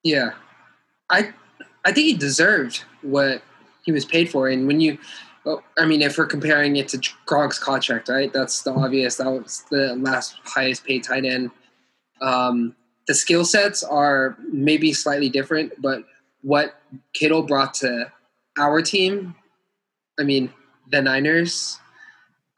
Yeah, 0.02 0.30
I 1.10 1.34
I 1.84 1.92
think 1.92 2.06
he 2.06 2.14
deserved 2.14 2.82
what 3.02 3.42
he 3.84 3.92
was 3.92 4.04
paid 4.04 4.28
for. 4.30 4.48
And 4.48 4.66
when 4.66 4.80
you, 4.80 4.98
well, 5.46 5.62
I 5.78 5.86
mean, 5.86 6.02
if 6.02 6.18
we're 6.18 6.26
comparing 6.26 6.74
it 6.74 6.88
to 6.88 6.98
Gronk's 7.24 7.60
contract, 7.60 8.08
right? 8.08 8.32
That's 8.32 8.62
the 8.62 8.72
obvious. 8.72 9.16
That 9.16 9.30
was 9.30 9.64
the 9.70 9.94
last 9.94 10.38
highest 10.44 10.84
paid 10.84 11.04
tight 11.04 11.24
end. 11.24 11.52
Um, 12.20 12.74
the 13.06 13.14
skill 13.14 13.44
sets 13.44 13.84
are 13.84 14.36
maybe 14.50 14.92
slightly 14.92 15.28
different, 15.28 15.80
but 15.80 16.02
what 16.42 16.80
Kittle 17.14 17.42
brought 17.42 17.74
to 17.74 18.10
our 18.58 18.82
team, 18.82 19.36
I 20.18 20.24
mean, 20.24 20.52
the 20.90 21.00
Niners, 21.00 21.78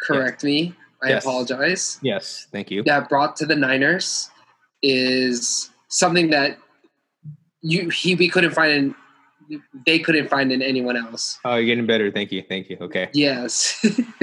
correct 0.01 0.43
me. 0.43 0.75
I 1.03 1.11
yes. 1.11 1.25
apologize. 1.25 1.99
Yes, 2.01 2.47
thank 2.51 2.71
you. 2.71 2.83
That 2.85 3.11
brought 3.11 3.37
to 3.37 3.47
the 3.47 3.55
Niners 3.55 4.31
is 4.83 5.71
something 5.89 6.31
that 6.31 6.59
you 7.61 7.91
he 7.91 8.15
we 8.15 8.31
couldn't 8.31 8.53
find 8.53 8.73
in 8.73 8.95
they 9.87 9.99
couldn't 9.99 10.29
find 10.29 10.53
in 10.53 10.63
anyone 10.63 10.97
else. 10.97 11.39
Oh, 11.45 11.57
you're 11.57 11.67
getting 11.67 11.87
better. 11.87 12.11
Thank 12.11 12.33
you. 12.33 12.43
Thank 12.43 12.71
you. 12.71 12.77
Okay. 12.81 13.09
Yes. 13.15 13.85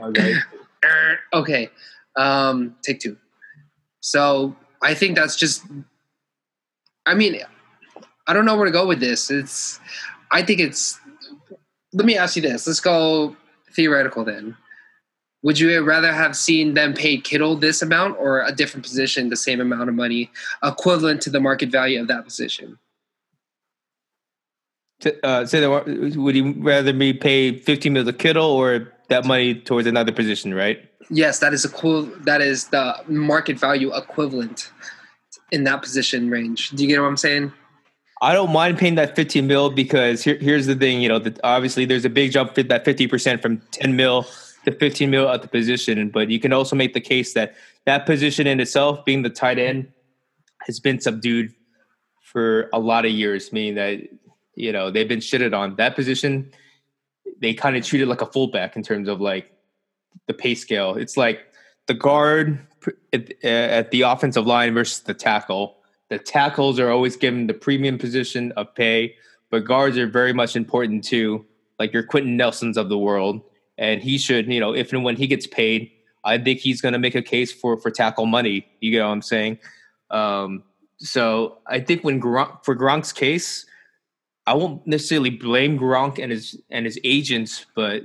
okay. 0.00 0.34
okay. 1.32 1.70
Um, 2.16 2.76
take 2.82 3.00
two. 3.00 3.16
So 4.00 4.56
I 4.82 4.94
think 4.94 5.16
that's 5.16 5.36
just. 5.36 5.64
I 7.06 7.14
mean, 7.14 7.40
I 8.26 8.32
don't 8.32 8.44
know 8.44 8.56
where 8.56 8.66
to 8.66 8.72
go 8.72 8.86
with 8.86 9.00
this. 9.00 9.30
It's. 9.30 9.80
I 10.30 10.42
think 10.42 10.60
it's. 10.60 10.98
Let 11.92 12.06
me 12.06 12.16
ask 12.16 12.36
you 12.36 12.42
this. 12.42 12.66
Let's 12.66 12.80
go 12.80 13.36
theoretical 13.74 14.24
then. 14.24 14.56
Would 15.42 15.60
you 15.60 15.80
rather 15.82 16.12
have 16.12 16.36
seen 16.36 16.74
them 16.74 16.92
pay 16.92 17.18
Kittle 17.18 17.56
this 17.56 17.80
amount 17.80 18.16
or 18.18 18.42
a 18.44 18.52
different 18.52 18.84
position, 18.84 19.28
the 19.28 19.36
same 19.36 19.60
amount 19.60 19.88
of 19.88 19.94
money, 19.94 20.30
equivalent 20.64 21.22
to 21.22 21.30
the 21.30 21.38
market 21.38 21.68
value 21.68 22.00
of 22.00 22.08
that 22.08 22.24
position? 22.24 22.78
Uh, 25.22 25.44
say 25.44 25.60
that 25.60 26.16
would 26.16 26.36
you 26.36 26.54
rather 26.58 26.92
me 26.92 27.12
pay 27.12 27.58
15 27.58 27.92
million 27.92 28.06
to 28.06 28.18
Kittle 28.18 28.50
or 28.50 28.92
that 29.08 29.24
money 29.24 29.54
towards 29.54 29.86
another 29.86 30.12
position, 30.12 30.54
right? 30.54 30.78
Yes, 31.10 31.38
that 31.40 31.52
is 31.52 31.64
a 31.64 31.68
cool. 31.68 32.02
That 32.24 32.40
is 32.40 32.68
the 32.68 32.96
market 33.06 33.58
value 33.58 33.94
equivalent 33.94 34.72
in 35.52 35.64
that 35.64 35.82
position 35.82 36.30
range. 36.30 36.70
Do 36.70 36.82
you 36.82 36.88
get 36.88 37.00
what 37.00 37.06
I'm 37.06 37.16
saying? 37.16 37.52
I 38.22 38.32
don't 38.32 38.50
mind 38.50 38.78
paying 38.78 38.94
that 38.94 39.14
15 39.14 39.46
mil 39.46 39.70
because 39.70 40.24
here, 40.24 40.38
here's 40.38 40.66
the 40.66 40.74
thing. 40.74 41.02
You 41.02 41.08
know, 41.08 41.18
that 41.18 41.38
obviously 41.44 41.84
there's 41.84 42.04
a 42.04 42.10
big 42.10 42.32
jump 42.32 42.54
that 42.54 42.84
50 42.84 43.06
percent 43.06 43.42
from 43.42 43.58
10 43.72 43.94
mil 43.94 44.26
to 44.64 44.72
15 44.72 45.10
mil 45.10 45.28
at 45.28 45.42
the 45.42 45.48
position, 45.48 46.08
but 46.08 46.30
you 46.30 46.40
can 46.40 46.52
also 46.52 46.74
make 46.74 46.94
the 46.94 47.00
case 47.00 47.34
that 47.34 47.54
that 47.84 48.06
position 48.06 48.46
in 48.46 48.58
itself, 48.58 49.04
being 49.04 49.22
the 49.22 49.30
tight 49.30 49.58
end, 49.58 49.92
has 50.62 50.80
been 50.80 51.00
subdued 51.00 51.54
for 52.20 52.68
a 52.72 52.80
lot 52.80 53.04
of 53.04 53.12
years. 53.12 53.52
Meaning 53.52 53.74
that 53.76 54.00
you 54.56 54.72
know, 54.72 54.90
they've 54.90 55.08
been 55.08 55.20
shitted 55.20 55.56
on. 55.56 55.76
That 55.76 55.94
position, 55.94 56.50
they 57.40 57.54
kind 57.54 57.76
of 57.76 57.84
treat 57.84 58.02
it 58.02 58.06
like 58.06 58.22
a 58.22 58.26
fullback 58.26 58.74
in 58.74 58.82
terms 58.82 59.08
of 59.08 59.20
like 59.20 59.52
the 60.26 60.34
pay 60.34 60.54
scale. 60.54 60.94
It's 60.94 61.16
like 61.16 61.46
the 61.86 61.94
guard 61.94 62.58
at, 63.12 63.90
the 63.90 64.02
offensive 64.02 64.46
line 64.46 64.74
versus 64.74 65.00
the 65.00 65.14
tackle. 65.14 65.76
The 66.08 66.18
tackles 66.18 66.80
are 66.80 66.90
always 66.90 67.16
given 67.16 67.46
the 67.46 67.54
premium 67.54 67.98
position 67.98 68.52
of 68.52 68.74
pay, 68.74 69.14
but 69.50 69.64
guards 69.64 69.98
are 69.98 70.06
very 70.06 70.32
much 70.32 70.56
important 70.56 71.04
too, 71.04 71.44
like 71.78 71.92
your 71.92 72.02
Quenton 72.02 72.36
Nelsons 72.36 72.76
of 72.76 72.88
the 72.88 72.98
world. 72.98 73.42
And 73.78 74.00
he 74.00 74.16
should, 74.16 74.50
you 74.50 74.58
know, 74.58 74.74
if 74.74 74.92
and 74.92 75.04
when 75.04 75.16
he 75.16 75.26
gets 75.26 75.46
paid, 75.46 75.90
I 76.24 76.38
think 76.38 76.60
he's 76.60 76.80
going 76.80 76.94
to 76.94 76.98
make 76.98 77.14
a 77.14 77.22
case 77.22 77.52
for 77.52 77.76
for 77.76 77.90
tackle 77.90 78.26
money. 78.26 78.66
You 78.80 78.90
get 78.90 79.02
what 79.02 79.10
I'm 79.10 79.22
saying? 79.22 79.58
Um, 80.10 80.62
so 80.98 81.58
I 81.66 81.80
think 81.80 82.02
when 82.02 82.20
for 82.20 82.74
Gronk's 82.74 83.12
case, 83.12 83.66
I 84.46 84.54
won't 84.54 84.86
necessarily 84.86 85.30
blame 85.30 85.78
Gronk 85.78 86.18
and 86.22 86.30
his 86.30 86.60
and 86.70 86.84
his 86.84 86.98
agents, 87.02 87.66
but 87.74 88.02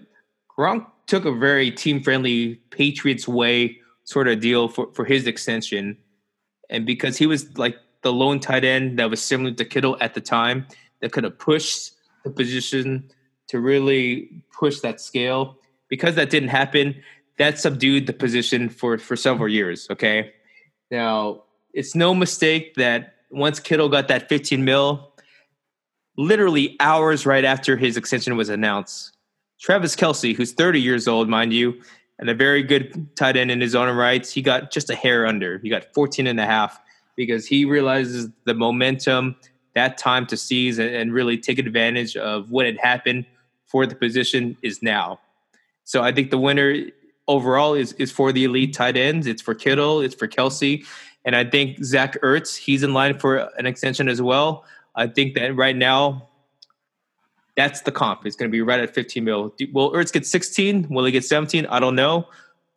Gronk 0.57 0.85
took 1.07 1.25
a 1.25 1.31
very 1.31 1.71
team 1.71 2.01
friendly 2.01 2.55
Patriots 2.71 3.27
way 3.27 3.77
sort 4.03 4.27
of 4.27 4.39
deal 4.39 4.67
for, 4.67 4.91
for 4.93 5.05
his 5.05 5.27
extension. 5.27 5.97
And 6.69 6.85
because 6.85 7.17
he 7.17 7.27
was 7.27 7.57
like 7.57 7.77
the 8.01 8.11
lone 8.11 8.39
tight 8.39 8.63
end 8.63 8.97
that 8.99 9.09
was 9.09 9.21
similar 9.21 9.51
to 9.51 9.65
Kittle 9.65 9.97
at 10.01 10.13
the 10.13 10.21
time, 10.21 10.67
that 11.01 11.11
could 11.11 11.23
have 11.23 11.37
pushed 11.37 11.93
the 12.23 12.29
position 12.29 13.11
to 13.47 13.59
really 13.59 14.43
push 14.57 14.79
that 14.79 15.01
scale. 15.01 15.57
Because 15.89 16.15
that 16.15 16.29
didn't 16.29 16.49
happen, 16.49 16.95
that 17.37 17.59
subdued 17.59 18.07
the 18.07 18.13
position 18.13 18.69
for, 18.69 18.97
for 18.97 19.15
several 19.15 19.49
years. 19.49 19.87
Okay. 19.89 20.31
Now, 20.89 21.43
it's 21.73 21.95
no 21.95 22.13
mistake 22.13 22.75
that 22.75 23.15
once 23.29 23.59
Kittle 23.59 23.89
got 23.89 24.07
that 24.07 24.29
15 24.29 24.63
mil, 24.63 25.10
literally 26.17 26.75
hours 26.79 27.25
right 27.25 27.45
after 27.45 27.77
his 27.77 27.97
extension 27.97 28.35
was 28.35 28.49
announced. 28.49 29.15
Travis 29.59 29.95
Kelce, 29.95 30.35
who's 30.35 30.53
30 30.53 30.81
years 30.81 31.07
old, 31.07 31.29
mind 31.29 31.53
you, 31.53 31.81
and 32.19 32.29
a 32.29 32.35
very 32.35 32.63
good 32.63 33.15
tight 33.15 33.37
end 33.37 33.51
in 33.51 33.61
his 33.61 33.75
own 33.75 33.95
rights, 33.95 34.31
he 34.31 34.41
got 34.41 34.71
just 34.71 34.89
a 34.89 34.95
hair 34.95 35.25
under. 35.25 35.59
He 35.59 35.69
got 35.69 35.93
14 35.93 36.27
and 36.27 36.39
a 36.39 36.45
half 36.45 36.79
because 37.15 37.45
he 37.45 37.65
realizes 37.65 38.29
the 38.45 38.53
momentum, 38.53 39.35
that 39.73 39.97
time 39.97 40.25
to 40.27 40.37
seize 40.37 40.79
and 40.79 41.13
really 41.13 41.37
take 41.37 41.57
advantage 41.57 42.17
of 42.17 42.51
what 42.51 42.65
had 42.65 42.77
happened 42.77 43.25
for 43.65 43.85
the 43.85 43.95
position 43.95 44.57
is 44.61 44.81
now. 44.81 45.19
So 45.83 46.03
I 46.03 46.11
think 46.11 46.29
the 46.29 46.37
winner 46.37 46.75
overall 47.27 47.73
is, 47.73 47.93
is 47.93 48.11
for 48.11 48.31
the 48.31 48.43
elite 48.43 48.73
tight 48.73 48.97
ends. 48.97 49.27
It's 49.27 49.41
for 49.41 49.55
Kittle, 49.55 50.01
it's 50.01 50.15
for 50.15 50.27
Kelce. 50.27 50.85
And 51.23 51.35
I 51.35 51.45
think 51.45 51.83
Zach 51.83 52.19
Ertz, 52.21 52.57
he's 52.57 52.83
in 52.83 52.93
line 52.93 53.17
for 53.17 53.49
an 53.57 53.65
extension 53.65 54.09
as 54.09 54.21
well. 54.21 54.65
I 54.95 55.07
think 55.07 55.35
that 55.35 55.55
right 55.55 55.75
now, 55.75 56.29
that's 57.55 57.81
the 57.81 57.91
comp. 57.91 58.25
It's 58.25 58.35
going 58.35 58.49
to 58.49 58.51
be 58.51 58.61
right 58.61 58.79
at 58.79 58.93
15 58.93 59.23
mil. 59.23 59.53
Will 59.73 59.91
Ertz 59.91 60.11
get 60.11 60.25
16? 60.25 60.87
Will 60.89 61.05
he 61.05 61.11
get 61.11 61.25
17? 61.25 61.65
I 61.67 61.79
don't 61.79 61.95
know. 61.95 62.27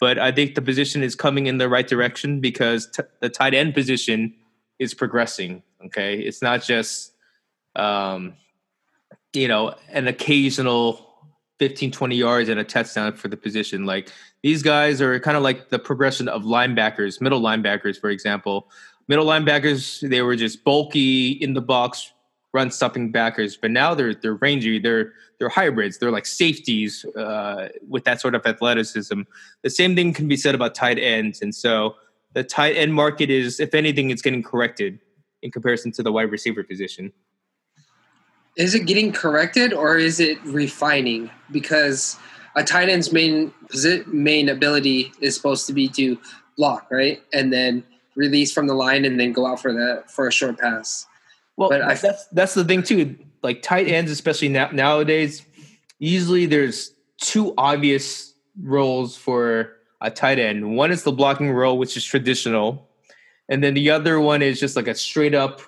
But 0.01 0.19
I 0.19 0.33
think 0.33 0.55
the 0.55 0.63
position 0.63 1.03
is 1.03 1.15
coming 1.15 1.47
in 1.47 1.59
the 1.59 1.69
right 1.69 1.87
direction 1.87 2.41
because 2.41 2.91
t- 2.91 3.05
the 3.21 3.29
tight 3.29 3.55
end 3.55 3.75
position 3.75 4.35
is 4.79 4.93
progressing. 4.93 5.63
Okay. 5.87 6.19
It's 6.19 6.43
not 6.43 6.63
just, 6.63 7.13
um, 7.77 8.35
you 9.33 9.49
know, 9.49 9.75
an 9.91 10.09
occasional 10.09 11.15
15, 11.61 11.93
20 11.93 12.17
yards 12.17 12.49
and 12.49 12.59
a 12.59 12.65
touchdown 12.65 13.15
for 13.15 13.29
the 13.29 13.37
position. 13.37 13.87
Like 13.87 14.11
these 14.43 14.63
guys 14.63 15.01
are 15.01 15.19
kind 15.21 15.37
of 15.37 15.43
like 15.43 15.71
the 15.71 15.79
progression 15.79 16.29
of 16.29 16.43
linebackers, 16.43 17.21
middle 17.21 17.41
linebackers, 17.41 17.99
for 17.99 18.11
example. 18.11 18.69
Middle 19.09 19.27
linebackers, 19.27 20.09
they 20.09 20.23
were 20.23 20.37
just 20.37 20.65
bulky 20.65 21.33
in 21.33 21.55
the 21.55 21.61
box, 21.61 22.13
run 22.53 22.71
stopping 22.71 23.13
backers, 23.13 23.57
but 23.57 23.71
now 23.71 23.95
they're 23.95 24.15
they're 24.15 24.35
rangy, 24.35 24.79
they're 24.79 25.13
they're 25.39 25.49
hybrids, 25.49 25.99
they're 25.99 26.11
like 26.11 26.27
safeties 26.27 27.05
uh, 27.17 27.69
with 27.89 28.05
that 28.05 28.21
sort 28.21 28.35
of 28.35 28.47
athleticism. 28.47 29.23
The 29.63 29.71
same 29.71 29.95
thing 29.95 30.13
can 30.15 30.29
be 30.29 30.37
said 30.37 30.55
about 30.55 30.75
tight 30.75 30.99
ends, 30.99 31.43
and 31.43 31.55
so 31.55 31.97
the 32.33 32.45
tight 32.45 32.77
end 32.77 32.95
market 32.95 33.31
is, 33.31 33.61
if 33.61 33.75
anything, 33.75 34.11
it's 34.11 34.23
getting 34.23 34.43
corrected 34.43 35.01
in 35.43 35.51
comparison 35.51 35.93
to 35.93 36.03
the 36.03 36.13
wide 36.13 36.31
receiver 36.31 36.63
position. 36.63 37.13
Is 38.57 38.75
it 38.75 38.87
getting 38.87 39.13
corrected 39.13 39.73
or 39.73 39.99
is 39.99 40.21
it 40.21 40.43
refining? 40.45 41.31
Because 41.51 42.17
a 42.57 42.63
tight 42.63 42.89
end's 42.89 43.13
main 43.13 43.53
main 44.07 44.49
ability 44.49 45.13
is 45.21 45.35
supposed 45.35 45.67
to 45.67 45.73
be 45.73 45.89
to 45.89 46.19
block, 46.57 46.87
right, 46.91 47.21
and 47.33 47.53
then 47.53 47.85
release 48.17 48.53
from 48.53 48.67
the 48.67 48.75
line 48.75 49.05
and 49.05 49.19
then 49.19 49.33
go 49.33 49.47
out 49.47 49.61
for 49.61 49.73
the 49.73 50.03
for 50.09 50.29
a 50.29 50.33
short 50.33 50.59
pass. 50.59 51.07
Well, 51.57 51.69
but 51.69 51.83
I, 51.83 51.95
that's 51.95 52.27
that's 52.29 52.55
the 52.55 52.65
thing 52.65 52.83
too. 52.83 53.17
Like 53.43 53.63
tight 53.63 53.89
ends, 53.89 54.11
especially 54.11 54.49
now, 54.49 54.71
nowadays, 54.73 55.45
usually 55.99 56.47
there's 56.47 56.95
two 57.21 57.55
obvious 57.59 58.35
roles 58.63 59.17
for 59.17 59.77
a 60.01 60.11
tight 60.11 60.39
end. 60.39 60.77
One 60.77 60.91
is 60.91 61.03
the 61.03 61.13
blocking 61.13 61.51
role, 61.51 61.79
which 61.79 61.97
is 61.97 62.05
traditional, 62.05 62.89
and 63.49 63.63
then 63.63 63.75
the 63.75 63.91
other 63.91 64.21
one 64.21 64.43
is 64.43 64.59
just 64.59 64.77
like 64.77 64.89
a 64.89 64.95
straight 64.95 65.35
up 65.35 65.61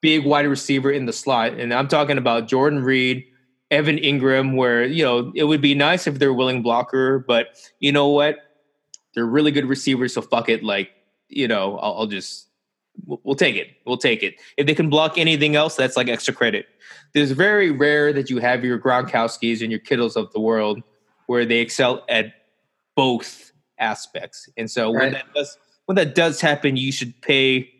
big 0.00 0.26
wide 0.26 0.46
receiver 0.46 0.90
in 0.90 1.06
the 1.06 1.12
slot. 1.12 1.54
And 1.54 1.72
I'm 1.72 1.88
talking 1.88 2.18
about 2.18 2.46
Jordan 2.46 2.82
Reed, 2.82 3.24
Evan 3.70 3.96
Engram, 3.96 4.54
where 4.56 4.84
you 4.84 5.02
know 5.02 5.32
it 5.34 5.44
would 5.44 5.62
be 5.62 5.74
nice 5.74 6.06
if 6.06 6.18
they're 6.18 6.30
a 6.30 6.34
willing 6.34 6.62
blocker, 6.62 7.20
but 7.20 7.56
you 7.80 7.92
know 7.92 8.08
what? 8.08 8.38
They're 9.14 9.26
really 9.26 9.52
good 9.52 9.66
receivers, 9.66 10.12
so 10.12 10.22
fuck 10.22 10.48
it. 10.48 10.62
Like 10.62 10.90
you 11.34 11.48
know, 11.48 11.78
I'll, 11.78 11.94
I'll 12.00 12.06
just 12.06 12.48
we'll 13.06 13.34
take 13.34 13.56
it. 13.56 13.70
We'll 13.86 13.98
take 13.98 14.22
it. 14.22 14.36
If 14.56 14.66
they 14.66 14.74
can 14.74 14.88
block 14.88 15.18
anything 15.18 15.56
else, 15.56 15.76
that's 15.76 15.96
like 15.96 16.08
extra 16.08 16.32
credit. 16.32 16.66
There's 17.12 17.32
very 17.32 17.70
rare 17.70 18.12
that 18.12 18.30
you 18.30 18.38
have 18.38 18.64
your 18.64 18.78
Gronkowskis 18.78 19.60
and 19.62 19.70
your 19.70 19.80
Kittles 19.80 20.16
of 20.16 20.32
the 20.32 20.40
world 20.40 20.82
where 21.26 21.44
they 21.44 21.58
excel 21.58 22.04
at 22.08 22.32
both 22.96 23.52
aspects. 23.78 24.48
And 24.56 24.70
so 24.70 24.92
right. 24.92 25.02
when 25.02 25.12
that 25.12 25.34
does 25.34 25.58
when 25.86 25.96
that 25.96 26.14
does 26.14 26.40
happen, 26.40 26.76
you 26.76 26.92
should 26.92 27.20
pay 27.20 27.70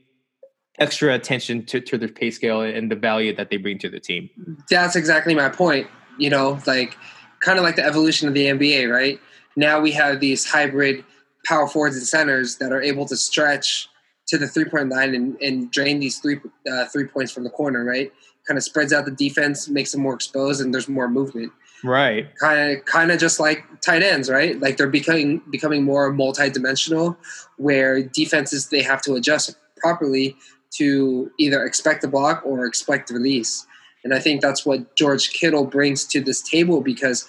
extra 0.78 1.14
attention 1.14 1.64
to, 1.64 1.80
to 1.80 1.96
their 1.96 2.08
pay 2.08 2.30
scale 2.30 2.60
and 2.60 2.90
the 2.90 2.96
value 2.96 3.34
that 3.34 3.48
they 3.48 3.56
bring 3.56 3.78
to 3.78 3.88
the 3.88 4.00
team. 4.00 4.28
That's 4.68 4.96
exactly 4.96 5.34
my 5.34 5.48
point. 5.48 5.86
You 6.18 6.30
know, 6.30 6.60
like 6.66 6.96
kind 7.40 7.58
of 7.58 7.64
like 7.64 7.76
the 7.76 7.84
evolution 7.84 8.28
of 8.28 8.34
the 8.34 8.46
NBA, 8.46 8.90
right? 8.90 9.20
Now 9.56 9.80
we 9.80 9.92
have 9.92 10.20
these 10.20 10.44
hybrid 10.44 11.04
power 11.44 11.66
forwards 11.66 11.96
and 11.96 12.06
centers 12.06 12.56
that 12.56 12.72
are 12.72 12.82
able 12.82 13.06
to 13.06 13.16
stretch 13.16 13.88
to 14.26 14.38
the 14.38 14.48
three 14.48 14.64
point 14.64 14.88
line 14.88 15.14
and, 15.14 15.40
and 15.40 15.70
drain 15.70 16.00
these 16.00 16.18
three 16.18 16.40
uh, 16.70 16.86
three 16.86 17.06
points 17.06 17.32
from 17.32 17.44
the 17.44 17.50
corner, 17.50 17.84
right? 17.84 18.12
Kind 18.46 18.58
of 18.58 18.64
spreads 18.64 18.92
out 18.92 19.04
the 19.04 19.10
defense, 19.10 19.68
makes 19.68 19.92
them 19.92 20.02
more 20.02 20.14
exposed, 20.14 20.60
and 20.60 20.72
there's 20.72 20.88
more 20.88 21.08
movement. 21.08 21.52
Right. 21.82 22.34
Kind 22.38 22.78
of 22.78 22.84
kind 22.86 23.10
of 23.10 23.18
just 23.20 23.38
like 23.38 23.64
tight 23.82 24.02
ends, 24.02 24.30
right? 24.30 24.58
Like 24.58 24.78
they're 24.78 24.88
becoming 24.88 25.42
becoming 25.50 25.84
more 25.84 26.10
multi-dimensional 26.12 27.16
where 27.58 28.02
defenses 28.02 28.68
they 28.68 28.82
have 28.82 29.02
to 29.02 29.14
adjust 29.14 29.54
properly 29.76 30.36
to 30.78 31.30
either 31.38 31.64
expect 31.64 32.02
the 32.02 32.08
block 32.08 32.42
or 32.44 32.64
expect 32.64 33.08
the 33.08 33.14
release. 33.14 33.66
And 34.02 34.14
I 34.14 34.18
think 34.18 34.40
that's 34.40 34.66
what 34.66 34.96
George 34.96 35.30
Kittle 35.32 35.64
brings 35.64 36.04
to 36.06 36.20
this 36.20 36.42
table 36.42 36.80
because 36.80 37.26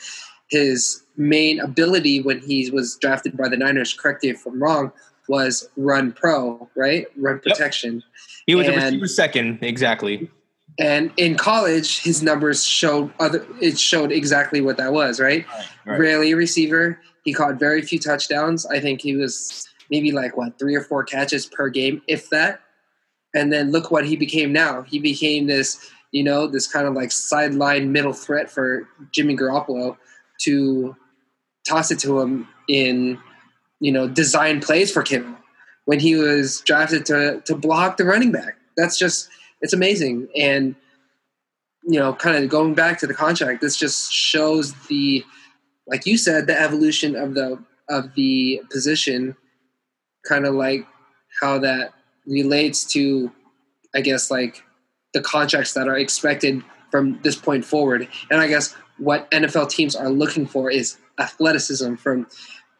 his 0.49 1.03
main 1.17 1.59
ability 1.59 2.21
when 2.21 2.39
he 2.39 2.69
was 2.71 2.97
drafted 2.97 3.37
by 3.37 3.49
the 3.49 3.57
Niners, 3.57 3.93
correct 3.93 4.23
me 4.23 4.29
if 4.29 4.45
I'm 4.45 4.61
wrong, 4.61 4.91
was 5.27 5.69
run 5.77 6.11
pro, 6.11 6.69
right? 6.75 7.07
Run 7.17 7.39
protection. 7.39 7.95
Yep. 7.95 8.03
He 8.47 8.55
was 8.55 8.67
and, 8.67 8.75
a 8.75 8.81
receiver 8.81 9.07
second, 9.07 9.59
exactly. 9.61 10.29
And 10.77 11.11
in 11.17 11.35
college, 11.35 12.01
his 12.01 12.21
numbers 12.21 12.65
showed 12.65 13.11
other. 13.19 13.45
It 13.61 13.79
showed 13.79 14.11
exactly 14.11 14.61
what 14.61 14.77
that 14.77 14.91
was, 14.91 15.19
right? 15.19 15.45
right, 15.47 15.67
right. 15.85 15.99
Rarely 15.99 16.31
a 16.31 16.35
receiver. 16.35 16.99
He 17.23 17.33
caught 17.33 17.55
very 17.55 17.81
few 17.81 17.97
touchdowns. 17.97 18.65
I 18.65 18.79
think 18.79 19.01
he 19.01 19.15
was 19.15 19.67
maybe 19.89 20.11
like 20.11 20.35
what 20.37 20.59
three 20.59 20.75
or 20.75 20.81
four 20.81 21.03
catches 21.03 21.45
per 21.45 21.69
game, 21.69 22.01
if 22.07 22.29
that. 22.29 22.61
And 23.33 23.51
then 23.51 23.71
look 23.71 23.89
what 23.89 24.05
he 24.05 24.15
became 24.15 24.51
now. 24.53 24.81
He 24.83 24.99
became 24.99 25.47
this, 25.47 25.89
you 26.11 26.23
know, 26.23 26.47
this 26.47 26.67
kind 26.67 26.87
of 26.87 26.93
like 26.93 27.11
sideline 27.11 27.91
middle 27.91 28.13
threat 28.13 28.49
for 28.49 28.87
Jimmy 29.11 29.35
Garoppolo 29.35 29.97
to 30.41 30.95
toss 31.67 31.91
it 31.91 31.99
to 31.99 32.19
him 32.19 32.47
in 32.67 33.19
you 33.79 33.91
know, 33.91 34.07
design 34.07 34.61
plays 34.61 34.91
for 34.91 35.03
Kittle 35.03 35.35
when 35.85 35.99
he 35.99 36.15
was 36.15 36.61
drafted 36.61 37.05
to 37.07 37.41
to 37.45 37.55
block 37.55 37.97
the 37.97 38.05
running 38.05 38.31
back. 38.31 38.57
That's 38.77 38.97
just 38.97 39.29
it's 39.61 39.73
amazing. 39.73 40.27
And 40.35 40.75
you 41.83 41.99
know, 41.99 42.13
kind 42.13 42.43
of 42.43 42.49
going 42.49 42.73
back 42.73 42.99
to 42.99 43.07
the 43.07 43.13
contract, 43.13 43.61
this 43.61 43.77
just 43.77 44.11
shows 44.11 44.73
the 44.87 45.23
like 45.87 46.05
you 46.05 46.17
said, 46.17 46.47
the 46.47 46.59
evolution 46.59 47.15
of 47.15 47.33
the 47.33 47.63
of 47.89 48.15
the 48.15 48.61
position, 48.71 49.35
kind 50.27 50.45
of 50.45 50.55
like 50.55 50.87
how 51.41 51.59
that 51.59 51.93
relates 52.25 52.85
to 52.93 53.31
I 53.93 54.01
guess 54.01 54.31
like 54.31 54.63
the 55.13 55.21
contracts 55.21 55.73
that 55.73 55.87
are 55.87 55.97
expected 55.97 56.63
from 56.91 57.19
this 57.23 57.35
point 57.35 57.65
forward. 57.65 58.07
And 58.31 58.41
I 58.41 58.47
guess 58.47 58.75
what 58.97 59.29
NFL 59.31 59.69
teams 59.69 59.95
are 59.95 60.09
looking 60.09 60.45
for 60.45 60.71
is 60.71 60.97
athleticism 61.19 61.95
from 61.95 62.27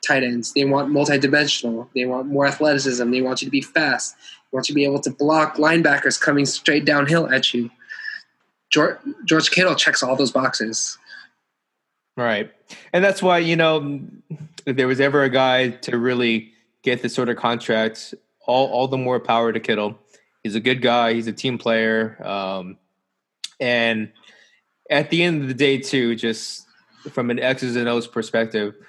tight 0.05 0.23
ends. 0.23 0.53
They 0.53 0.65
want 0.65 0.91
multidimensional. 0.91 1.87
They 1.95 2.05
want 2.05 2.27
more 2.27 2.45
athleticism. 2.45 3.09
They 3.09 3.21
want 3.21 3.41
you 3.41 3.47
to 3.47 3.51
be 3.51 3.61
fast. 3.61 4.15
They 4.15 4.55
want 4.55 4.69
you 4.69 4.73
to 4.73 4.75
be 4.75 4.85
able 4.85 4.99
to 5.01 5.11
block 5.11 5.57
linebackers 5.57 6.19
coming 6.19 6.45
straight 6.45 6.85
downhill 6.85 7.31
at 7.33 7.53
you. 7.53 7.69
George, 8.71 8.97
George 9.25 9.51
Kittle 9.51 9.75
checks 9.75 10.03
all 10.03 10.15
those 10.15 10.31
boxes. 10.31 10.97
Right. 12.17 12.51
And 12.93 13.03
that's 13.03 13.21
why, 13.21 13.39
you 13.39 13.55
know, 13.55 14.01
if 14.65 14.75
there 14.75 14.87
was 14.87 14.99
ever 14.99 15.23
a 15.23 15.29
guy 15.29 15.69
to 15.69 15.97
really 15.97 16.51
get 16.83 17.01
this 17.01 17.13
sort 17.13 17.29
of 17.29 17.37
contract, 17.37 18.13
all, 18.47 18.67
all 18.67 18.87
the 18.87 18.97
more 18.97 19.19
power 19.19 19.51
to 19.51 19.59
Kittle. 19.59 19.97
He's 20.43 20.55
a 20.55 20.59
good 20.59 20.81
guy. 20.81 21.13
He's 21.13 21.27
a 21.27 21.33
team 21.33 21.57
player. 21.57 22.23
Um, 22.25 22.77
and 23.59 24.11
at 24.89 25.09
the 25.09 25.23
end 25.23 25.41
of 25.41 25.47
the 25.47 25.53
day, 25.53 25.79
too, 25.79 26.15
just 26.15 26.64
from 27.11 27.29
an 27.29 27.39
X's 27.39 27.75
and 27.75 27.87
O's 27.87 28.07
perspective– 28.07 28.75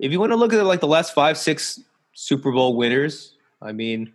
if 0.00 0.10
you 0.10 0.18
want 0.18 0.32
to 0.32 0.36
look 0.36 0.52
at 0.52 0.64
like 0.64 0.80
the 0.80 0.86
last 0.86 1.14
five, 1.14 1.36
six 1.36 1.78
Super 2.14 2.50
Bowl 2.50 2.76
winners, 2.76 3.36
I 3.60 3.72
mean, 3.72 4.12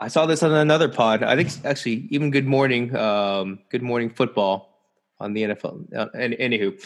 I 0.00 0.08
saw 0.08 0.26
this 0.26 0.42
on 0.42 0.52
another 0.52 0.88
pod. 0.88 1.22
I 1.22 1.36
think 1.36 1.50
actually 1.64 2.08
even 2.10 2.30
Good 2.30 2.46
Morning, 2.46 2.94
um, 2.96 3.60
Good 3.70 3.82
Morning 3.82 4.10
Football 4.10 4.76
on 5.20 5.32
the 5.32 5.44
NFL. 5.44 5.96
Uh, 5.96 6.08
and 6.14 6.34
anywho, 6.34 6.82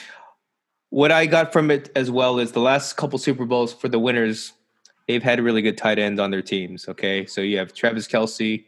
what 0.90 1.10
I 1.10 1.24
got 1.24 1.52
from 1.52 1.70
it 1.70 1.90
as 1.96 2.10
well 2.10 2.38
is 2.38 2.52
the 2.52 2.60
last 2.60 2.96
couple 2.96 3.18
Super 3.18 3.46
Bowls 3.46 3.72
for 3.72 3.88
the 3.88 3.98
winners, 3.98 4.52
they've 5.06 5.22
had 5.22 5.40
really 5.40 5.62
good 5.62 5.78
tight 5.78 5.98
ends 5.98 6.20
on 6.20 6.30
their 6.30 6.42
teams. 6.42 6.86
Okay, 6.86 7.24
so 7.24 7.40
you 7.40 7.56
have 7.56 7.72
Travis 7.72 8.06
Kelce, 8.06 8.66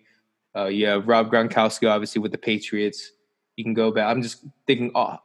uh, 0.56 0.66
you 0.66 0.86
have 0.86 1.06
Rob 1.06 1.30
Gronkowski, 1.30 1.88
obviously 1.88 2.20
with 2.22 2.32
the 2.32 2.38
Patriots. 2.38 3.12
You 3.56 3.64
can 3.64 3.74
go 3.74 3.90
back. 3.90 4.06
I'm 4.06 4.22
just 4.22 4.42
thinking 4.66 4.90
oh, 4.94 5.18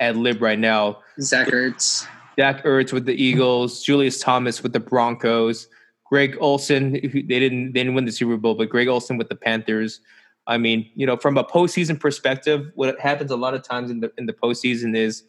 ad 0.00 0.16
lib 0.16 0.42
right 0.42 0.58
now. 0.58 0.98
Zach 1.20 1.48
Ertz. 1.48 2.06
Zach 2.38 2.64
Ertz 2.64 2.92
with 2.92 3.06
the 3.06 3.22
Eagles, 3.22 3.82
Julius 3.82 4.20
Thomas 4.20 4.62
with 4.62 4.72
the 4.72 4.80
Broncos, 4.80 5.68
Greg 6.04 6.36
Olsen. 6.40 6.92
They 6.92 7.00
didn't 7.00 7.72
they 7.72 7.80
didn't 7.80 7.94
win 7.94 8.04
the 8.04 8.12
Super 8.12 8.36
Bowl, 8.36 8.54
but 8.54 8.68
Greg 8.68 8.88
Olsen 8.88 9.16
with 9.16 9.28
the 9.28 9.36
Panthers. 9.36 10.00
I 10.46 10.58
mean, 10.58 10.90
you 10.94 11.06
know, 11.06 11.16
from 11.16 11.36
a 11.36 11.44
postseason 11.44 12.00
perspective, 12.00 12.72
what 12.74 12.98
happens 12.98 13.30
a 13.30 13.36
lot 13.36 13.54
of 13.54 13.62
times 13.62 13.90
in 13.90 14.00
the 14.00 14.12
in 14.18 14.26
the 14.26 14.32
postseason 14.32 14.96
is, 14.96 15.22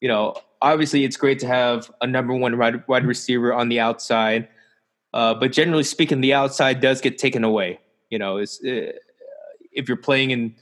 you 0.00 0.08
know, 0.08 0.34
obviously 0.60 1.04
it's 1.04 1.16
great 1.16 1.38
to 1.40 1.46
have 1.46 1.90
a 2.00 2.06
number 2.06 2.34
one 2.34 2.58
wide, 2.58 2.86
wide 2.86 3.06
receiver 3.06 3.52
on 3.54 3.68
the 3.68 3.80
outside, 3.80 4.48
uh, 5.14 5.34
but 5.34 5.52
generally 5.52 5.84
speaking, 5.84 6.20
the 6.20 6.34
outside 6.34 6.80
does 6.80 7.00
get 7.00 7.18
taken 7.18 7.44
away. 7.44 7.78
You 8.10 8.18
know, 8.18 8.38
uh, 8.38 8.46
if 8.60 9.88
you're 9.88 9.96
playing 9.96 10.32
in 10.32 10.54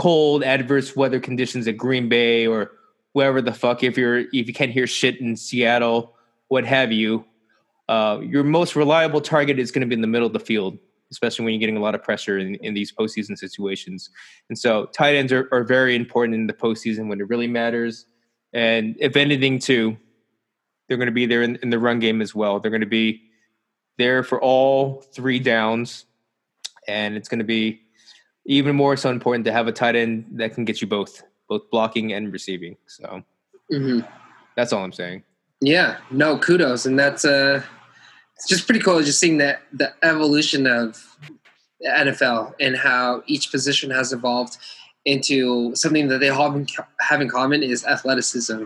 cold, 0.00 0.42
adverse 0.42 0.96
weather 0.96 1.20
conditions 1.20 1.68
at 1.68 1.76
Green 1.76 2.08
Bay 2.08 2.46
or 2.46 2.72
wherever 3.12 3.42
the 3.42 3.52
fuck 3.52 3.84
if 3.84 3.98
you're 3.98 4.20
if 4.20 4.48
you 4.48 4.54
can't 4.54 4.72
hear 4.72 4.86
shit 4.86 5.20
in 5.20 5.36
Seattle, 5.36 6.14
what 6.48 6.64
have 6.64 6.90
you. 6.90 7.22
Uh, 7.86 8.18
your 8.22 8.42
most 8.42 8.74
reliable 8.74 9.20
target 9.20 9.58
is 9.58 9.70
going 9.70 9.82
to 9.82 9.86
be 9.86 9.94
in 9.94 10.00
the 10.00 10.06
middle 10.06 10.26
of 10.26 10.32
the 10.32 10.40
field, 10.40 10.78
especially 11.10 11.44
when 11.44 11.52
you're 11.52 11.60
getting 11.60 11.76
a 11.76 11.80
lot 11.80 11.94
of 11.94 12.02
pressure 12.02 12.38
in, 12.38 12.54
in 12.56 12.72
these 12.72 12.90
postseason 12.90 13.36
situations. 13.36 14.08
And 14.48 14.58
so 14.58 14.86
tight 14.86 15.16
ends 15.16 15.34
are, 15.34 15.48
are 15.52 15.64
very 15.64 15.94
important 15.94 16.34
in 16.34 16.46
the 16.46 16.54
postseason 16.54 17.08
when 17.08 17.20
it 17.20 17.28
really 17.28 17.48
matters. 17.48 18.06
And 18.54 18.96
if 19.00 19.16
anything, 19.16 19.58
too, 19.58 19.98
they're 20.88 20.96
going 20.96 21.08
to 21.08 21.12
be 21.12 21.26
there 21.26 21.42
in, 21.42 21.56
in 21.56 21.68
the 21.68 21.78
run 21.78 21.98
game 21.98 22.22
as 22.22 22.34
well. 22.34 22.58
They're 22.58 22.70
going 22.70 22.80
to 22.80 22.86
be 22.86 23.22
there 23.98 24.22
for 24.22 24.40
all 24.40 25.02
three 25.12 25.40
downs, 25.40 26.06
and 26.88 27.16
it's 27.18 27.28
going 27.28 27.40
to 27.40 27.44
be 27.44 27.82
even 28.46 28.74
more 28.74 28.96
so 28.96 29.10
important 29.10 29.44
to 29.44 29.52
have 29.52 29.66
a 29.66 29.72
tight 29.72 29.96
end 29.96 30.26
that 30.32 30.54
can 30.54 30.64
get 30.64 30.80
you 30.80 30.86
both 30.86 31.22
both 31.48 31.68
blocking 31.70 32.12
and 32.12 32.32
receiving. 32.32 32.76
So 32.86 33.22
mm-hmm. 33.72 34.00
that's 34.56 34.72
all 34.72 34.84
I'm 34.84 34.92
saying. 34.92 35.24
Yeah, 35.60 35.98
no 36.10 36.38
kudos, 36.38 36.86
and 36.86 36.98
that's 36.98 37.24
uh, 37.24 37.62
it's 38.36 38.48
just 38.48 38.66
pretty 38.66 38.80
cool 38.80 39.02
just 39.02 39.20
seeing 39.20 39.38
that 39.38 39.60
the 39.72 39.92
evolution 40.02 40.66
of 40.66 41.04
the 41.80 41.88
NFL 41.88 42.54
and 42.60 42.76
how 42.76 43.22
each 43.26 43.50
position 43.50 43.90
has 43.90 44.12
evolved 44.12 44.56
into 45.04 45.74
something 45.74 46.08
that 46.08 46.18
they 46.18 46.28
all 46.28 46.64
have 47.00 47.20
in 47.20 47.28
common 47.28 47.62
is 47.62 47.84
athleticism. 47.84 48.64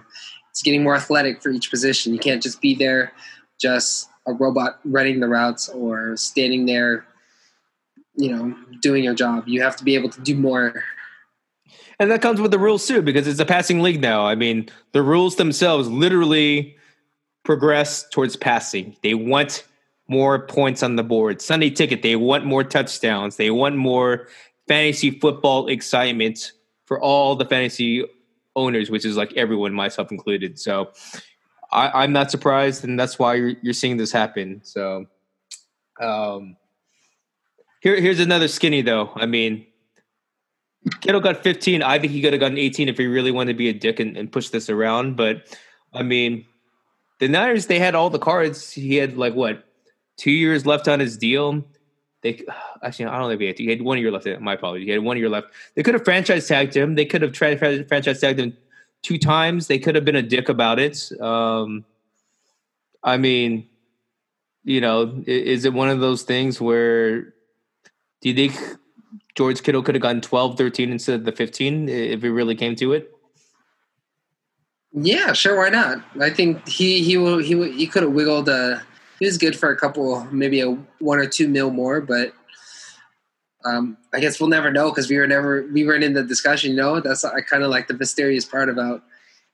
It's 0.51 0.63
getting 0.63 0.83
more 0.83 0.95
athletic 0.95 1.43
for 1.43 1.51
each 1.51 1.71
position. 1.71 2.13
You 2.13 2.19
can't 2.19 2.43
just 2.43 2.61
be 2.61 2.75
there, 2.75 3.13
just 3.61 4.09
a 4.27 4.33
robot 4.33 4.79
running 4.85 5.21
the 5.21 5.29
routes 5.29 5.69
or 5.69 6.17
standing 6.17 6.67
there, 6.67 7.05
you 8.17 8.35
know, 8.35 8.57
doing 8.81 9.05
your 9.05 9.15
job. 9.15 9.45
You 9.47 9.63
have 9.63 9.77
to 9.77 9.85
be 9.85 9.95
able 9.95 10.11
to 10.11 10.21
do 10.21 10.37
more. 10.37 10.83
And 11.99 12.11
that 12.11 12.23
comes 12.23 12.41
with 12.41 12.51
the 12.51 12.59
rules 12.59 12.87
too, 12.87 13.03
because 13.03 13.27
it's 13.27 13.41
a 13.41 13.47
passing 13.47 13.81
league 13.81 14.01
now. 14.01 14.27
I 14.27 14.35
mean, 14.35 14.69
the 14.93 15.03
rules 15.03 15.37
themselves 15.37 15.89
literally 15.89 16.77
progress 17.45 18.09
towards 18.09 18.37
passing. 18.37 18.97
They 19.03 19.15
want 19.15 19.65
more 20.09 20.47
points 20.47 20.83
on 20.83 20.97
the 20.97 21.03
board. 21.03 21.41
Sunday 21.41 21.71
ticket, 21.71 22.03
they 22.03 22.17
want 22.17 22.45
more 22.45 22.65
touchdowns. 22.65 23.37
They 23.37 23.51
want 23.51 23.77
more 23.77 24.29
fantasy 24.67 25.19
football 25.19 25.69
excitement 25.69 26.53
for 26.87 27.01
all 27.01 27.37
the 27.37 27.45
fantasy 27.45 28.05
owners, 28.57 28.91
which 28.91 29.05
is 29.05 29.17
like 29.17 29.33
everyone, 29.35 29.73
myself 29.73 30.11
included. 30.11 30.59
So 30.59 30.93
I, 31.73 32.05
am 32.05 32.13
not 32.13 32.31
surprised, 32.31 32.85
and 32.85 32.99
that's 32.99 33.19
why 33.19 33.35
you're, 33.35 33.55
you're 33.63 33.75
seeing 33.75 33.97
this 33.97 34.13
happen. 34.13 34.61
So 34.63 35.07
um, 36.01 36.57
here, 37.85 38.01
here's 38.01 38.19
another 38.19 38.49
skinny 38.49 38.81
though. 38.81 39.13
I 39.15 39.27
mean, 39.27 39.67
Kittle 41.03 41.21
got 41.21 41.43
15. 41.43 41.83
I 41.83 41.99
think 41.99 42.13
he 42.13 42.23
could 42.23 42.33
have 42.33 42.41
gotten 42.41 42.57
18 42.57 42.89
if 42.89 42.97
he 42.97 43.07
really 43.07 43.31
wanted 43.31 43.53
to 43.53 43.59
be 43.59 43.69
a 43.69 43.75
dick 43.75 44.01
and, 44.01 44.17
and 44.17 44.33
push 44.33 44.49
this 44.49 44.71
around. 44.71 45.17
But 45.17 45.57
I 45.93 46.03
mean, 46.03 46.47
the 47.21 47.29
Niners, 47.29 47.67
they 47.67 47.79
had 47.79 47.95
all 47.95 48.09
the 48.09 48.19
cards. 48.19 48.73
He 48.73 48.97
had 48.97 49.19
like 49.19 49.35
what 49.35 49.65
two 50.17 50.31
years 50.31 50.65
left 50.65 50.89
on 50.89 50.99
his 50.99 51.19
deal. 51.19 51.63
They 52.23 52.43
actually, 52.83 53.05
I 53.05 53.19
don't 53.19 53.29
think 53.29 53.43
he 53.43 53.47
had, 53.49 53.59
he 53.59 53.69
had 53.69 53.83
one 53.83 53.99
year 53.99 54.11
left. 54.11 54.27
My 54.41 54.55
apologies. 54.55 54.87
He 54.87 54.91
had 54.91 55.03
one 55.03 55.19
year 55.19 55.29
left. 55.29 55.49
They 55.75 55.83
could 55.83 55.93
have 55.93 56.05
franchise 56.05 56.49
tagged 56.49 56.75
him. 56.75 56.95
They 56.95 57.05
could 57.05 57.21
have 57.21 57.33
tried 57.33 57.59
franchise 57.59 58.19
tagged 58.19 58.41
him 58.41 58.57
two 59.03 59.19
times. 59.19 59.67
They 59.67 59.79
could 59.79 59.95
have 59.95 60.07
been 60.07 60.17
a 60.17 60.23
dick 60.23 60.49
about 60.49 60.79
it. 60.79 61.13
Um, 61.21 61.85
I 63.03 63.19
mean, 63.19 63.69
you 64.65 64.81
know, 64.81 65.23
is 65.27 65.67
it 65.67 65.75
one 65.75 65.91
of 65.91 66.01
those 66.01 66.23
things 66.23 66.63
where 66.63 67.34
do 68.25 68.31
you 68.31 68.35
think 68.35 68.79
George 69.35 69.63
Kittle 69.63 69.83
could 69.83 69.95
have 69.95 70.01
gotten 70.01 70.23
12, 70.23 70.57
13 70.57 70.91
instead 70.91 71.21
of 71.21 71.25
the 71.27 71.33
15 71.33 71.91
if 71.91 72.25
it 72.25 72.33
really 72.33 72.55
came 72.55 72.75
to 72.77 72.95
it? 72.95 73.15
Yeah, 74.93 75.35
sure. 75.35 75.59
Why 75.59 75.69
not? 75.69 76.03
I 76.21 76.31
think 76.31 76.67
he 76.67 77.03
he 77.03 77.19
will, 77.19 77.39
he 77.39 77.71
he 77.73 77.87
could 77.87 78.03
have 78.05 78.13
wiggled. 78.13 78.49
Uh, 78.49 78.79
he 79.19 79.27
was 79.27 79.37
good 79.37 79.59
for 79.59 79.71
a 79.71 79.77
couple, 79.77 80.25
maybe 80.31 80.61
a 80.61 80.71
one 81.01 81.19
or 81.19 81.27
two 81.27 81.49
mil 81.49 81.71
more, 81.71 82.01
but 82.01 82.33
um, 83.67 83.99
I 84.15 84.21
guess 84.21 84.41
we'll 84.41 84.49
never 84.49 84.71
know 84.71 84.91
because 84.91 85.11
we 85.11 85.19
were 85.19 85.27
never 85.27 85.67
we 85.73 85.85
weren't 85.85 86.05
in 86.05 86.15
the 86.15 86.23
discussion. 86.23 86.71
You 86.71 86.77
know, 86.77 87.01
that's 87.01 87.25
I 87.25 87.41
kind 87.41 87.63
of 87.63 87.71
like 87.71 87.89
the 87.89 87.95
mysterious 87.95 88.45
part 88.45 88.71
about 88.71 89.03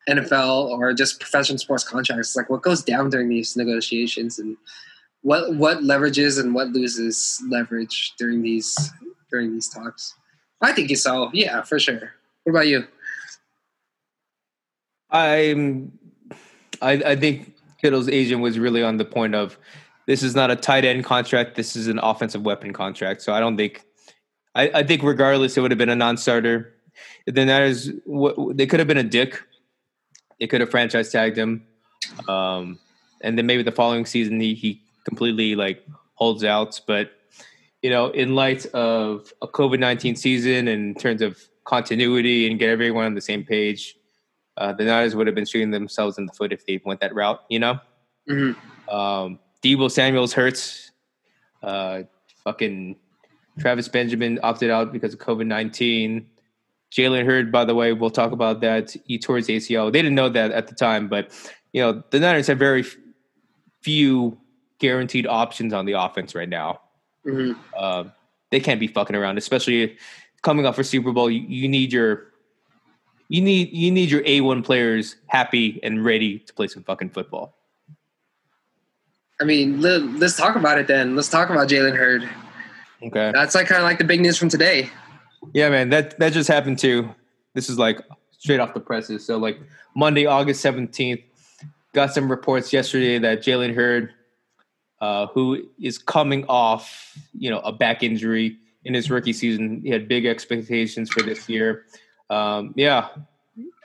NFL 0.08 0.68
or 0.68 0.92
just 0.92 1.18
professional 1.18 1.58
sports 1.58 1.84
contracts. 1.84 2.36
Like 2.36 2.50
what 2.50 2.62
goes 2.62 2.84
down 2.84 3.10
during 3.10 3.30
these 3.30 3.56
negotiations 3.56 4.38
and 4.38 4.58
what 5.22 5.54
what 5.54 5.78
leverages 5.78 6.40
and 6.40 6.54
what 6.54 6.68
loses 6.68 7.42
leverage 7.48 8.14
during 8.18 8.42
these 8.42 8.92
during 9.30 9.52
these 9.52 9.68
talks. 9.68 10.14
I 10.62 10.72
think 10.72 10.90
you 10.90 10.96
saw, 10.96 11.30
yeah, 11.32 11.62
for 11.62 11.78
sure. 11.78 12.12
What 12.44 12.50
about 12.50 12.68
you? 12.68 12.86
I'm 15.10 15.98
I, 16.82 16.92
I 16.92 17.16
think 17.16 17.54
Kittle's 17.80 18.08
agent 18.08 18.42
was 18.42 18.58
really 18.58 18.82
on 18.82 18.96
the 18.96 19.04
point 19.04 19.34
of 19.34 19.58
this 20.06 20.22
is 20.22 20.34
not 20.34 20.50
a 20.50 20.56
tight 20.56 20.84
end 20.84 21.04
contract. 21.04 21.54
This 21.54 21.76
is 21.76 21.86
an 21.86 21.98
offensive 21.98 22.42
weapon 22.42 22.72
contract. 22.72 23.22
So 23.22 23.32
I 23.32 23.40
don't 23.40 23.56
think 23.56 23.84
I, 24.54 24.70
I 24.74 24.82
think 24.82 25.02
regardless 25.02 25.56
it 25.56 25.60
would 25.60 25.70
have 25.70 25.78
been 25.78 25.88
a 25.88 25.96
non-starter. 25.96 26.74
Then 27.26 27.46
that 27.46 27.62
is 27.62 27.92
what 28.04 28.56
they 28.56 28.66
could 28.66 28.80
have 28.80 28.88
been 28.88 28.98
a 28.98 29.04
dick. 29.04 29.40
They 30.38 30.46
could 30.46 30.60
have 30.60 30.70
franchise 30.70 31.12
tagged 31.12 31.36
him, 31.36 31.66
um, 32.28 32.78
and 33.20 33.36
then 33.36 33.46
maybe 33.46 33.62
the 33.62 33.72
following 33.72 34.06
season 34.06 34.40
he 34.40 34.54
he 34.54 34.82
completely 35.04 35.54
like 35.54 35.84
holds 36.14 36.44
out. 36.44 36.80
But 36.86 37.10
you 37.82 37.90
know, 37.90 38.08
in 38.08 38.34
light 38.34 38.66
of 38.66 39.32
a 39.42 39.48
COVID 39.48 39.78
nineteen 39.78 40.16
season, 40.16 40.68
and 40.68 40.94
in 40.94 40.94
terms 40.94 41.22
of 41.22 41.38
continuity 41.64 42.50
and 42.50 42.58
get 42.58 42.68
everyone 42.68 43.04
on 43.04 43.14
the 43.14 43.20
same 43.20 43.44
page, 43.44 43.96
uh, 44.56 44.72
the 44.72 44.84
Niners 44.84 45.14
would 45.14 45.26
have 45.26 45.34
been 45.34 45.46
shooting 45.46 45.70
themselves 45.70 46.18
in 46.18 46.26
the 46.26 46.32
foot 46.32 46.52
if 46.52 46.66
they 46.66 46.80
went 46.84 47.00
that 47.00 47.14
route, 47.14 47.40
you 47.48 47.58
know? 47.58 47.78
Mm-hmm. 48.28 48.94
Um, 48.94 49.38
Deebo 49.62 49.90
Samuels 49.90 50.32
hurts. 50.32 50.90
Uh, 51.62 52.02
fucking 52.44 52.96
Travis 53.58 53.88
Benjamin 53.88 54.38
opted 54.42 54.70
out 54.70 54.92
because 54.92 55.14
of 55.14 55.20
COVID 55.20 55.46
19. 55.46 56.26
Jalen 56.90 57.24
Hurd, 57.24 57.52
by 57.52 57.64
the 57.64 57.74
way, 57.74 57.92
we'll 57.92 58.10
talk 58.10 58.32
about 58.32 58.60
that. 58.62 58.96
He 59.04 59.18
tore 59.18 59.36
his 59.36 59.46
ACL. 59.46 59.92
They 59.92 60.02
didn't 60.02 60.16
know 60.16 60.28
that 60.28 60.50
at 60.50 60.66
the 60.66 60.74
time, 60.74 61.08
but, 61.08 61.30
you 61.72 61.80
know, 61.80 62.02
the 62.10 62.18
Niners 62.18 62.48
have 62.48 62.58
very 62.58 62.84
few 63.80 64.36
guaranteed 64.80 65.26
options 65.26 65.72
on 65.72 65.86
the 65.86 65.92
offense 65.92 66.34
right 66.34 66.48
now. 66.48 66.80
Mm-hmm. 67.24 67.60
Uh, 67.76 68.04
they 68.50 68.58
can't 68.58 68.80
be 68.80 68.88
fucking 68.88 69.14
around, 69.14 69.38
especially 69.38 69.96
coming 70.42 70.66
off 70.66 70.78
a 70.78 70.84
Super 70.84 71.12
Bowl. 71.12 71.30
You, 71.30 71.42
you 71.42 71.68
need 71.68 71.92
your 71.92 72.30
you 73.28 73.40
need 73.40 73.72
you 73.72 73.90
need 73.92 74.10
your 74.10 74.22
A1 74.22 74.64
players 74.64 75.16
happy 75.28 75.78
and 75.82 76.04
ready 76.04 76.40
to 76.40 76.52
play 76.52 76.66
some 76.66 76.82
fucking 76.82 77.10
football. 77.10 77.54
I 79.40 79.44
mean, 79.44 79.80
let, 79.80 80.02
us 80.22 80.36
talk 80.36 80.56
about 80.56 80.78
it 80.78 80.86
then. 80.86 81.16
Let's 81.16 81.28
talk 81.28 81.48
about 81.48 81.68
Jalen 81.68 81.96
Hurd. 81.96 82.28
Okay, 83.02 83.30
that's 83.32 83.54
like 83.54 83.68
kind 83.68 83.80
of 83.80 83.84
like 83.84 83.98
the 83.98 84.04
big 84.04 84.20
news 84.20 84.36
from 84.36 84.48
today. 84.48 84.90
Yeah, 85.54 85.70
man, 85.70 85.90
that 85.90 86.18
that 86.18 86.32
just 86.32 86.48
happened 86.48 86.78
too. 86.78 87.08
This 87.54 87.70
is 87.70 87.78
like 87.78 88.00
straight 88.36 88.60
off 88.60 88.74
the 88.74 88.80
presses. 88.80 89.24
So 89.24 89.38
like 89.38 89.58
Monday, 89.94 90.26
August 90.26 90.60
seventeenth, 90.60 91.20
got 91.94 92.12
some 92.12 92.30
reports 92.30 92.72
yesterday 92.72 93.18
that 93.18 93.42
Jalen 93.42 93.74
Hurd, 93.74 94.12
uh, 95.00 95.26
who 95.28 95.62
is 95.80 95.98
coming 95.98 96.44
off, 96.46 97.18
you 97.32 97.50
know, 97.50 97.60
a 97.60 97.72
back 97.72 98.02
injury 98.02 98.56
in 98.84 98.94
his 98.94 99.10
rookie 99.10 99.32
season, 99.32 99.80
he 99.82 99.90
had 99.90 100.08
big 100.08 100.26
expectations 100.26 101.10
for 101.10 101.22
this 101.22 101.48
year 101.48 101.84
um, 102.30 102.72
yeah, 102.76 103.08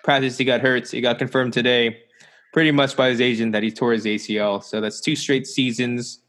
practice 0.04 0.38
he 0.38 0.46
got 0.46 0.62
hurt. 0.62 0.90
He 0.90 1.02
got 1.02 1.18
confirmed 1.18 1.52
today, 1.52 2.04
pretty 2.54 2.72
much 2.72 2.96
by 2.96 3.10
his 3.10 3.20
agent 3.20 3.52
that 3.52 3.64
he 3.64 3.72
tore 3.72 3.92
his 3.92 4.06
ACL. 4.06 4.64
So 4.64 4.80
that's 4.80 5.02
two 5.02 5.16
straight 5.16 5.48
seasons 5.48 6.20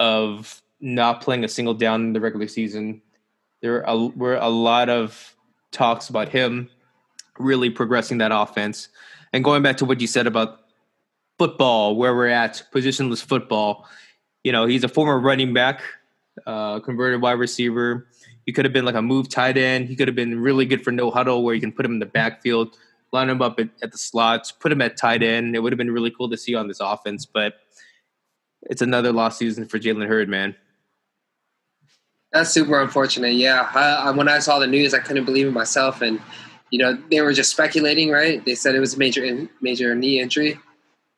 of 0.00 0.62
not 0.80 1.20
playing 1.20 1.44
a 1.44 1.48
single 1.48 1.74
down 1.74 2.02
in 2.02 2.12
the 2.12 2.20
regular 2.20 2.48
season. 2.48 3.02
There 3.60 3.84
were 4.16 4.36
a 4.36 4.48
lot 4.48 4.88
of 4.88 5.36
talks 5.72 6.08
about 6.08 6.28
him 6.28 6.70
really 7.38 7.70
progressing 7.70 8.18
that 8.18 8.32
offense. 8.32 8.88
And 9.32 9.42
going 9.42 9.62
back 9.62 9.76
to 9.78 9.84
what 9.84 10.00
you 10.00 10.06
said 10.06 10.26
about 10.26 10.60
football, 11.42 11.96
where 11.96 12.14
we're 12.14 12.28
at, 12.28 12.62
positionless 12.72 13.20
football, 13.20 13.84
you 14.44 14.52
know, 14.52 14.64
he's 14.64 14.84
a 14.84 14.88
former 14.88 15.18
running 15.18 15.52
back, 15.52 15.80
uh, 16.46 16.78
converted 16.78 17.20
wide 17.20 17.32
receiver. 17.32 18.06
He 18.46 18.52
could 18.52 18.64
have 18.64 18.72
been 18.72 18.84
like 18.84 18.94
a 18.94 19.02
move 19.02 19.28
tight 19.28 19.56
end. 19.56 19.88
He 19.88 19.96
could 19.96 20.06
have 20.06 20.14
been 20.14 20.38
really 20.40 20.66
good 20.66 20.84
for 20.84 20.92
no 20.92 21.10
huddle, 21.10 21.42
where 21.42 21.52
you 21.52 21.60
can 21.60 21.72
put 21.72 21.84
him 21.84 21.94
in 21.94 21.98
the 21.98 22.06
backfield, 22.06 22.78
line 23.10 23.28
him 23.28 23.42
up 23.42 23.58
at, 23.58 23.70
at 23.82 23.90
the 23.90 23.98
slots, 23.98 24.52
put 24.52 24.70
him 24.70 24.80
at 24.80 24.96
tight 24.96 25.24
end. 25.24 25.56
It 25.56 25.58
would 25.58 25.72
have 25.72 25.78
been 25.78 25.90
really 25.90 26.12
cool 26.12 26.30
to 26.30 26.36
see 26.36 26.54
on 26.54 26.68
this 26.68 26.78
offense, 26.78 27.26
but 27.26 27.54
it's 28.62 28.82
another 28.82 29.12
lost 29.12 29.36
season 29.38 29.66
for 29.66 29.80
Jalen 29.80 30.06
Hurd, 30.06 30.28
man. 30.28 30.54
That's 32.32 32.50
super 32.50 32.80
unfortunate. 32.80 33.34
Yeah, 33.34 33.68
I, 33.74 34.12
when 34.12 34.28
I 34.28 34.38
saw 34.38 34.60
the 34.60 34.68
news, 34.68 34.94
I 34.94 35.00
couldn't 35.00 35.24
believe 35.24 35.48
it 35.48 35.52
myself, 35.52 36.02
and 36.02 36.20
you 36.70 36.78
know 36.78 36.96
they 37.10 37.20
were 37.20 37.32
just 37.32 37.50
speculating, 37.50 38.10
right? 38.10 38.44
They 38.44 38.54
said 38.54 38.76
it 38.76 38.80
was 38.80 38.94
a 38.94 38.98
major 38.98 39.48
major 39.60 39.94
knee 39.96 40.20
injury, 40.20 40.56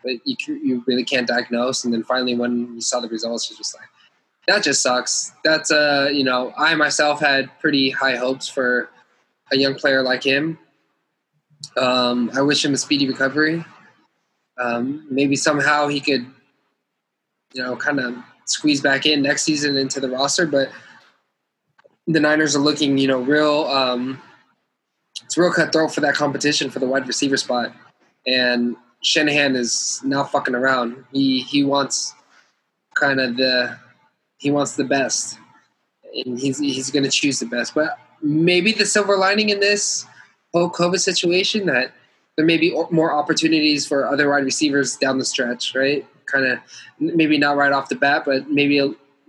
but 0.04 0.12
you 0.24 0.36
you 0.62 0.84
really 0.86 1.04
can't 1.04 1.26
diagnose. 1.26 1.84
And 1.84 1.92
then 1.92 2.04
finally, 2.04 2.36
when 2.36 2.74
you 2.74 2.80
saw 2.80 3.00
the 3.00 3.08
results, 3.08 3.50
you're 3.50 3.56
just 3.56 3.74
like, 3.74 3.88
that 4.46 4.62
just 4.62 4.82
sucks. 4.82 5.32
That's 5.42 5.70
uh, 5.70 6.08
you 6.12 6.22
know, 6.22 6.52
I 6.56 6.74
myself 6.74 7.20
had 7.20 7.50
pretty 7.60 7.90
high 7.90 8.16
hopes 8.16 8.48
for 8.48 8.90
a 9.50 9.56
young 9.56 9.74
player 9.74 10.02
like 10.02 10.22
him. 10.22 10.58
Um, 11.76 12.30
I 12.34 12.42
wish 12.42 12.64
him 12.64 12.74
a 12.74 12.76
speedy 12.76 13.08
recovery. 13.08 13.64
Um, 14.58 15.06
maybe 15.10 15.34
somehow 15.34 15.88
he 15.88 16.00
could, 16.00 16.26
you 17.54 17.62
know, 17.62 17.74
kind 17.74 17.98
of 17.98 18.14
squeeze 18.44 18.80
back 18.80 19.06
in 19.06 19.22
next 19.22 19.42
season 19.42 19.76
into 19.76 19.98
the 19.98 20.10
roster. 20.10 20.46
But 20.46 20.70
the 22.06 22.20
Niners 22.20 22.54
are 22.54 22.60
looking, 22.60 22.98
you 22.98 23.08
know, 23.08 23.20
real. 23.20 23.64
Um, 23.64 24.20
it's 25.24 25.38
real 25.38 25.52
cutthroat 25.52 25.94
for 25.94 26.00
that 26.02 26.14
competition 26.14 26.70
for 26.70 26.80
the 26.80 26.86
wide 26.86 27.06
receiver 27.06 27.36
spot, 27.36 27.72
and 28.26 28.76
Shanahan 29.04 29.54
is 29.54 30.00
not 30.02 30.32
fucking 30.32 30.54
around. 30.54 31.04
He 31.12 31.40
he 31.40 31.62
wants 31.62 32.14
kind 32.94 33.20
of 33.20 33.36
the 33.36 33.76
he 34.38 34.50
wants 34.50 34.76
the 34.76 34.84
best, 34.84 35.38
and 36.24 36.38
he's 36.38 36.58
he's 36.58 36.90
going 36.90 37.04
to 37.04 37.10
choose 37.10 37.38
the 37.38 37.46
best. 37.46 37.74
But 37.74 37.98
maybe 38.22 38.72
the 38.72 38.86
silver 38.86 39.16
lining 39.16 39.50
in 39.50 39.60
this 39.60 40.06
whole 40.52 40.70
COVID 40.70 41.00
situation 41.00 41.66
that 41.66 41.92
there 42.36 42.46
may 42.46 42.56
be 42.56 42.74
more 42.90 43.12
opportunities 43.12 43.86
for 43.86 44.06
other 44.06 44.30
wide 44.30 44.44
receivers 44.44 44.96
down 44.96 45.18
the 45.18 45.24
stretch, 45.24 45.74
right? 45.74 46.06
Kind 46.26 46.46
of 46.46 46.58
maybe 46.98 47.36
not 47.36 47.56
right 47.56 47.72
off 47.72 47.88
the 47.88 47.96
bat, 47.96 48.24
but 48.24 48.50
maybe 48.50 48.80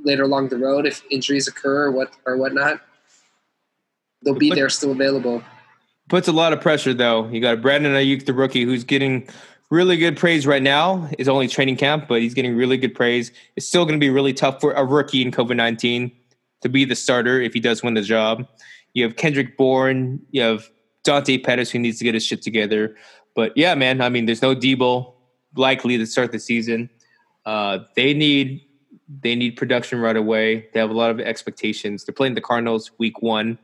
later 0.03 0.23
along 0.23 0.49
the 0.49 0.57
road 0.57 0.86
if 0.86 1.03
injuries 1.11 1.47
occur 1.47 1.86
or 1.86 1.91
what 1.91 2.13
or 2.26 2.38
whatnot. 2.38 2.82
They'll 4.23 4.36
be 4.36 4.51
there, 4.51 4.69
still 4.69 4.91
available. 4.91 5.43
Puts 6.07 6.28
a 6.28 6.32
lot 6.32 6.53
of 6.53 6.61
pressure 6.61 6.93
though. 6.93 7.28
You 7.28 7.41
got 7.41 7.61
Brandon 7.61 7.93
Aiyuk, 7.93 8.26
the 8.26 8.34
rookie, 8.34 8.63
who's 8.63 8.84
getting 8.84 9.28
really 9.70 9.97
good 9.97 10.18
praise 10.18 10.45
right 10.45 10.61
now. 10.61 11.09
It's 11.18 11.30
only 11.30 11.47
training 11.47 11.78
camp, 11.78 12.07
but 12.07 12.22
he's 12.22 12.34
getting 12.34 12.55
really 12.55 12.78
good 12.78 12.95
praise. 12.95 13.32
It's 13.55 13.68
still 13.68 13.86
going 13.86 13.99
to 13.99 14.03
be 14.03 14.09
really 14.09 14.34
tough 14.34 14.61
for 14.61 14.74
a 14.74 14.86
rookie 14.86 15.22
in 15.22 15.32
COVID 15.32 15.55
nineteen 15.55 16.11
to 16.61 16.70
be 16.70 16.86
the 16.86 16.95
starter 16.95 17.41
if 17.41 17.53
he 17.53 17.59
does 17.59 17.84
win 17.84 17.93
the 17.93 18.01
job. 18.01 18.47
You 18.93 19.03
have 19.03 19.16
Kendrick 19.16 19.57
Bourne. 19.57 20.22
You 20.32 20.41
have 20.41 20.70
Dante 21.03 21.38
Pettis 21.38 21.72
who 21.72 21.80
needs 21.80 21.97
to 21.99 22.03
get 22.03 22.13
his 22.13 22.26
shit 22.26 22.41
together. 22.41 22.95
But 23.36 23.55
yeah, 23.57 23.76
man, 23.76 24.01
I 24.01 24.09
mean, 24.09 24.26
there's 24.26 24.41
no 24.41 24.55
Deebo 24.55 25.13
likely 25.55 25.97
to 25.97 26.05
start 26.05 26.32
the 26.32 26.39
season. 26.39 26.89
Uh, 27.45 27.80
they 27.95 28.13
need 28.13 28.61
they 29.22 29.36
need 29.36 29.51
production 29.51 29.99
right 29.99 30.18
away. 30.18 30.68
They 30.74 30.80
have 30.80 30.89
a 30.89 30.93
lot 30.93 31.11
of 31.11 31.20
expectations. 31.20 32.05
They're 32.05 32.13
playing 32.13 32.34
the 32.34 32.41
Cardinals 32.41 32.91
week 32.97 33.22
one. 33.22 33.59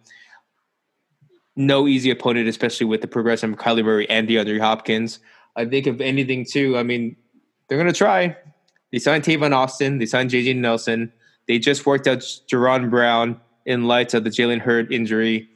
No 1.56 1.88
easy 1.88 2.12
opponent, 2.12 2.48
especially 2.48 2.86
with 2.86 3.02
the 3.02 3.08
progression 3.08 3.54
of 3.54 3.60
Kyler 3.60 3.84
Murray 3.84 4.10
and 4.10 4.28
DeAndre 4.28 4.60
Hopkins. 4.60 5.20
I 5.56 5.66
think 5.66 5.88
if 5.88 6.00
anything, 6.02 6.46
too, 6.46 6.78
I 6.78 6.84
mean, 6.84 7.16
they're 7.68 7.78
going 7.78 7.92
to 7.92 7.98
try. 7.98 8.36
They 8.92 9.00
signed 9.00 9.24
Tavon 9.24 9.56
Austin. 9.56 9.98
They 9.98 10.06
signed 10.06 10.32
JJ 10.32 10.58
Nelson. 10.58 11.12
They 11.48 11.60
just 11.60 11.86
worked 11.86 12.08
out 12.08 12.20
Jaron 12.20 12.90
Brown 12.90 13.40
in 13.66 13.86
light 13.86 14.14
of 14.14 14.24
the 14.24 14.30
Jalen 14.30 14.60
Hurd 14.60 14.92
injury. 14.92 15.50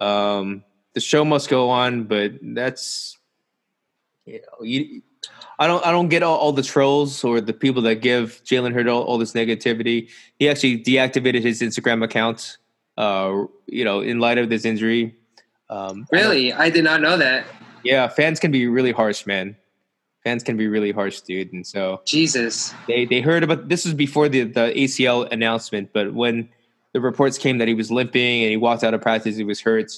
Um, 0.00 0.64
the 0.94 1.00
show 1.00 1.24
must 1.24 1.48
go 1.48 1.70
on, 1.70 2.04
but 2.04 2.32
that's 2.42 3.16
you 4.24 4.40
know, 4.40 4.64
you, 4.64 5.02
I 5.58 5.66
don't 5.66 5.84
I 5.84 5.90
don't 5.90 6.08
get 6.08 6.22
all, 6.22 6.36
all, 6.36 6.52
the 6.52 6.62
trolls 6.62 7.24
or 7.24 7.40
the 7.40 7.52
people 7.52 7.82
that 7.82 7.96
give 7.96 8.40
Jalen 8.44 8.72
Hurd 8.72 8.88
all, 8.88 9.02
all, 9.02 9.18
this 9.18 9.32
negativity. 9.32 10.08
He 10.38 10.48
actually 10.48 10.82
deactivated 10.82 11.42
his 11.42 11.60
Instagram 11.60 12.04
account, 12.04 12.58
uh, 12.96 13.44
you 13.66 13.84
know, 13.84 14.00
in 14.00 14.20
light 14.20 14.38
of 14.38 14.48
this 14.48 14.64
injury. 14.64 15.16
Um, 15.70 16.06
really, 16.12 16.52
I, 16.52 16.64
I 16.64 16.70
did 16.70 16.84
not 16.84 17.00
know 17.00 17.16
that. 17.16 17.46
Yeah, 17.88 18.06
fans 18.08 18.38
can 18.38 18.50
be 18.50 18.66
really 18.66 18.92
harsh, 18.92 19.24
man. 19.24 19.56
Fans 20.22 20.42
can 20.42 20.58
be 20.58 20.68
really 20.68 20.92
harsh, 20.92 21.22
dude. 21.22 21.52
And 21.54 21.66
so 21.66 22.02
Jesus, 22.04 22.74
they 22.86 23.06
they 23.06 23.22
heard 23.22 23.42
about 23.42 23.68
this 23.68 23.86
was 23.86 23.94
before 23.94 24.28
the 24.28 24.42
the 24.44 24.72
ACL 24.76 25.30
announcement, 25.32 25.90
but 25.94 26.12
when 26.12 26.50
the 26.92 27.00
reports 27.00 27.38
came 27.38 27.56
that 27.58 27.68
he 27.68 27.72
was 27.72 27.90
limping 27.90 28.42
and 28.42 28.50
he 28.50 28.58
walked 28.58 28.84
out 28.84 28.92
of 28.92 29.00
practice, 29.00 29.36
he 29.36 29.44
was 29.44 29.60
hurt. 29.60 29.90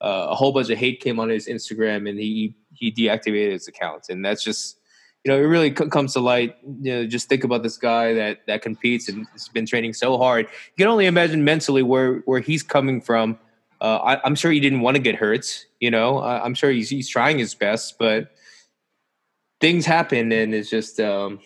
Uh, 0.00 0.28
a 0.30 0.34
whole 0.34 0.52
bunch 0.52 0.68
of 0.70 0.78
hate 0.78 1.00
came 1.00 1.20
on 1.20 1.28
his 1.28 1.46
Instagram, 1.46 2.08
and 2.08 2.18
he 2.18 2.56
he 2.72 2.90
deactivated 2.90 3.52
his 3.52 3.68
account, 3.68 4.06
and 4.08 4.24
that's 4.24 4.42
just 4.42 4.78
you 5.22 5.30
know 5.30 5.38
it 5.38 5.42
really 5.46 5.74
c- 5.74 5.88
comes 5.88 6.14
to 6.14 6.20
light. 6.20 6.56
You 6.82 6.92
know, 6.92 7.06
just 7.06 7.28
think 7.28 7.44
about 7.44 7.62
this 7.62 7.76
guy 7.76 8.14
that 8.14 8.46
that 8.48 8.62
competes 8.62 9.08
and 9.08 9.28
has 9.32 9.48
been 9.48 9.66
training 9.66 9.92
so 9.92 10.18
hard. 10.18 10.46
You 10.46 10.84
can 10.84 10.88
only 10.88 11.06
imagine 11.06 11.44
mentally 11.44 11.84
where 11.84 12.16
where 12.26 12.40
he's 12.40 12.64
coming 12.64 13.00
from. 13.00 13.38
Uh, 13.80 14.18
I, 14.22 14.26
am 14.26 14.34
sure 14.34 14.50
he 14.50 14.60
didn't 14.60 14.80
want 14.80 14.96
to 14.96 15.02
get 15.02 15.14
hurt. 15.14 15.66
You 15.80 15.90
know, 15.90 16.18
I, 16.18 16.44
am 16.44 16.54
sure 16.54 16.70
he's 16.70 16.90
he's 16.90 17.08
trying 17.08 17.38
his 17.38 17.54
best, 17.54 17.98
but 17.98 18.32
things 19.60 19.86
happen, 19.86 20.32
and 20.32 20.54
it's 20.54 20.68
just 20.68 20.98
um, 20.98 21.40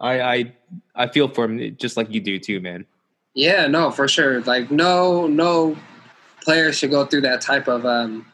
I 0.00 0.20
I 0.20 0.52
I 0.94 1.06
feel 1.08 1.28
for 1.28 1.44
him 1.44 1.76
just 1.76 1.96
like 1.96 2.12
you 2.12 2.20
do 2.20 2.38
too, 2.38 2.60
man. 2.60 2.86
Yeah, 3.34 3.66
no, 3.66 3.90
for 3.90 4.08
sure. 4.08 4.40
Like 4.42 4.70
no 4.70 5.26
no 5.26 5.76
player 6.42 6.72
should 6.72 6.90
go 6.90 7.04
through 7.06 7.22
that 7.22 7.40
type 7.40 7.68
of 7.68 7.86
um, 7.86 8.26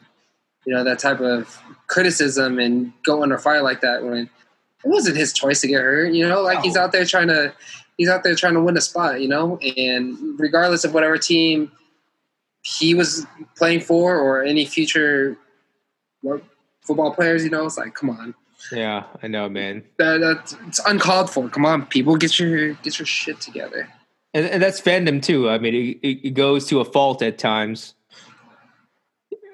you 0.65 0.73
know 0.73 0.83
that 0.83 0.99
type 0.99 1.19
of 1.19 1.61
criticism 1.87 2.57
and 2.57 2.91
go 3.03 3.21
under 3.21 3.37
fire 3.37 3.61
like 3.61 3.81
that 3.81 4.03
when 4.03 4.17
it 4.17 4.29
wasn't 4.83 5.17
his 5.17 5.31
choice 5.31 5.61
to 5.61 5.67
get 5.67 5.81
hurt. 5.81 6.13
You 6.13 6.27
know, 6.27 6.41
like 6.41 6.61
he's 6.61 6.77
out 6.77 6.91
there 6.91 7.05
trying 7.05 7.27
to 7.27 7.53
he's 7.97 8.09
out 8.09 8.23
there 8.23 8.33
trying 8.33 8.55
to 8.55 8.61
win 8.61 8.77
a 8.77 8.81
spot. 8.81 9.21
You 9.21 9.27
know, 9.27 9.57
and 9.77 10.39
regardless 10.39 10.83
of 10.83 10.93
whatever 10.93 11.17
team 11.17 11.71
he 12.63 12.93
was 12.93 13.25
playing 13.55 13.81
for 13.81 14.17
or 14.17 14.43
any 14.43 14.65
future 14.65 15.37
football 16.81 17.13
players, 17.13 17.43
you 17.43 17.49
know, 17.49 17.65
it's 17.65 17.77
like 17.77 17.93
come 17.93 18.09
on. 18.09 18.33
Yeah, 18.71 19.03
I 19.21 19.27
know, 19.27 19.49
man. 19.49 19.83
That, 19.97 20.19
that's 20.19 20.55
it's 20.67 20.79
uncalled 20.85 21.29
for. 21.29 21.49
Come 21.49 21.65
on, 21.65 21.85
people, 21.85 22.15
get 22.15 22.39
your 22.39 22.73
get 22.75 22.97
your 22.97 23.05
shit 23.05 23.39
together. 23.41 23.89
And, 24.33 24.45
and 24.47 24.63
that's 24.63 24.81
fandom 24.81 25.21
too. 25.21 25.49
I 25.49 25.59
mean, 25.59 25.99
it, 26.01 26.07
it 26.27 26.33
goes 26.33 26.65
to 26.67 26.79
a 26.79 26.85
fault 26.85 27.21
at 27.21 27.37
times 27.37 27.93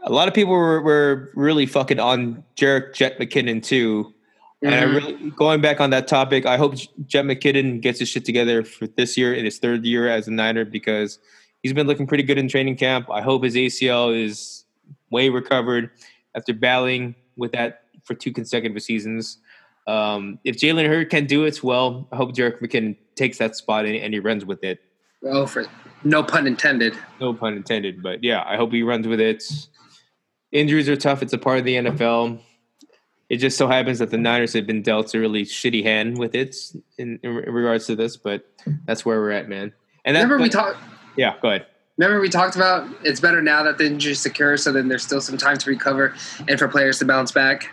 a 0.04 0.12
lot 0.12 0.28
of 0.28 0.34
people 0.34 0.54
were, 0.54 0.82
were 0.82 1.32
really 1.36 1.66
fucking 1.66 2.00
on 2.00 2.44
Jerick 2.56 2.94
Jet 2.94 3.20
McKinnon 3.20 3.64
too. 3.64 4.14
And 4.62 4.74
mm-hmm. 4.74 4.82
I 4.82 4.94
really 4.94 5.32
going 5.32 5.62
back 5.62 5.80
on 5.80 5.90
that 5.92 6.08
topic, 6.08 6.46
I 6.46 6.58
hope 6.58 6.76
Jet 7.06 7.26
McKinnon 7.26 7.82
gets 7.82 8.00
his 8.00 8.10
shit 8.10 8.26
together 8.26 8.64
for 8.64 8.88
this 8.88 9.18
year 9.18 9.34
in 9.34 9.46
his 9.46 9.60
third 9.60 9.86
year 9.86 10.10
as 10.10 10.28
a 10.28 10.32
Niner 10.32 10.66
because 10.66 11.20
he's 11.64 11.74
been 11.74 11.88
looking 11.88 12.08
pretty 12.08 12.24
good 12.24 12.38
in 12.38 12.48
training 12.48 12.78
camp. 12.78 13.10
I 13.10 13.22
hope 13.22 13.44
his 13.44 13.56
ACL 13.56 14.16
is 14.16 14.66
way 15.10 15.30
recovered 15.30 15.92
after 16.36 16.54
battling 16.54 17.16
with 17.36 17.52
that 17.54 17.84
for 18.04 18.14
two 18.14 18.32
consecutive 18.32 18.82
seasons. 18.82 19.38
Um, 19.88 20.40
if 20.44 20.58
Jalen 20.58 20.88
Hurd 20.88 21.10
can 21.10 21.26
do 21.26 21.46
it, 21.46 21.64
well, 21.64 22.08
I 22.12 22.16
hope 22.16 22.36
Jerick 22.36 22.62
McKinnon 22.62 22.96
takes 23.16 23.38
that 23.40 23.56
spot 23.56 23.86
and, 23.86 23.96
and 23.96 24.14
he 24.14 24.20
runs 24.20 24.46
with 24.46 24.64
it. 24.64 24.80
Oh, 25.24 25.46
for 25.46 25.66
no 26.04 26.24
pun 26.24 26.48
intended. 26.48 26.98
No 27.20 27.34
pun 27.34 27.54
intended, 27.54 28.02
but 28.02 28.24
yeah, 28.24 28.44
I 28.46 28.56
hope 28.56 28.72
he 28.72 28.84
runs 28.84 29.08
with 29.08 29.20
it 29.20 29.44
injuries 30.52 30.90
are 30.90 30.96
tough. 30.96 31.22
It's 31.22 31.34
a 31.34 31.38
part 31.38 31.60
of 31.60 31.66
the 31.66 31.76
NFL. 31.76 32.40
It 33.30 33.38
just 33.38 33.58
so 33.58 33.68
happens 33.68 34.00
that 34.00 34.10
the 34.10 34.18
Niners 34.18 34.54
have 34.54 34.66
been 34.66 34.82
dealt 34.82 35.14
a 35.14 35.20
really 35.20 35.44
shitty 35.44 35.84
hand 35.84 36.18
with 36.18 36.34
it 36.34 36.56
in, 36.98 37.20
in 37.22 37.32
regards 37.32 37.86
to 37.88 37.96
this, 37.96 38.18
but 38.18 38.44
that's 38.86 39.06
where 39.06 39.20
we're 39.20 39.32
at, 39.32 39.48
man. 39.48 39.72
And 40.04 40.16
that, 40.16 40.24
remember 40.24 40.44
we 40.44 40.50
talked. 40.50 40.78
Yeah, 41.20 41.36
go 41.42 41.50
ahead. 41.50 41.66
Remember 41.98 42.22
we 42.22 42.30
talked 42.30 42.56
about 42.56 42.88
it's 43.04 43.20
better 43.20 43.42
now 43.42 43.62
that 43.64 43.78
the 43.78 43.86
injury 43.86 44.14
is 44.14 44.22
secure, 44.22 44.56
so 44.56 44.72
then 44.72 44.88
there's 44.88 45.04
still 45.04 45.20
some 45.20 45.38
time 45.38 45.58
to 45.58 45.70
recover 45.70 46.16
and 46.48 46.58
for 46.58 46.70
players 46.70 46.98
to 47.00 47.06
bounce 47.06 47.34
back. 47.34 47.70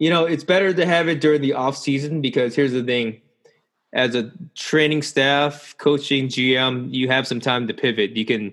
You 0.00 0.10
know, 0.10 0.24
it's 0.24 0.42
better 0.42 0.74
to 0.74 0.84
have 0.84 1.06
it 1.06 1.20
during 1.20 1.42
the 1.42 1.52
off 1.52 1.76
season 1.76 2.20
because 2.20 2.56
here's 2.56 2.72
the 2.72 2.82
thing: 2.82 3.20
as 3.92 4.16
a 4.16 4.32
training 4.56 5.02
staff, 5.02 5.76
coaching, 5.78 6.26
GM, 6.26 6.92
you 6.92 7.06
have 7.06 7.28
some 7.28 7.38
time 7.38 7.68
to 7.68 7.72
pivot. 7.72 8.16
You 8.16 8.24
can 8.24 8.52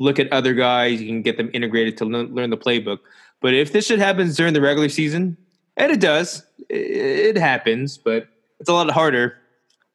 look 0.00 0.18
at 0.18 0.32
other 0.32 0.54
guys. 0.54 1.02
You 1.02 1.08
can 1.08 1.20
get 1.20 1.36
them 1.36 1.50
integrated 1.52 1.98
to 1.98 2.06
learn, 2.06 2.34
learn 2.34 2.48
the 2.48 2.56
playbook. 2.56 3.00
But 3.42 3.52
if 3.52 3.72
this 3.74 3.88
shit 3.88 3.98
happens 3.98 4.38
during 4.38 4.54
the 4.54 4.62
regular 4.62 4.88
season, 4.88 5.36
and 5.76 5.92
it 5.92 6.00
does, 6.00 6.46
it, 6.70 7.36
it 7.36 7.36
happens, 7.36 7.98
but 7.98 8.26
it's 8.58 8.70
a 8.70 8.72
lot 8.72 8.90
harder 8.90 9.36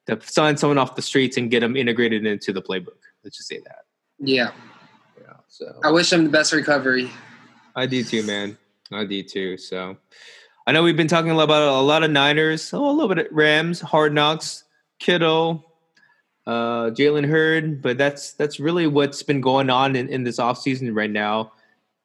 to 0.06 0.20
sign 0.22 0.56
someone 0.56 0.78
off 0.78 0.96
the 0.96 1.02
streets 1.02 1.36
and 1.36 1.50
get 1.50 1.62
them 1.62 1.76
integrated 1.76 2.28
into 2.28 2.54
the 2.54 2.62
playbook. 2.62 3.00
Let's 3.24 3.38
just 3.38 3.50
say 3.50 3.60
that. 3.60 3.86
Yeah. 4.20 4.52
Yeah. 5.20 5.34
So 5.48 5.80
I 5.84 5.92
wish 5.92 6.12
him 6.12 6.24
the 6.26 6.30
best 6.30 6.54
recovery. 6.54 7.10
I 7.76 7.86
do 7.86 8.04
too, 8.04 8.24
man. 8.24 8.58
I 8.92 9.06
do 9.06 9.24
too. 9.24 9.58
So 9.58 9.98
I 10.68 10.72
know 10.72 10.84
we've 10.84 10.98
been 10.98 11.08
talking 11.08 11.32
a 11.32 11.36
lot 11.36 11.44
about 11.44 11.64
a 11.64 11.82
lot 11.82 12.04
of 12.04 12.12
Niners, 12.12 12.74
oh, 12.74 12.90
a 12.90 12.92
little 12.92 13.14
bit 13.14 13.26
of 13.26 13.32
Rams, 13.32 13.82
Hard 13.82 14.14
Knocks, 14.14 14.64
Kittle, 15.00 15.66
uh, 16.46 16.90
Jalen 16.92 17.28
Hurd, 17.28 17.82
but 17.82 17.98
that's 17.98 18.34
that's 18.34 18.60
really 18.60 18.88
what's 18.88 19.24
been 19.24 19.42
going 19.42 19.70
on 19.70 19.96
in, 19.96 20.10
in 20.10 20.24
this 20.24 20.38
offseason 20.38 20.96
right 20.96 21.12
now. 21.12 21.52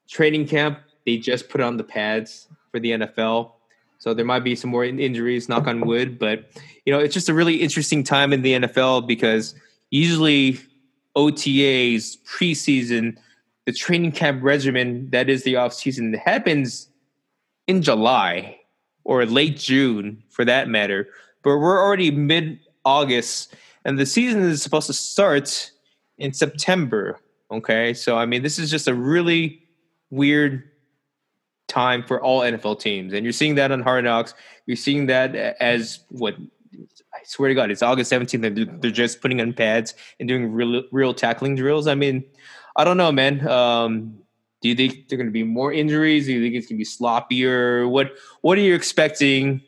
Training 0.09 0.47
camp, 0.47 0.79
they 1.05 1.19
just 1.19 1.49
put 1.49 1.61
on 1.61 1.77
the 1.77 1.85
pads 1.85 2.49
for 2.71 2.81
the 2.81 2.93
NFL. 2.93 3.53
So 3.99 4.15
there 4.15 4.25
might 4.25 4.45
be 4.45 4.55
some 4.55 4.71
more 4.71 4.85
injuries, 4.85 5.49
knock 5.49 5.67
on 5.67 5.81
wood, 5.81 6.19
but 6.19 6.51
you 6.87 6.93
know, 6.93 7.01
it's 7.01 7.15
just 7.15 7.29
a 7.29 7.35
really 7.35 7.57
interesting 7.57 8.05
time 8.05 8.33
in 8.33 8.43
the 8.43 8.55
NFL 8.55 9.07
because 9.07 9.55
usually 9.91 10.59
OTAs, 11.19 12.17
preseason, 12.25 13.19
the 13.67 13.73
training 13.73 14.13
camp 14.13 14.43
regimen 14.43 15.11
that 15.11 15.29
is 15.29 15.43
the 15.43 15.55
offseason 15.55 16.13
that 16.13 16.21
happens 16.21 16.89
in 17.67 17.83
July 17.83 18.59
or 19.05 19.27
late 19.27 19.59
June 19.59 20.23
for 20.31 20.45
that 20.45 20.69
matter. 20.69 21.09
But 21.43 21.59
we're 21.59 21.85
already 21.85 22.11
mid 22.11 22.61
August 22.85 23.55
and 23.85 23.99
the 23.99 24.07
season 24.07 24.43
is 24.43 24.63
supposed 24.63 24.87
to 24.87 24.93
start 24.93 25.71
in 26.19 26.33
September. 26.33 27.19
Okay, 27.51 27.95
so 27.95 28.19
I 28.19 28.27
mean, 28.27 28.43
this 28.43 28.59
is 28.59 28.71
just 28.71 28.87
a 28.87 28.95
really 28.95 29.63
weird 30.11 30.71
time 31.69 32.03
for 32.03 32.21
all 32.21 32.41
NFL 32.41 32.81
teams, 32.81 33.13
and 33.13 33.25
you're 33.25 33.33
seeing 33.33 33.55
that 33.55 33.73
on 33.73 33.81
Hard 33.81 34.05
Knocks. 34.05 34.35
You're 34.67 34.77
seeing 34.77 35.07
that 35.07 35.35
as 35.35 36.01
what 36.11 36.35
I 37.19 37.25
swear 37.25 37.49
to 37.49 37.55
God, 37.55 37.71
it's 37.71 37.83
August 37.83 38.13
17th, 38.13 38.45
and 38.45 38.83
they're 38.83 38.91
just 38.91 39.21
putting 39.21 39.41
on 39.41 39.53
pads 39.53 39.95
and 40.21 40.29
doing 40.29 40.53
real, 40.53 40.85
real 40.93 41.13
tackling 41.13 41.57
drills. 41.57 41.87
I 41.87 41.95
mean, 41.95 42.25
I 42.77 42.85
don't 42.85 42.97
know, 42.97 43.11
man. 43.11 43.47
Um, 43.49 44.19
do 44.63 44.69
you 44.69 44.75
think 44.75 45.09
there 45.09 45.17
are 45.17 45.19
going 45.19 45.29
to 45.29 45.33
be 45.33 45.43
more 45.43 45.73
injuries? 45.73 46.27
Do 46.27 46.33
you 46.33 46.43
think 46.43 46.55
it's 46.55 46.67
going 46.67 46.79
to 46.79 46.85
be 46.85 46.85
sloppier? 46.85 47.89
What 47.89 48.13
What 48.43 48.59
are 48.59 48.61
you 48.61 48.75
expecting 48.75 49.63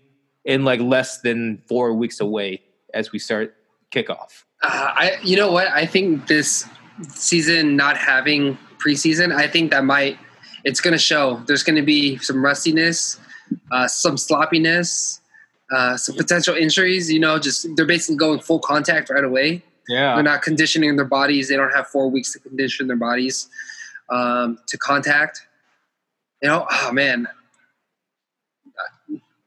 in 0.44 0.64
like 0.64 0.80
less 0.80 1.20
than 1.20 1.62
four 1.68 1.92
weeks 1.94 2.20
away 2.20 2.62
as 2.94 3.12
we 3.12 3.18
start 3.18 3.54
kickoff? 3.92 4.44
Uh, 4.62 4.92
I, 4.94 5.16
you 5.22 5.36
know 5.36 5.50
what? 5.50 5.68
I 5.68 5.86
think 5.86 6.26
this 6.26 6.66
season 7.08 7.76
not 7.76 7.96
having 7.96 8.58
preseason, 8.78 9.34
I 9.34 9.46
think 9.46 9.70
that 9.70 9.84
might 9.84 10.18
it's 10.64 10.80
going 10.80 10.92
to 10.92 10.98
show. 10.98 11.42
There's 11.46 11.62
going 11.62 11.76
to 11.76 11.82
be 11.82 12.18
some 12.18 12.44
rustiness, 12.44 13.18
uh, 13.70 13.88
some 13.88 14.16
sloppiness. 14.16 15.19
Uh, 15.70 15.96
some 15.96 16.16
potential 16.16 16.54
injuries. 16.54 17.10
You 17.10 17.20
know, 17.20 17.38
just 17.38 17.66
they're 17.76 17.86
basically 17.86 18.16
going 18.16 18.40
full 18.40 18.58
contact 18.58 19.10
right 19.10 19.24
away. 19.24 19.62
Yeah, 19.88 20.14
they're 20.14 20.22
not 20.22 20.42
conditioning 20.42 20.96
their 20.96 21.04
bodies. 21.04 21.48
They 21.48 21.56
don't 21.56 21.72
have 21.72 21.88
four 21.88 22.10
weeks 22.10 22.32
to 22.32 22.38
condition 22.38 22.86
their 22.86 22.96
bodies 22.96 23.48
um, 24.08 24.58
to 24.66 24.78
contact. 24.78 25.46
You 26.42 26.48
know, 26.48 26.66
oh 26.70 26.92
man, 26.92 27.28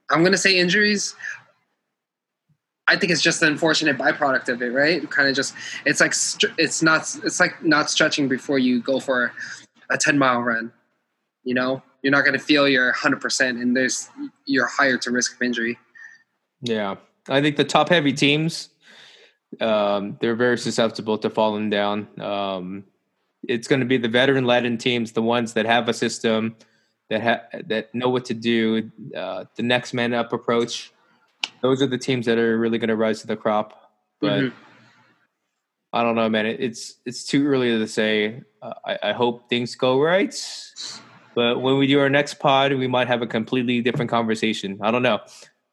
I'm 0.10 0.24
gonna 0.24 0.38
say 0.38 0.58
injuries. 0.58 1.16
I 2.88 2.98
think 2.98 3.12
it's 3.12 3.22
just 3.22 3.42
an 3.42 3.48
unfortunate 3.48 3.98
byproduct 3.98 4.50
of 4.50 4.62
it, 4.62 4.68
right? 4.68 5.10
Kind 5.10 5.30
of 5.30 5.36
just 5.36 5.56
it's 5.86 6.02
like 6.02 6.14
it's 6.58 6.82
not 6.82 7.02
it's 7.24 7.40
like 7.40 7.64
not 7.64 7.90
stretching 7.90 8.28
before 8.28 8.60
you 8.60 8.82
go 8.82 9.00
for 9.00 9.32
a 9.90 9.98
10 9.98 10.18
mile 10.18 10.42
run. 10.42 10.72
You 11.44 11.54
know, 11.54 11.82
you're 12.02 12.12
not 12.12 12.26
going 12.26 12.38
to 12.38 12.44
feel 12.44 12.68
your 12.68 12.88
100 12.88 13.22
percent, 13.22 13.58
and 13.58 13.76
there's 13.76 14.10
you're 14.46 14.68
higher 14.68 14.98
to 14.98 15.12
risk 15.12 15.36
of 15.36 15.42
injury. 15.42 15.80
Yeah, 16.64 16.96
I 17.30 17.42
think 17.42 17.58
the 17.58 17.64
top 17.64 17.90
heavy 17.90 18.14
teams, 18.14 18.70
um, 19.60 20.18
they're 20.20 20.36
very 20.36 20.58
susceptible 20.58 21.18
to 21.20 21.30
falling 21.30 21.70
down. 21.70 22.08
Um, 22.20 22.86
it's 23.48 23.68
going 23.68 23.82
to 23.82 23.86
be 23.86 23.98
the 23.98 24.08
veteran 24.08 24.46
laden 24.46 24.78
teams, 24.78 25.12
the 25.12 25.22
ones 25.22 25.54
that 25.54 25.66
have 25.66 25.88
a 25.90 25.94
system 25.94 26.56
that 27.10 27.22
ha- 27.22 27.60
that 27.66 27.94
know 27.94 28.10
what 28.10 28.26
to 28.26 28.34
do, 28.34 28.90
uh, 29.16 29.46
the 29.56 29.64
next 29.64 29.94
man 29.94 30.14
up 30.14 30.34
approach 30.34 30.94
those 31.62 31.82
are 31.82 31.88
the 31.88 31.98
teams 31.98 32.26
that 32.26 32.38
are 32.38 32.58
really 32.58 32.78
going 32.78 32.90
to 32.90 32.96
rise 32.96 33.22
to 33.22 33.28
the 33.28 33.36
crop. 33.36 33.92
But 34.20 34.40
mm-hmm. 34.40 34.56
I 35.94 36.04
don't 36.04 36.16
know, 36.16 36.30
man. 36.30 36.46
It, 36.46 36.60
it's 36.60 36.96
it's 37.06 37.24
too 37.24 37.48
early 37.48 37.70
to 37.70 37.88
say. 37.88 38.42
Uh, 38.62 38.74
I, 38.86 38.98
I, 39.04 39.14
hope 39.14 39.50
things 39.50 39.76
go 39.76 40.00
right. 40.00 40.34
But 41.36 41.62
when 41.62 41.78
we 41.78 41.88
do 41.88 42.00
our 42.00 42.10
next 42.10 42.36
pod, 42.36 42.74
we 42.74 42.88
might 42.88 43.08
have 43.08 43.22
a 43.22 43.28
completely 43.28 43.82
different 43.82 44.10
conversation. 44.10 44.80
I 44.82 44.92
don't 44.92 45.04
know. 45.04 45.20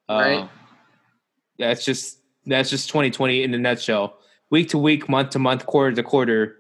Uh, 0.09 0.14
right. 0.14 0.49
That's 1.61 1.84
just 1.84 2.18
that's 2.46 2.70
just 2.70 2.88
2020 2.88 3.44
in 3.44 3.54
a 3.54 3.58
nutshell. 3.58 4.18
Week 4.50 4.68
to 4.70 4.78
week, 4.78 5.08
month 5.08 5.30
to 5.30 5.38
month, 5.38 5.66
quarter 5.66 5.94
to 5.94 6.02
quarter, 6.02 6.56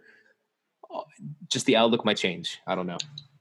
just 1.48 1.66
the 1.66 1.76
outlook 1.76 2.04
might 2.04 2.16
change. 2.16 2.60
I 2.66 2.74
don't 2.74 2.86
know. 2.86 2.98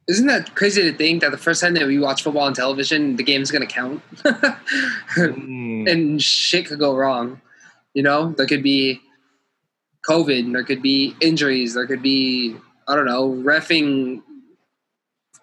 Isn't 0.08 0.26
that 0.26 0.56
crazy 0.56 0.82
to 0.82 0.98
think 0.98 1.22
that 1.22 1.30
the 1.30 1.38
first 1.38 1.62
time 1.62 1.76
that 1.76 1.86
we 1.86 2.00
watch 2.00 2.24
football 2.24 2.44
on 2.44 2.54
television, 2.54 3.16
the 3.16 3.22
game's 3.22 3.52
going 3.52 3.62
to 3.62 3.72
count? 3.72 4.02
mm. 4.16 5.88
And 5.92 6.22
shit 6.22 6.66
could 6.66 6.80
go 6.80 6.96
wrong. 6.96 7.42
You 7.94 8.02
know, 8.02 8.32
there 8.32 8.48
could 8.48 8.64
be 8.64 9.02
COVID, 10.10 10.52
there 10.52 10.64
could 10.64 10.82
be 10.82 11.16
injuries, 11.22 11.76
there 11.76 11.86
could 11.86 12.02
be, 12.02 12.56
I 12.88 12.96
don't 12.96 13.06
know, 13.06 13.30
refing 13.30 14.24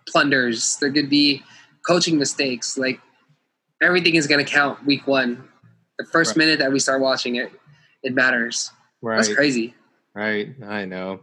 plunders, 0.08 0.78
there 0.78 0.90
could 0.90 1.08
be 1.08 1.42
coaching 1.86 2.18
mistakes. 2.18 2.76
Like, 2.76 3.00
everything 3.80 4.16
is 4.16 4.26
going 4.26 4.44
to 4.44 4.50
count 4.50 4.84
week 4.84 5.06
one. 5.06 5.44
The 5.98 6.04
first 6.04 6.30
right. 6.30 6.38
minute 6.38 6.58
that 6.58 6.72
we 6.72 6.78
start 6.78 7.00
watching 7.00 7.36
it, 7.36 7.50
it 8.02 8.14
matters. 8.14 8.70
Right. 9.02 9.16
That's 9.16 9.34
crazy. 9.34 9.74
Right. 10.14 10.54
I 10.64 10.84
know. 10.84 11.20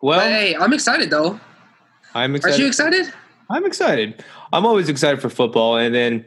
Well, 0.00 0.20
but 0.20 0.28
hey, 0.28 0.56
I'm 0.56 0.72
excited 0.72 1.10
though. 1.10 1.40
I'm 2.14 2.34
excited. 2.34 2.58
Are 2.58 2.62
you 2.62 2.68
excited? 2.68 3.12
I'm 3.50 3.64
excited. 3.64 4.24
I'm 4.52 4.66
always 4.66 4.88
excited 4.88 5.20
for 5.20 5.28
football. 5.28 5.76
And 5.76 5.94
then, 5.94 6.24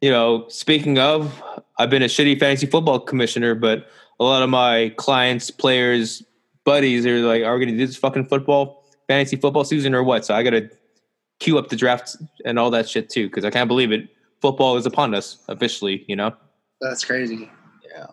you 0.00 0.10
know, 0.10 0.46
speaking 0.48 0.98
of, 0.98 1.42
I've 1.78 1.90
been 1.90 2.02
a 2.02 2.06
shitty 2.06 2.38
fantasy 2.38 2.66
football 2.66 3.00
commissioner, 3.00 3.54
but 3.54 3.88
a 4.20 4.24
lot 4.24 4.42
of 4.42 4.50
my 4.50 4.92
clients, 4.96 5.50
players, 5.50 6.22
buddies 6.64 7.04
are 7.06 7.20
like, 7.20 7.42
are 7.42 7.54
we 7.54 7.64
going 7.64 7.74
to 7.74 7.78
do 7.78 7.86
this 7.86 7.96
fucking 7.96 8.26
football, 8.26 8.84
fantasy 9.08 9.36
football 9.36 9.64
season 9.64 9.94
or 9.94 10.02
what? 10.02 10.24
So 10.24 10.34
I 10.34 10.42
got 10.42 10.50
to 10.50 10.70
queue 11.40 11.58
up 11.58 11.68
the 11.68 11.76
draft 11.76 12.16
and 12.44 12.58
all 12.58 12.70
that 12.70 12.88
shit 12.88 13.10
too, 13.10 13.28
because 13.28 13.44
I 13.44 13.50
can't 13.50 13.68
believe 13.68 13.92
it. 13.92 14.08
Football 14.40 14.76
is 14.76 14.86
upon 14.86 15.14
us 15.14 15.38
officially, 15.48 16.04
you 16.06 16.16
know? 16.16 16.34
That's 16.84 17.02
crazy. 17.02 17.50
Yeah. 17.82 18.06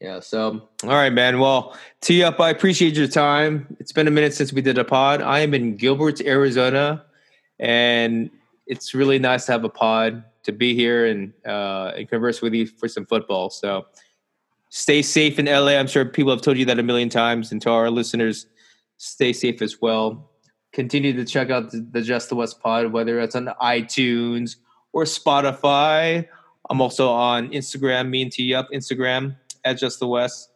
Yeah. 0.00 0.18
So, 0.18 0.68
all 0.82 0.90
right, 0.90 1.12
man. 1.12 1.38
Well, 1.38 1.78
tee 2.00 2.24
up. 2.24 2.40
I 2.40 2.50
appreciate 2.50 2.96
your 2.96 3.06
time. 3.06 3.76
It's 3.78 3.92
been 3.92 4.08
a 4.08 4.10
minute 4.10 4.34
since 4.34 4.52
we 4.52 4.62
did 4.62 4.78
a 4.78 4.84
pod. 4.84 5.22
I 5.22 5.38
am 5.40 5.54
in 5.54 5.76
Gilbert, 5.76 6.20
Arizona, 6.20 7.04
and 7.60 8.30
it's 8.66 8.94
really 8.94 9.20
nice 9.20 9.46
to 9.46 9.52
have 9.52 9.62
a 9.62 9.68
pod 9.68 10.24
to 10.42 10.50
be 10.50 10.74
here 10.74 11.06
and 11.06 11.32
uh, 11.46 11.92
and 11.96 12.08
converse 12.08 12.42
with 12.42 12.52
you 12.52 12.66
for 12.66 12.88
some 12.88 13.06
football. 13.06 13.48
So, 13.48 13.86
stay 14.70 15.00
safe 15.00 15.38
in 15.38 15.46
LA. 15.46 15.76
I'm 15.78 15.86
sure 15.86 16.04
people 16.04 16.32
have 16.32 16.42
told 16.42 16.58
you 16.58 16.64
that 16.64 16.80
a 16.80 16.82
million 16.82 17.08
times, 17.08 17.52
and 17.52 17.62
to 17.62 17.70
our 17.70 17.90
listeners, 17.90 18.46
stay 18.96 19.32
safe 19.32 19.62
as 19.62 19.80
well. 19.80 20.32
Continue 20.72 21.12
to 21.12 21.24
check 21.24 21.50
out 21.50 21.70
the, 21.70 21.86
the 21.92 22.02
Just 22.02 22.28
the 22.28 22.34
West 22.34 22.60
pod, 22.60 22.92
whether 22.92 23.20
it's 23.20 23.36
on 23.36 23.46
iTunes 23.62 24.56
or 24.92 25.04
Spotify. 25.04 26.26
I'm 26.70 26.80
also 26.80 27.08
on 27.08 27.50
Instagram. 27.50 28.08
Me 28.08 28.22
and 28.22 28.32
T 28.32 28.54
up 28.54 28.68
Instagram 28.72 29.36
at 29.64 29.78
Just 29.78 30.00
the 30.00 30.06
West, 30.06 30.50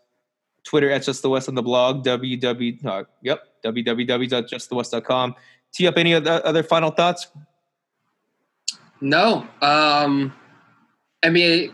Twitter 0.64 0.90
at 0.90 1.02
Just 1.02 1.22
the 1.22 1.30
West 1.30 1.48
on 1.48 1.54
the 1.54 1.62
blog, 1.62 2.04
www, 2.04 2.84
uh, 2.84 3.04
yep, 3.22 3.48
www.justthewest.com. 3.64 5.34
Tee 5.72 5.86
up 5.86 5.96
any 5.96 6.14
other, 6.14 6.42
other 6.44 6.62
final 6.62 6.90
thoughts? 6.90 7.28
No. 9.00 9.46
Um, 9.62 10.34
NBA 11.22 11.72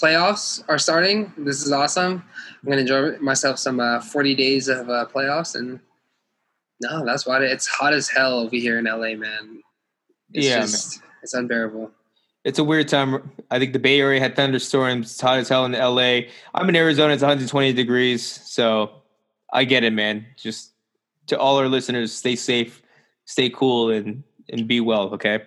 playoffs 0.00 0.62
are 0.68 0.78
starting. 0.78 1.32
This 1.36 1.62
is 1.64 1.72
awesome. 1.72 2.24
I'm 2.62 2.66
going 2.66 2.76
to 2.76 2.82
enjoy 2.82 3.18
myself 3.18 3.58
some 3.58 3.80
uh, 3.80 4.00
40 4.00 4.34
days 4.36 4.68
of 4.68 4.88
uh, 4.88 5.06
playoffs. 5.12 5.56
And 5.56 5.80
no, 6.80 7.04
that's 7.04 7.26
why 7.26 7.42
it's 7.42 7.66
hot 7.66 7.92
as 7.92 8.08
hell 8.08 8.38
over 8.38 8.54
here 8.54 8.78
in 8.78 8.84
LA, 8.84 9.14
man. 9.16 9.62
It's 10.32 10.46
yeah, 10.46 10.60
just, 10.60 11.00
man. 11.00 11.10
it's 11.22 11.34
unbearable 11.34 11.90
it's 12.44 12.58
a 12.58 12.64
weird 12.64 12.88
time. 12.88 13.32
I 13.50 13.58
think 13.58 13.72
the 13.72 13.78
Bay 13.78 13.98
Area 14.00 14.20
had 14.20 14.36
thunderstorms. 14.36 15.12
It's 15.12 15.20
hot 15.20 15.38
as 15.38 15.48
hell 15.48 15.64
in 15.64 15.72
LA. 15.72 16.28
I'm 16.54 16.68
in 16.68 16.76
Arizona. 16.76 17.14
It's 17.14 17.22
120 17.22 17.72
degrees. 17.72 18.22
So 18.22 19.02
I 19.52 19.64
get 19.64 19.82
it, 19.82 19.92
man. 19.92 20.26
Just 20.36 20.72
to 21.28 21.38
all 21.38 21.56
our 21.56 21.68
listeners, 21.68 22.12
stay 22.12 22.36
safe, 22.36 22.82
stay 23.24 23.48
cool, 23.48 23.90
and 23.90 24.22
and 24.50 24.68
be 24.68 24.80
well. 24.80 25.14
Okay. 25.14 25.40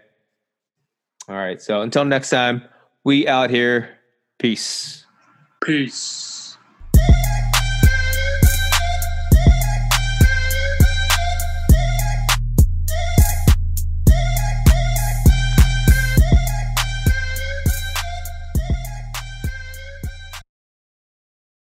All 1.30 1.36
right. 1.36 1.62
So 1.62 1.82
until 1.82 2.04
next 2.04 2.32
time, 2.32 2.64
we 3.04 3.28
out 3.28 3.52
here. 3.52 3.98
Peace. 4.40 5.06
Peace. 5.64 6.37